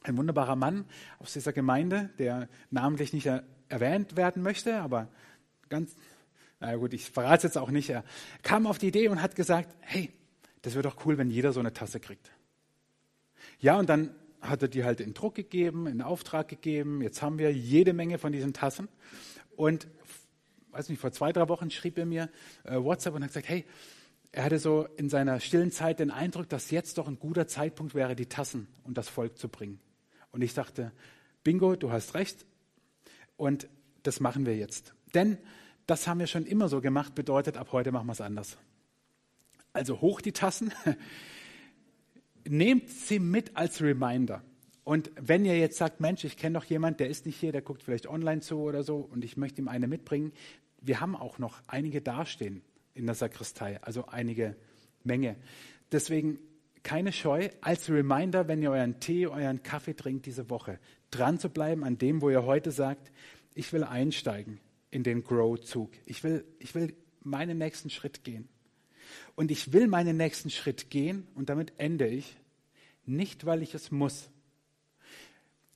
ein 0.03 0.17
wunderbarer 0.17 0.57
Mann 0.57 0.85
aus 1.21 1.33
dieser 1.33 1.53
Gemeinde, 1.53 2.11
der 2.19 2.49
namentlich 2.71 3.12
nicht 3.12 3.29
erwähnt 3.69 4.17
werden 4.17 4.43
möchte, 4.43 4.81
aber 4.81 5.09
ganz, 5.69 5.95
na 6.61 6.75
gut, 6.77 6.93
ich 6.95 7.11
verrate 7.11 7.38
es 7.38 7.43
jetzt 7.45 7.59
auch 7.59 7.71
nicht. 7.71 7.91
Er 7.91 8.05
kam 8.43 8.67
auf 8.67 8.79
die 8.79 8.88
Idee 8.88 9.09
und 9.09 9.23
hat 9.23 9.37
gesagt, 9.37 9.75
hey, 9.81 10.12
das 10.62 10.75
wäre 10.75 10.83
doch 10.83 11.07
cool, 11.07 11.19
wenn 11.19 11.31
jeder 11.31 11.53
so 11.53 11.61
eine 11.61 11.73
Tasse 11.73 12.01
kriegt. 12.01 12.31
Ja, 13.61 13.79
und 13.79 13.88
dann 13.88 14.14
hat 14.41 14.62
er 14.62 14.69
die 14.69 14.85
halt 14.85 15.01
in 15.01 15.14
Druck 15.14 15.35
gegeben, 15.35 15.87
in 15.87 16.03
Auftrag 16.03 16.49
gegeben. 16.49 17.03
Jetzt 17.03 17.23
haben 17.23 17.38
wir 17.38 17.53
jede 17.53 17.93
Menge 17.93 18.19
von 18.19 18.33
diesen 18.33 18.53
Tassen. 18.53 18.88
Und, 19.59 19.88
weiß 20.71 20.88
nicht, 20.88 21.01
vor 21.01 21.11
zwei, 21.11 21.33
drei 21.33 21.49
Wochen 21.49 21.73
schrieb 21.73 21.99
er 21.99 22.07
mir 22.07 22.31
äh, 22.62 22.77
WhatsApp 22.77 23.14
und 23.14 23.25
hat 23.25 23.31
gesagt, 23.31 23.49
hey, 23.49 23.64
er 24.31 24.44
hatte 24.44 24.61
so 24.61 24.87
in 24.97 25.09
seiner 25.09 25.40
stillen 25.40 25.73
Zeit 25.73 25.99
den 25.99 26.12
Eindruck, 26.12 26.49
dass 26.49 26.71
jetzt 26.71 26.97
doch 26.97 27.09
ein 27.09 27.18
guter 27.18 27.49
Zeitpunkt 27.49 27.92
wäre, 27.92 28.14
die 28.14 28.27
Tassen 28.27 28.68
und 28.85 28.97
das 28.97 29.09
Volk 29.09 29.37
zu 29.37 29.49
bringen. 29.49 29.81
Und 30.31 30.42
ich 30.42 30.55
dachte, 30.55 30.92
bingo, 31.42 31.75
du 31.75 31.90
hast 31.90 32.14
recht. 32.14 32.47
Und 33.37 33.68
das 34.05 34.21
machen 34.21 34.47
wir 34.47 34.57
jetzt. 34.57 34.94
Denn 35.12 35.38
das 35.87 36.07
haben 36.07 36.21
wir 36.21 36.29
schon 36.29 36.47
immer 36.47 36.68
so 36.68 36.81
gemacht, 36.81 37.16
bedeutet, 37.16 37.57
ab 37.57 37.73
heute 37.73 37.90
machen 37.90 38.07
wir 38.07 38.12
es 38.12 38.21
anders. 38.21 38.59
Also 39.73 40.01
hoch 40.01 40.21
die 40.21 40.33
Tassen, 40.33 40.73
nehmt 42.44 42.88
sie 42.90 43.18
mit 43.18 43.57
als 43.57 43.83
Reminder. 43.83 44.44
Und 44.88 45.11
wenn 45.20 45.44
ihr 45.44 45.59
jetzt 45.59 45.77
sagt, 45.77 46.01
Mensch, 46.01 46.24
ich 46.24 46.38
kenne 46.38 46.59
doch 46.59 46.64
jemanden, 46.64 46.96
der 46.96 47.11
ist 47.11 47.27
nicht 47.27 47.38
hier, 47.38 47.53
der 47.53 47.61
guckt 47.61 47.83
vielleicht 47.83 48.07
online 48.07 48.40
zu 48.40 48.59
oder 48.59 48.83
so 48.83 48.96
und 48.96 49.22
ich 49.22 49.37
möchte 49.37 49.61
ihm 49.61 49.68
eine 49.68 49.87
mitbringen, 49.87 50.33
wir 50.81 51.03
haben 51.03 51.14
auch 51.14 51.38
noch 51.38 51.61
einige 51.66 52.01
dastehen 52.01 52.62
in 52.94 53.05
der 53.05 53.14
Sakristei, 53.14 53.79
also 53.83 54.07
einige 54.07 54.57
Menge. 55.05 55.37
Deswegen 55.92 56.38
keine 56.83 57.12
Scheu, 57.12 57.51
als 57.61 57.90
Reminder, 57.90 58.48
wenn 58.48 58.62
ihr 58.62 58.70
euren 58.70 58.98
Tee, 58.98 59.27
euren 59.27 59.62
Kaffee 59.62 59.92
trinkt 59.92 60.24
diese 60.24 60.48
Woche, 60.48 60.79
dran 61.11 61.38
zu 61.38 61.51
bleiben 61.51 61.85
an 61.85 61.98
dem, 61.98 62.22
wo 62.22 62.31
ihr 62.31 62.46
heute 62.46 62.70
sagt, 62.70 63.12
ich 63.55 63.70
will 63.74 63.85
einsteigen 63.85 64.59
in 64.90 65.03
den 65.03 65.22
Grow-Zug. 65.22 65.90
Ich 66.07 66.24
will, 66.24 66.46
ich 66.61 66.74
will 66.74 66.94
meinen 67.22 67.59
nächsten 67.59 67.90
Schritt 67.90 68.24
gehen. 68.24 68.48
Und 69.35 69.51
ich 69.51 69.74
will 69.74 69.87
meinen 69.87 70.16
nächsten 70.16 70.48
Schritt 70.48 70.88
gehen, 70.88 71.27
und 71.35 71.51
damit 71.51 71.74
ende 71.77 72.07
ich, 72.07 72.38
nicht 73.05 73.44
weil 73.44 73.62
ich 73.62 73.74
es 73.74 73.90
muss. 73.90 74.31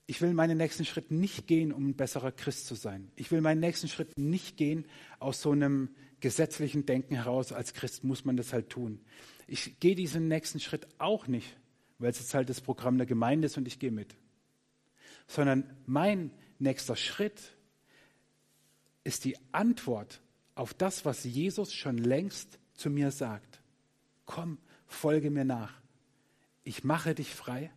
Ich 0.05 0.21
will 0.21 0.33
meinen 0.33 0.57
nächsten 0.57 0.85
Schritt 0.85 1.11
nicht 1.11 1.47
gehen, 1.47 1.71
um 1.71 1.89
ein 1.89 1.95
besserer 1.95 2.31
Christ 2.31 2.67
zu 2.67 2.75
sein. 2.75 3.11
Ich 3.15 3.31
will 3.31 3.41
meinen 3.41 3.61
nächsten 3.61 3.87
Schritt 3.87 4.17
nicht 4.17 4.57
gehen 4.57 4.85
aus 5.19 5.41
so 5.41 5.51
einem 5.51 5.89
gesetzlichen 6.19 6.85
Denken 6.85 7.15
heraus, 7.15 7.53
als 7.53 7.73
Christ 7.73 8.03
muss 8.03 8.25
man 8.25 8.35
das 8.35 8.53
halt 8.53 8.69
tun. 8.69 8.99
Ich 9.47 9.79
gehe 9.79 9.95
diesen 9.95 10.27
nächsten 10.27 10.59
Schritt 10.59 10.87
auch 10.97 11.27
nicht, 11.27 11.57
weil 11.99 12.11
es 12.11 12.19
jetzt 12.19 12.33
halt 12.33 12.49
das 12.49 12.61
Programm 12.61 12.97
der 12.97 13.07
Gemeinde 13.07 13.45
ist 13.45 13.57
und 13.57 13.67
ich 13.67 13.79
gehe 13.79 13.91
mit. 13.91 14.15
Sondern 15.27 15.69
mein 15.85 16.31
nächster 16.59 16.95
Schritt 16.95 17.41
ist 19.03 19.25
die 19.25 19.37
Antwort 19.51 20.21
auf 20.55 20.73
das, 20.73 21.05
was 21.05 21.23
Jesus 21.23 21.73
schon 21.73 21.97
längst 21.97 22.59
zu 22.73 22.89
mir 22.89 23.11
sagt. 23.11 23.61
Komm, 24.25 24.57
folge 24.85 25.29
mir 25.29 25.45
nach. 25.45 25.81
Ich 26.63 26.83
mache 26.83 27.15
dich 27.15 27.33
frei, 27.33 27.71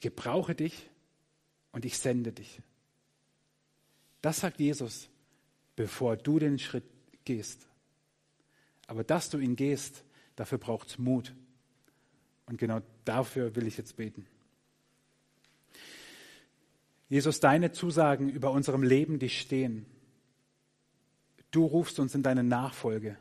gebrauche 0.00 0.54
dich 0.54 0.90
und 1.72 1.84
ich 1.84 1.98
sende 1.98 2.32
dich. 2.32 2.60
Das 4.22 4.40
sagt 4.40 4.60
Jesus, 4.60 5.08
bevor 5.76 6.16
du 6.16 6.38
den 6.38 6.58
Schritt 6.58 6.84
gehst. 7.24 7.66
Aber 8.86 9.04
dass 9.04 9.30
du 9.30 9.38
ihn 9.38 9.56
gehst, 9.56 10.04
dafür 10.36 10.58
braucht 10.58 10.88
es 10.88 10.98
Mut. 10.98 11.34
Und 12.46 12.58
genau 12.58 12.80
dafür 13.04 13.54
will 13.54 13.66
ich 13.66 13.76
jetzt 13.76 13.96
beten. 13.96 14.26
Jesus, 17.08 17.40
deine 17.40 17.72
Zusagen 17.72 18.28
über 18.28 18.50
unserem 18.50 18.82
Leben, 18.82 19.18
die 19.18 19.28
stehen. 19.28 19.86
Du 21.50 21.64
rufst 21.64 21.98
uns 21.98 22.14
in 22.14 22.22
deine 22.22 22.44
Nachfolge. 22.44 23.16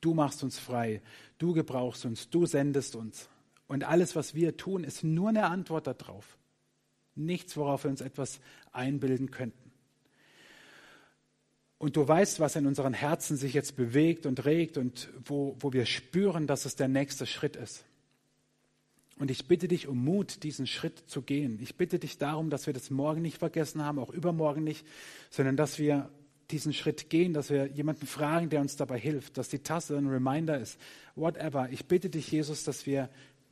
Du 0.00 0.14
machst 0.14 0.42
uns 0.42 0.58
frei. 0.58 1.02
Du 1.38 1.52
gebrauchst 1.52 2.04
uns. 2.04 2.30
Du 2.30 2.46
sendest 2.46 2.96
uns. 2.96 3.28
Und 3.70 3.84
alles, 3.84 4.16
was 4.16 4.34
wir 4.34 4.56
tun, 4.56 4.82
ist 4.82 5.04
nur 5.04 5.28
eine 5.28 5.44
Antwort 5.44 5.86
darauf. 5.86 6.36
Nichts, 7.14 7.56
worauf 7.56 7.84
wir 7.84 7.90
uns 7.92 8.00
etwas 8.00 8.40
einbilden 8.72 9.30
könnten. 9.30 9.70
Und 11.78 11.94
du 11.94 12.08
weißt, 12.08 12.40
was 12.40 12.56
in 12.56 12.66
unseren 12.66 12.94
Herzen 12.94 13.36
sich 13.36 13.54
jetzt 13.54 13.76
bewegt 13.76 14.26
und 14.26 14.44
regt 14.44 14.76
und 14.76 15.08
wo, 15.24 15.54
wo 15.60 15.72
wir 15.72 15.86
spüren, 15.86 16.48
dass 16.48 16.64
es 16.64 16.74
der 16.74 16.88
nächste 16.88 17.26
Schritt 17.26 17.54
ist. 17.54 17.84
Und 19.20 19.30
ich 19.30 19.46
bitte 19.46 19.68
dich 19.68 19.86
um 19.86 20.02
Mut, 20.02 20.42
diesen 20.42 20.66
Schritt 20.66 21.08
zu 21.08 21.22
gehen. 21.22 21.60
Ich 21.62 21.76
bitte 21.76 22.00
dich 22.00 22.18
darum, 22.18 22.50
dass 22.50 22.66
wir 22.66 22.74
das 22.74 22.90
morgen 22.90 23.22
nicht 23.22 23.38
vergessen 23.38 23.84
haben, 23.84 24.00
auch 24.00 24.10
übermorgen 24.10 24.64
nicht, 24.64 24.84
sondern 25.30 25.56
dass 25.56 25.78
wir 25.78 26.10
diesen 26.50 26.72
Schritt 26.72 27.10
gehen, 27.10 27.32
dass 27.32 27.50
wir 27.50 27.66
jemanden 27.66 28.06
fragen, 28.06 28.50
der 28.50 28.60
uns 28.60 28.76
dabei 28.76 28.98
hilft, 28.98 29.38
dass 29.38 29.48
die 29.48 29.60
Tasse 29.60 29.96
ein 29.96 30.08
Reminder 30.08 30.58
ist, 30.58 30.78
whatever. 31.14 31.68
Ich 31.70 31.86
bitte 31.86 32.10
dich, 32.10 32.30
Jesus, 32.30 32.64
dass 32.64 32.86
wir 32.86 33.08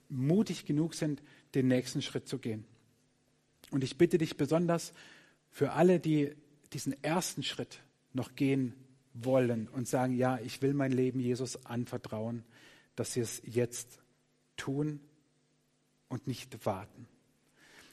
mutig 0.09 0.65
genug 0.65 0.95
sind, 0.95 1.23
den 1.55 1.69
nächsten 1.69 2.03
Schritt 2.03 2.29
zu 2.29 2.39
gehen. 2.39 2.65
Und 3.71 3.85
ich 3.85 3.99
bitte 3.99 4.19
dich 4.19 4.37
besonders 4.37 4.93
für 5.51 5.73
alle, 5.73 6.01
die 6.01 6.35
diesen 6.73 7.03
ersten 7.03 7.43
Schritt 7.43 7.83
noch 8.13 8.35
gehen 8.35 8.75
wollen 9.15 9.69
und 9.69 9.89
sagen, 9.89 10.15
ja, 10.15 10.39
ich 10.39 10.63
will 10.63 10.75
mein 10.75 10.93
Leben 10.93 11.21
Jesus 11.21 11.65
anvertrauen, 11.67 12.45
dass 12.97 13.15
sie 13.15 13.21
es 13.21 13.43
jetzt 13.45 14.01
tun 14.57 15.01
und 16.09 16.27
nicht 16.27 16.65
warten. 16.65 17.07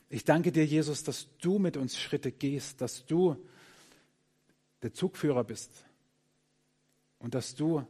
Ich 0.10 0.23
danke 0.23 0.51
dir, 0.51 0.65
Jesus, 0.65 1.04
dass 1.04 1.28
du 1.39 1.60
mit 1.60 1.78
uns 1.78 1.99
Schritte 1.99 2.32
gehst, 2.32 2.82
dass 2.82 3.06
du 3.06 3.36
der 4.82 4.93
Zugführer 4.93 5.43
bist 5.43 5.86
und 7.19 7.34
dass 7.34 7.56
du 7.56 7.86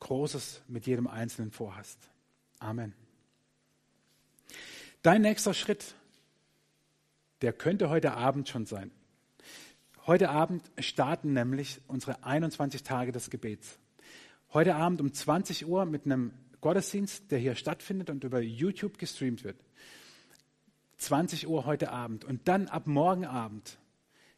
Großes 0.00 0.62
mit 0.68 0.86
jedem 0.86 1.06
Einzelnen 1.06 1.50
vorhast. 1.50 2.09
Amen. 2.60 2.92
Dein 5.00 5.22
nächster 5.22 5.54
Schritt, 5.54 5.94
der 7.40 7.54
könnte 7.54 7.88
heute 7.88 8.12
Abend 8.12 8.50
schon 8.50 8.66
sein. 8.66 8.90
Heute 10.06 10.28
Abend 10.28 10.70
starten 10.78 11.32
nämlich 11.32 11.80
unsere 11.88 12.22
21 12.22 12.82
Tage 12.82 13.12
des 13.12 13.30
Gebets. 13.30 13.78
Heute 14.52 14.74
Abend 14.74 15.00
um 15.00 15.10
20 15.10 15.66
Uhr 15.66 15.86
mit 15.86 16.04
einem 16.04 16.32
Gottesdienst, 16.60 17.30
der 17.30 17.38
hier 17.38 17.54
stattfindet 17.54 18.10
und 18.10 18.24
über 18.24 18.40
YouTube 18.40 18.98
gestreamt 18.98 19.42
wird. 19.42 19.56
20 20.98 21.48
Uhr 21.48 21.64
heute 21.64 21.90
Abend 21.90 22.26
und 22.26 22.46
dann 22.46 22.68
ab 22.68 22.86
morgen 22.86 23.24
Abend, 23.24 23.78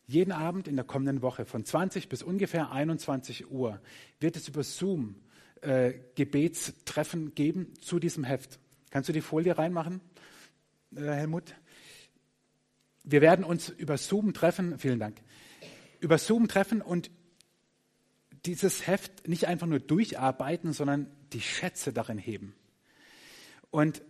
jeden 0.06 0.30
Abend 0.30 0.68
in 0.68 0.76
der 0.76 0.84
kommenden 0.84 1.22
Woche 1.22 1.44
von 1.44 1.64
20 1.64 2.08
bis 2.08 2.22
ungefähr 2.22 2.70
21 2.70 3.50
Uhr 3.50 3.80
wird 4.20 4.36
es 4.36 4.46
über 4.46 4.62
Zoom 4.62 5.16
äh, 5.62 5.94
Gebetstreffen 6.14 7.34
geben 7.34 7.74
zu 7.80 7.98
diesem 7.98 8.24
Heft. 8.24 8.58
Kannst 8.90 9.08
du 9.08 9.12
die 9.12 9.20
Folie 9.20 9.56
reinmachen, 9.56 10.00
äh, 10.94 11.00
Helmut? 11.00 11.54
Wir 13.04 13.20
werden 13.20 13.44
uns 13.44 13.68
über 13.68 13.98
Zoom 13.98 14.32
treffen. 14.34 14.78
Vielen 14.78 15.00
Dank 15.00 15.16
über 16.02 16.18
Zoom 16.18 16.48
treffen 16.48 16.82
und 16.82 17.10
dieses 18.44 18.88
Heft 18.88 19.28
nicht 19.28 19.46
einfach 19.46 19.68
nur 19.68 19.78
durcharbeiten, 19.78 20.72
sondern 20.72 21.06
die 21.32 21.40
Schätze 21.40 21.92
darin 21.92 22.18
heben. 22.18 22.54
Und 23.70 24.02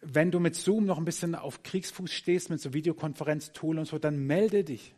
wenn 0.00 0.32
du 0.32 0.40
mit 0.40 0.56
Zoom 0.56 0.84
noch 0.84 0.98
ein 0.98 1.04
bisschen 1.04 1.36
auf 1.36 1.62
Kriegsfuß 1.62 2.12
stehst, 2.12 2.50
mit 2.50 2.60
so 2.60 2.74
Videokonferenz-Tool 2.74 3.78
und 3.78 3.86
so, 3.86 3.98
dann 3.98 4.18
melde 4.26 4.64
dich. 4.64 4.94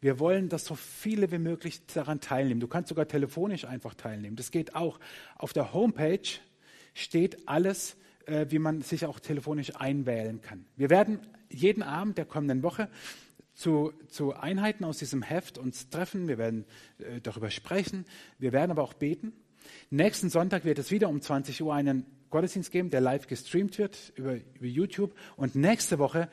Wir 0.00 0.18
wollen, 0.18 0.48
dass 0.48 0.64
so 0.64 0.74
viele 0.74 1.30
wie 1.30 1.38
möglich 1.38 1.84
daran 1.86 2.20
teilnehmen. 2.20 2.60
Du 2.60 2.68
kannst 2.68 2.88
sogar 2.88 3.06
telefonisch 3.06 3.64
einfach 3.66 3.94
teilnehmen. 3.94 4.36
Das 4.36 4.50
geht 4.50 4.74
auch. 4.74 4.98
Auf 5.36 5.52
der 5.52 5.74
Homepage 5.74 6.28
steht 6.94 7.46
alles, 7.48 7.96
äh, 8.26 8.46
wie 8.48 8.58
man 8.58 8.80
sich 8.80 9.04
auch 9.04 9.20
telefonisch 9.20 9.76
einwählen 9.76 10.40
kann. 10.40 10.64
Wir 10.76 10.88
werden 10.88 11.20
jeden 11.50 11.82
Abend 11.82 12.16
der 12.16 12.24
kommenden 12.24 12.62
Woche 12.62 12.88
zu, 13.54 13.92
zu 14.08 14.34
Einheiten 14.34 14.84
aus 14.84 14.98
diesem 14.98 15.22
Heft 15.22 15.58
uns 15.58 15.90
treffen. 15.90 16.28
Wir 16.28 16.38
werden 16.38 16.64
äh, 16.98 17.20
darüber 17.20 17.50
sprechen. 17.50 18.06
Wir 18.38 18.52
werden 18.52 18.70
aber 18.70 18.82
auch 18.82 18.94
beten. 18.94 19.34
Nächsten 19.90 20.30
Sonntag 20.30 20.64
wird 20.64 20.78
es 20.78 20.90
wieder 20.90 21.10
um 21.10 21.20
20 21.20 21.62
Uhr 21.62 21.74
einen 21.74 22.06
Gottesdienst 22.30 22.70
geben, 22.70 22.90
der 22.90 23.02
live 23.02 23.26
gestreamt 23.26 23.76
wird 23.76 24.12
über, 24.14 24.36
über 24.36 24.66
YouTube. 24.66 25.14
Und 25.36 25.56
nächste 25.56 25.98
Woche, 25.98 26.30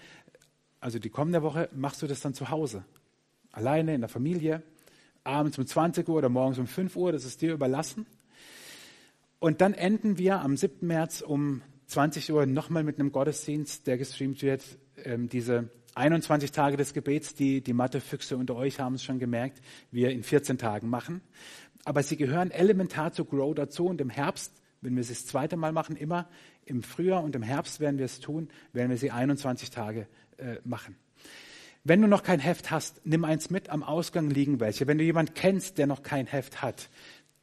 also 0.79 0.99
die 0.99 1.09
kommende 1.09 1.41
Woche, 1.41 1.69
machst 1.73 2.01
du 2.01 2.07
das 2.07 2.21
dann 2.21 2.33
zu 2.33 2.49
Hause. 2.49 2.85
Alleine, 3.51 3.95
in 3.95 4.01
der 4.01 4.09
Familie, 4.09 4.63
abends 5.23 5.57
um 5.57 5.65
20 5.65 6.07
Uhr 6.07 6.15
oder 6.15 6.29
morgens 6.29 6.57
um 6.57 6.67
5 6.67 6.95
Uhr, 6.95 7.11
das 7.11 7.25
ist 7.25 7.41
dir 7.41 7.53
überlassen. 7.53 8.05
Und 9.39 9.61
dann 9.61 9.73
enden 9.73 10.17
wir 10.17 10.41
am 10.41 10.57
7. 10.57 10.87
März 10.87 11.21
um 11.21 11.61
20 11.87 12.31
Uhr 12.31 12.45
nochmal 12.45 12.83
mit 12.83 12.99
einem 12.99 13.11
Gottesdienst, 13.11 13.87
der 13.87 13.97
gestreamt 13.97 14.41
wird. 14.41 14.63
Ähm, 15.03 15.29
diese 15.29 15.69
21 15.95 16.51
Tage 16.51 16.77
des 16.77 16.93
Gebets, 16.93 17.35
die, 17.35 17.61
die 17.61 17.73
Mathefüchse 17.73 18.37
unter 18.37 18.55
euch 18.55 18.79
haben 18.79 18.95
es 18.95 19.03
schon 19.03 19.19
gemerkt, 19.19 19.61
wir 19.91 20.11
in 20.11 20.23
14 20.23 20.57
Tagen 20.57 20.89
machen. 20.89 21.21
Aber 21.85 22.03
sie 22.03 22.17
gehören 22.17 22.51
elementar 22.51 23.13
zu 23.13 23.25
Grow 23.25 23.53
dazu 23.55 23.85
und 23.87 24.01
im 24.01 24.09
Herbst, 24.09 24.53
wenn 24.81 24.95
wir 24.95 25.01
es 25.01 25.09
das 25.09 25.25
zweite 25.25 25.55
Mal 25.55 25.71
machen, 25.71 25.95
immer 25.95 26.27
im 26.65 26.83
Frühjahr 26.83 27.23
und 27.23 27.35
im 27.35 27.43
Herbst 27.43 27.79
werden 27.79 27.97
wir 27.97 28.05
es 28.05 28.19
tun, 28.19 28.49
werden 28.73 28.89
wir 28.89 28.97
sie 28.97 29.11
21 29.11 29.69
Tage 29.69 30.07
äh, 30.37 30.57
machen. 30.63 30.95
Wenn 31.87 32.01
du 32.01 32.09
noch 32.09 32.23
kein 32.23 32.41
Heft 32.41 32.69
hast, 32.69 32.99
nimm 33.05 33.23
eins 33.23 33.49
mit, 33.49 33.69
am 33.69 33.81
Ausgang 33.81 34.29
liegen 34.29 34.59
welche. 34.59 34.87
Wenn 34.87 34.97
du 34.97 35.05
jemanden 35.05 35.33
kennst, 35.35 35.77
der 35.77 35.87
noch 35.87 36.03
kein 36.03 36.27
Heft 36.27 36.61
hat, 36.61 36.89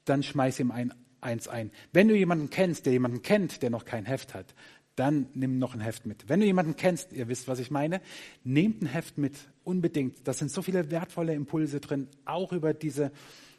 dann 0.05 0.23
schmeiß 0.23 0.61
ihm 0.61 0.71
ein, 0.71 0.93
eins 1.23 1.49
ein. 1.49 1.71
Wenn 1.95 2.09
du 2.09 2.15
jemanden 2.15 2.51
kennst, 2.51 2.85
der 2.85 2.93
jemanden 2.93 3.23
kennt, 3.23 3.63
der 3.63 3.71
noch 3.71 3.87
kein 3.87 4.05
Heft 4.05 4.35
hat, 4.35 4.55
dann 4.97 5.29
nimm 5.33 5.59
noch 5.59 5.73
ein 5.73 5.81
Heft 5.81 6.05
mit. 6.05 6.29
Wenn 6.29 6.41
du 6.41 6.47
jemanden 6.47 6.77
kennst, 6.77 7.15
ihr 7.15 7.29
wisst, 7.29 7.49
was 7.49 7.59
ich 7.59 7.71
meine, 7.71 8.03
nehmt 8.45 8.83
ein 8.83 8.87
Heft 8.87 9.17
mit, 9.17 9.33
unbedingt. 9.65 10.29
Da 10.29 10.35
sind 10.35 10.51
so 10.51 10.61
viele 10.61 10.91
wertvolle 10.91 11.33
Impulse 11.33 11.81
drin, 11.81 12.09
auch 12.27 12.53
über 12.53 12.75
diese 12.75 13.13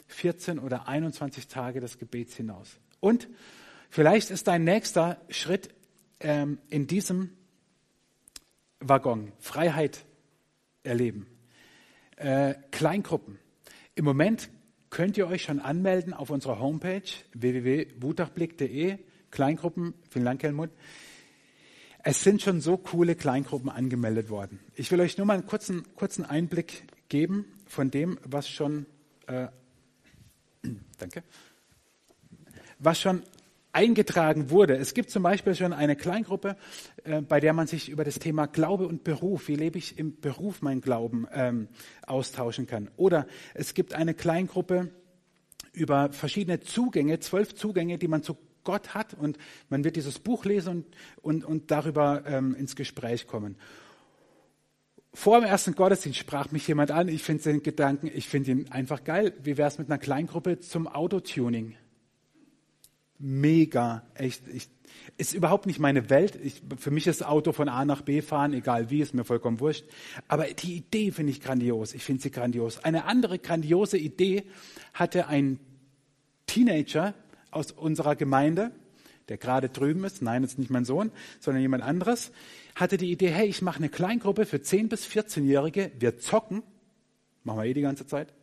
14 0.05 0.59
oder 0.59 0.88
21 0.88 1.47
Tage 1.47 1.79
des 1.79 1.97
Gebets 1.97 2.36
hinaus. 2.36 2.77
Und 2.99 3.27
vielleicht 3.89 4.29
ist 4.29 4.47
dein 4.47 4.63
nächster 4.63 5.19
Schritt 5.29 5.73
ähm, 6.19 6.59
in 6.69 6.86
diesem 6.86 7.31
Waggon 8.79 9.31
Freiheit 9.39 10.05
erleben. 10.86 11.27
Äh, 12.17 12.55
Kleingruppen. 12.71 13.39
Im 13.95 14.05
Moment 14.05 14.49
könnt 14.89 15.17
ihr 15.17 15.27
euch 15.27 15.43
schon 15.43 15.59
anmelden 15.59 16.13
auf 16.13 16.29
unserer 16.29 16.59
Homepage 16.59 17.03
www.wutachblick.de. 17.33 18.97
Kleingruppen, 19.31 19.93
vielen 20.09 20.25
Dank, 20.25 20.43
Helmut. 20.43 20.69
Es 22.03 22.23
sind 22.23 22.41
schon 22.41 22.61
so 22.61 22.77
coole 22.77 23.15
Kleingruppen 23.15 23.69
angemeldet 23.69 24.29
worden. 24.29 24.59
Ich 24.75 24.91
will 24.91 25.01
euch 25.01 25.17
nur 25.17 25.25
mal 25.25 25.33
einen 25.33 25.47
kurzen, 25.47 25.83
kurzen 25.95 26.23
Einblick 26.23 26.83
geben 27.09 27.45
von 27.65 27.91
dem, 27.91 28.19
was 28.23 28.47
schon, 28.47 28.86
äh, 29.27 29.47
danke, 30.97 31.23
was 32.79 33.01
schon 33.01 33.23
eingetragen 33.76 34.49
wurde. 34.49 34.78
Es 34.78 34.93
gibt 34.93 35.09
zum 35.09 35.23
Beispiel 35.23 35.53
schon 35.53 35.73
eine 35.73 35.95
Kleingruppe, 35.95 36.55
äh, 37.03 37.21
bei 37.21 37.39
der 37.39 37.53
man 37.53 37.67
sich 37.67 37.89
über 37.89 38.03
das 38.03 38.19
Thema 38.19 38.47
Glaube 38.47 38.88
und 38.88 39.03
Beruf, 39.03 39.47
wie 39.49 39.55
lebe 39.55 39.78
ich 39.78 39.99
im 39.99 40.19
Beruf 40.19 40.61
mein 40.61 40.82
Glauben, 40.82 41.28
ähm, 41.34 41.67
austauschen 42.07 42.67
kann. 42.67 42.89
Oder 42.95 43.28
es 43.53 43.73
gibt 43.73 43.93
eine 43.93 44.13
Kleingruppe 44.13 44.91
über 45.73 46.11
verschiedene 46.13 46.61
Zugänge, 46.61 47.19
zwölf 47.19 47.53
Zugänge, 47.53 47.97
die 47.97 48.07
man 48.07 48.23
zu 48.23 48.38
Gott 48.63 48.95
hat 48.95 49.13
und 49.13 49.38
man 49.69 49.84
wird 49.84 49.95
dieses 49.95 50.19
Buch 50.19 50.45
lesen 50.45 50.86
und, 51.21 51.43
und, 51.43 51.45
und 51.45 51.71
darüber 51.71 52.23
ähm, 52.26 52.55
ins 52.55 52.76
Gespräch 52.76 53.28
kommen. 53.28 53.57
Vor 55.13 55.39
dem 55.39 55.47
ersten 55.47 55.76
Gottesdienst 55.76 56.19
sprach 56.19 56.51
mich 56.51 56.67
jemand 56.67 56.91
an, 56.91 57.07
ich 57.07 57.23
finde 57.23 57.43
den 57.43 57.61
Gedanken, 57.61 58.09
ich 58.13 58.28
finde 58.28 58.51
ihn 58.51 58.71
einfach 58.71 59.03
geil. 59.03 59.34
Wie 59.43 59.57
wäre 59.57 59.67
es 59.67 59.78
mit 59.78 59.89
einer 59.89 59.99
Kleingruppe 59.99 60.59
zum 60.59 60.88
Autotuning? 60.88 61.76
Mega, 63.18 64.03
echt. 64.13 64.47
Ich, 64.47 64.70
ist 65.18 65.34
überhaupt 65.34 65.66
nicht 65.66 65.80
meine 65.80 66.09
Welt. 66.09 66.38
Ich, 66.41 66.61
für 66.78 66.91
mich 66.91 67.07
ist 67.07 67.26
Auto 67.26 67.51
von 67.51 67.70
A 67.70 67.86
nach 67.86 68.01
B 68.01 68.22
fahren, 68.22 68.53
egal 68.53 68.89
wie, 68.89 69.01
ist 69.01 69.13
mir 69.13 69.24
vollkommen 69.24 69.59
wurscht. 69.59 69.86
Aber 70.28 70.45
die 70.45 70.76
Idee 70.76 71.11
finde 71.11 71.32
ich 71.32 71.41
grandios. 71.41 71.93
Ich 71.93 72.03
finde 72.03 72.22
sie 72.22 72.32
grandios. 72.32 72.84
Eine 72.84 73.05
andere 73.05 73.39
grandiose 73.39 73.97
Idee 73.97 74.43
hatte 74.93 75.28
ein 75.28 75.59
Teenager, 76.47 77.13
aus 77.55 77.72
unserer 77.72 78.16
Gemeinde, 78.16 78.72
der 79.30 79.38
gerade 79.38 79.70
drüben 79.70 80.03
ist, 80.03 80.22
nein, 80.22 80.43
ist 80.43 80.59
nicht 80.59 80.70
mein 80.70 80.86
Sohn, 80.86 81.11
sondern 81.39 81.61
jemand 81.61 81.84
anderes, 81.84 82.32
hatte 82.76 82.97
die 82.97 83.11
Idee, 83.11 83.30
hey, 83.30 83.47
ich 83.47 83.61
mache 83.61 83.78
eine 83.78 83.89
Kleingruppe 83.89 84.45
für 84.45 84.57
10- 84.57 84.89
bis 84.89 85.07
14-Jährige, 85.07 85.91
wir 85.97 86.20
zocken, 86.20 86.63
machen 87.43 87.59
wir 87.59 87.66
eh 87.66 87.74
die 87.74 87.82
ganze 87.82 88.05
Zeit, 88.05 88.34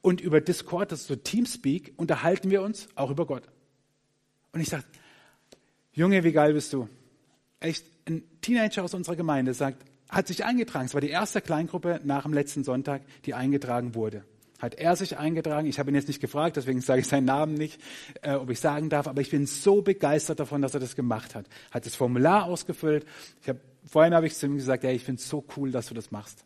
und 0.00 0.20
über 0.20 0.40
Discord, 0.40 0.90
das 0.90 1.02
ist 1.02 1.08
so 1.08 1.16
Teamspeak, 1.16 1.92
unterhalten 1.96 2.50
wir 2.50 2.62
uns 2.62 2.88
auch 2.94 3.10
über 3.10 3.26
Gott. 3.26 3.42
Und 4.58 4.62
ich 4.62 4.70
sage, 4.70 4.82
Junge, 5.92 6.24
wie 6.24 6.32
geil 6.32 6.52
bist 6.52 6.72
du? 6.72 6.88
Echt, 7.60 7.86
ein 8.08 8.24
Teenager 8.40 8.82
aus 8.82 8.92
unserer 8.92 9.14
Gemeinde 9.14 9.54
sagt, 9.54 9.84
hat 10.08 10.26
sich 10.26 10.44
eingetragen. 10.44 10.86
Es 10.86 10.94
war 10.94 11.00
die 11.00 11.10
erste 11.10 11.40
Kleingruppe 11.40 12.00
nach 12.02 12.24
dem 12.24 12.32
letzten 12.32 12.64
Sonntag, 12.64 13.02
die 13.24 13.34
eingetragen 13.34 13.94
wurde 13.94 14.24
hat 14.58 14.74
er 14.74 14.96
sich 14.96 15.16
eingetragen. 15.16 15.68
Ich 15.68 15.78
habe 15.78 15.92
ihn 15.92 15.94
jetzt 15.94 16.08
nicht 16.08 16.18
gefragt, 16.20 16.56
deswegen 16.56 16.80
sage 16.80 17.02
ich 17.02 17.06
seinen 17.06 17.26
Namen 17.26 17.54
nicht, 17.54 17.80
äh, 18.22 18.32
ob 18.32 18.50
ich 18.50 18.58
sagen 18.58 18.90
darf, 18.90 19.06
aber 19.06 19.20
ich 19.20 19.30
bin 19.30 19.46
so 19.46 19.82
begeistert 19.82 20.40
davon, 20.40 20.62
dass 20.62 20.74
er 20.74 20.80
das 20.80 20.96
gemacht 20.96 21.36
hat. 21.36 21.46
Hat 21.70 21.86
das 21.86 21.94
Formular 21.94 22.46
ausgefüllt. 22.46 23.06
Ich 23.40 23.48
habe, 23.48 23.60
vorhin 23.84 24.12
habe 24.12 24.26
ich 24.26 24.34
zu 24.34 24.46
ihm 24.46 24.56
gesagt, 24.56 24.82
ja, 24.82 24.90
ich 24.90 25.04
finde 25.04 25.20
es 25.20 25.28
so 25.28 25.44
cool, 25.56 25.70
dass 25.70 25.86
du 25.86 25.94
das 25.94 26.10
machst. 26.10 26.44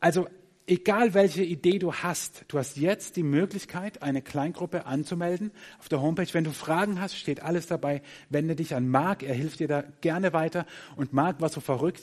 Also, 0.00 0.28
egal 0.66 1.14
welche 1.14 1.42
Idee 1.42 1.78
du 1.78 1.92
hast, 1.92 2.44
du 2.48 2.58
hast 2.58 2.76
jetzt 2.76 3.16
die 3.16 3.22
Möglichkeit, 3.22 4.02
eine 4.02 4.22
Kleingruppe 4.22 4.86
anzumelden. 4.86 5.50
Auf 5.78 5.88
der 5.88 6.00
Homepage, 6.00 6.32
wenn 6.32 6.44
du 6.44 6.52
Fragen 6.52 7.00
hast, 7.00 7.16
steht 7.16 7.42
alles 7.42 7.66
dabei. 7.66 8.02
Wende 8.30 8.56
dich 8.56 8.74
an 8.74 8.88
Marc, 8.88 9.22
er 9.22 9.34
hilft 9.34 9.60
dir 9.60 9.68
da 9.68 9.84
gerne 10.00 10.32
weiter. 10.32 10.66
Und 10.96 11.12
Marc 11.12 11.40
war 11.40 11.48
so 11.48 11.60
verrückt. 11.60 12.02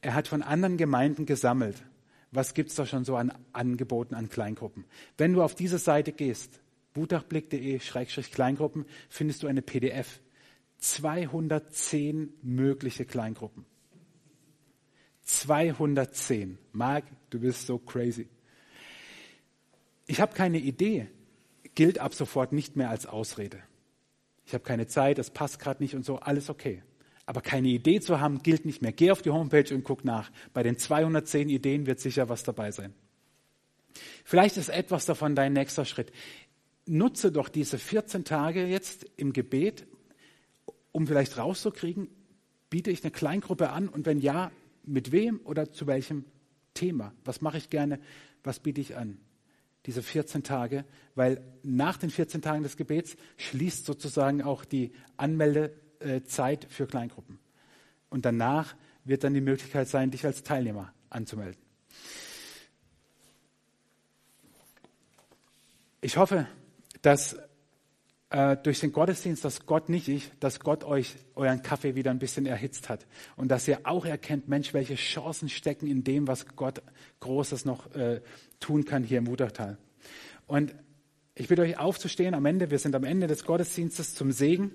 Er 0.00 0.14
hat 0.14 0.28
von 0.28 0.42
anderen 0.42 0.76
Gemeinden 0.76 1.26
gesammelt 1.26 1.82
was 2.32 2.54
gibt 2.54 2.70
es 2.70 2.76
da 2.76 2.86
schon 2.86 3.04
so 3.04 3.16
an 3.16 3.32
Angeboten 3.52 4.14
an 4.14 4.28
Kleingruppen. 4.28 4.84
Wenn 5.18 5.32
du 5.32 5.42
auf 5.42 5.54
diese 5.54 5.78
Seite 5.78 6.12
gehst, 6.12 6.60
wutachblick.de-kleingruppen, 6.94 8.86
findest 9.08 9.42
du 9.42 9.46
eine 9.46 9.62
PDF. 9.62 10.20
210 10.78 12.32
mögliche 12.42 13.04
Kleingruppen. 13.04 13.66
210. 15.38 16.58
Marc, 16.72 17.04
du 17.30 17.40
bist 17.40 17.66
so 17.66 17.78
crazy. 17.78 18.28
Ich 20.06 20.20
habe 20.20 20.34
keine 20.34 20.58
Idee, 20.58 21.08
gilt 21.74 21.98
ab 21.98 22.14
sofort 22.14 22.52
nicht 22.52 22.76
mehr 22.76 22.90
als 22.90 23.06
Ausrede. 23.06 23.62
Ich 24.44 24.54
habe 24.54 24.64
keine 24.64 24.88
Zeit, 24.88 25.18
das 25.18 25.30
passt 25.30 25.60
gerade 25.60 25.82
nicht 25.82 25.94
und 25.94 26.04
so, 26.04 26.18
alles 26.18 26.50
okay. 26.50 26.82
Aber 27.26 27.40
keine 27.40 27.68
Idee 27.68 28.00
zu 28.00 28.20
haben, 28.20 28.42
gilt 28.42 28.64
nicht 28.64 28.82
mehr. 28.82 28.90
Geh 28.90 29.12
auf 29.12 29.22
die 29.22 29.30
Homepage 29.30 29.72
und 29.72 29.84
guck 29.84 30.04
nach. 30.04 30.32
Bei 30.52 30.64
den 30.64 30.76
210 30.76 31.48
Ideen 31.48 31.86
wird 31.86 32.00
sicher 32.00 32.28
was 32.28 32.42
dabei 32.42 32.72
sein. 32.72 32.92
Vielleicht 34.24 34.56
ist 34.56 34.68
etwas 34.68 35.06
davon 35.06 35.36
dein 35.36 35.52
nächster 35.52 35.84
Schritt. 35.84 36.10
Nutze 36.86 37.30
doch 37.30 37.48
diese 37.48 37.78
14 37.78 38.24
Tage 38.24 38.66
jetzt 38.66 39.06
im 39.16 39.32
Gebet, 39.32 39.86
um 40.90 41.06
vielleicht 41.06 41.38
rauszukriegen, 41.38 42.08
biete 42.68 42.90
ich 42.90 43.04
eine 43.04 43.12
Kleingruppe 43.12 43.70
an 43.70 43.88
und 43.88 44.06
wenn 44.06 44.18
ja, 44.18 44.50
mit 44.84 45.12
wem 45.12 45.40
oder 45.44 45.70
zu 45.70 45.86
welchem 45.86 46.24
Thema? 46.74 47.12
Was 47.24 47.40
mache 47.40 47.58
ich 47.58 47.70
gerne? 47.70 48.00
Was 48.42 48.60
biete 48.60 48.80
ich 48.80 48.96
an? 48.96 49.18
Diese 49.86 50.02
14 50.02 50.42
Tage, 50.42 50.84
weil 51.14 51.42
nach 51.62 51.96
den 51.96 52.10
14 52.10 52.42
Tagen 52.42 52.62
des 52.62 52.76
Gebets 52.76 53.16
schließt 53.38 53.86
sozusagen 53.86 54.42
auch 54.42 54.64
die 54.64 54.92
Anmelde 55.16 55.74
äh, 56.00 56.22
Zeit 56.22 56.66
für 56.68 56.86
Kleingruppen. 56.86 57.38
Und 58.10 58.24
danach 58.24 58.74
wird 59.04 59.24
dann 59.24 59.34
die 59.34 59.40
Möglichkeit 59.40 59.88
sein, 59.88 60.10
dich 60.10 60.26
als 60.26 60.42
Teilnehmer 60.42 60.92
anzumelden. 61.08 61.60
Ich 66.02 66.16
hoffe, 66.16 66.46
dass 67.02 67.36
äh, 68.30 68.56
durch 68.56 68.80
den 68.80 68.92
Gottesdienst, 68.92 69.44
dass 69.44 69.66
Gott 69.66 69.88
nicht 69.88 70.08
ich, 70.08 70.30
dass 70.40 70.60
Gott 70.60 70.84
euch 70.84 71.16
euren 71.34 71.62
Kaffee 71.62 71.94
wieder 71.94 72.10
ein 72.10 72.18
bisschen 72.18 72.46
erhitzt 72.46 72.88
hat 72.88 73.06
und 73.36 73.50
dass 73.50 73.66
ihr 73.66 73.80
auch 73.84 74.06
erkennt, 74.06 74.48
Mensch, 74.48 74.72
welche 74.72 74.94
Chancen 74.94 75.48
stecken 75.48 75.86
in 75.86 76.04
dem, 76.04 76.28
was 76.28 76.46
Gott 76.56 76.82
Großes 77.20 77.64
noch 77.64 77.94
äh, 77.94 78.20
tun 78.60 78.84
kann 78.84 79.02
hier 79.02 79.18
im 79.18 79.26
Wutachtal. 79.26 79.78
Und 80.46 80.74
ich 81.34 81.48
bitte 81.48 81.62
euch 81.62 81.78
aufzustehen 81.78 82.34
am 82.34 82.46
Ende. 82.46 82.70
Wir 82.70 82.78
sind 82.78 82.94
am 82.94 83.04
Ende 83.04 83.26
des 83.26 83.44
Gottesdienstes 83.44 84.14
zum 84.14 84.32
Segen. 84.32 84.72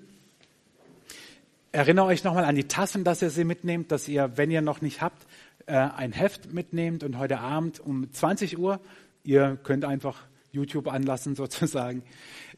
Erinnere 1.72 2.06
euch 2.06 2.24
nochmal 2.24 2.44
an 2.44 2.56
die 2.56 2.68
Tassen, 2.68 3.04
dass 3.04 3.22
ihr 3.22 3.30
sie 3.30 3.44
mitnehmt, 3.44 3.92
dass 3.92 4.08
ihr, 4.08 4.36
wenn 4.36 4.50
ihr 4.50 4.62
noch 4.62 4.80
nicht 4.80 5.02
habt, 5.02 5.26
äh, 5.66 5.74
ein 5.74 6.12
Heft 6.12 6.52
mitnehmt 6.52 7.04
und 7.04 7.18
heute 7.18 7.40
Abend 7.40 7.80
um 7.80 8.10
20 8.10 8.58
Uhr, 8.58 8.80
ihr 9.24 9.58
könnt 9.62 9.84
einfach 9.84 10.26
YouTube 10.50 10.88
anlassen 10.88 11.34
sozusagen, 11.36 12.02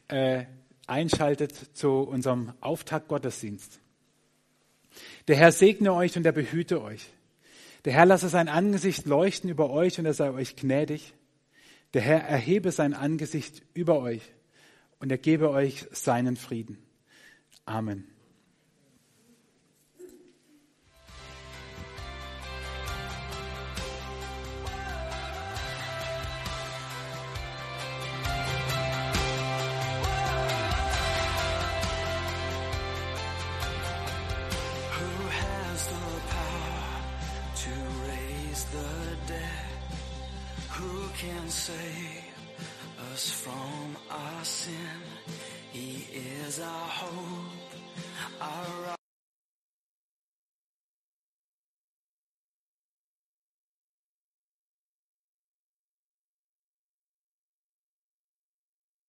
äh, 0.07 0.45
einschaltet 0.89 1.53
zu 1.73 1.89
unserem 2.01 2.53
Auftakt 2.61 3.07
Gottesdienst. 3.07 3.79
Der 5.27 5.35
Herr 5.35 5.51
segne 5.51 5.93
euch 5.93 6.17
und 6.17 6.25
er 6.25 6.31
behüte 6.31 6.81
euch. 6.81 7.09
Der 7.85 7.93
Herr 7.93 8.05
lasse 8.05 8.29
sein 8.29 8.49
Angesicht 8.49 9.05
leuchten 9.05 9.49
über 9.49 9.69
euch 9.69 9.99
und 9.99 10.05
er 10.05 10.13
sei 10.13 10.31
euch 10.31 10.55
gnädig. 10.55 11.13
Der 11.93 12.01
Herr 12.01 12.19
erhebe 12.21 12.71
sein 12.71 12.93
Angesicht 12.93 13.63
über 13.73 13.99
euch 13.99 14.21
und 14.99 15.11
er 15.11 15.17
gebe 15.17 15.49
euch 15.49 15.87
seinen 15.91 16.35
Frieden. 16.35 16.77
Amen. 17.65 18.07
Save 41.49 42.23
us 43.11 43.31
from 43.31 43.97
our 44.11 44.43
sin. 44.43 44.75
He 45.71 46.07
is 46.45 46.59
our 46.59 46.87
hope, 46.87 47.71
our 48.41 48.98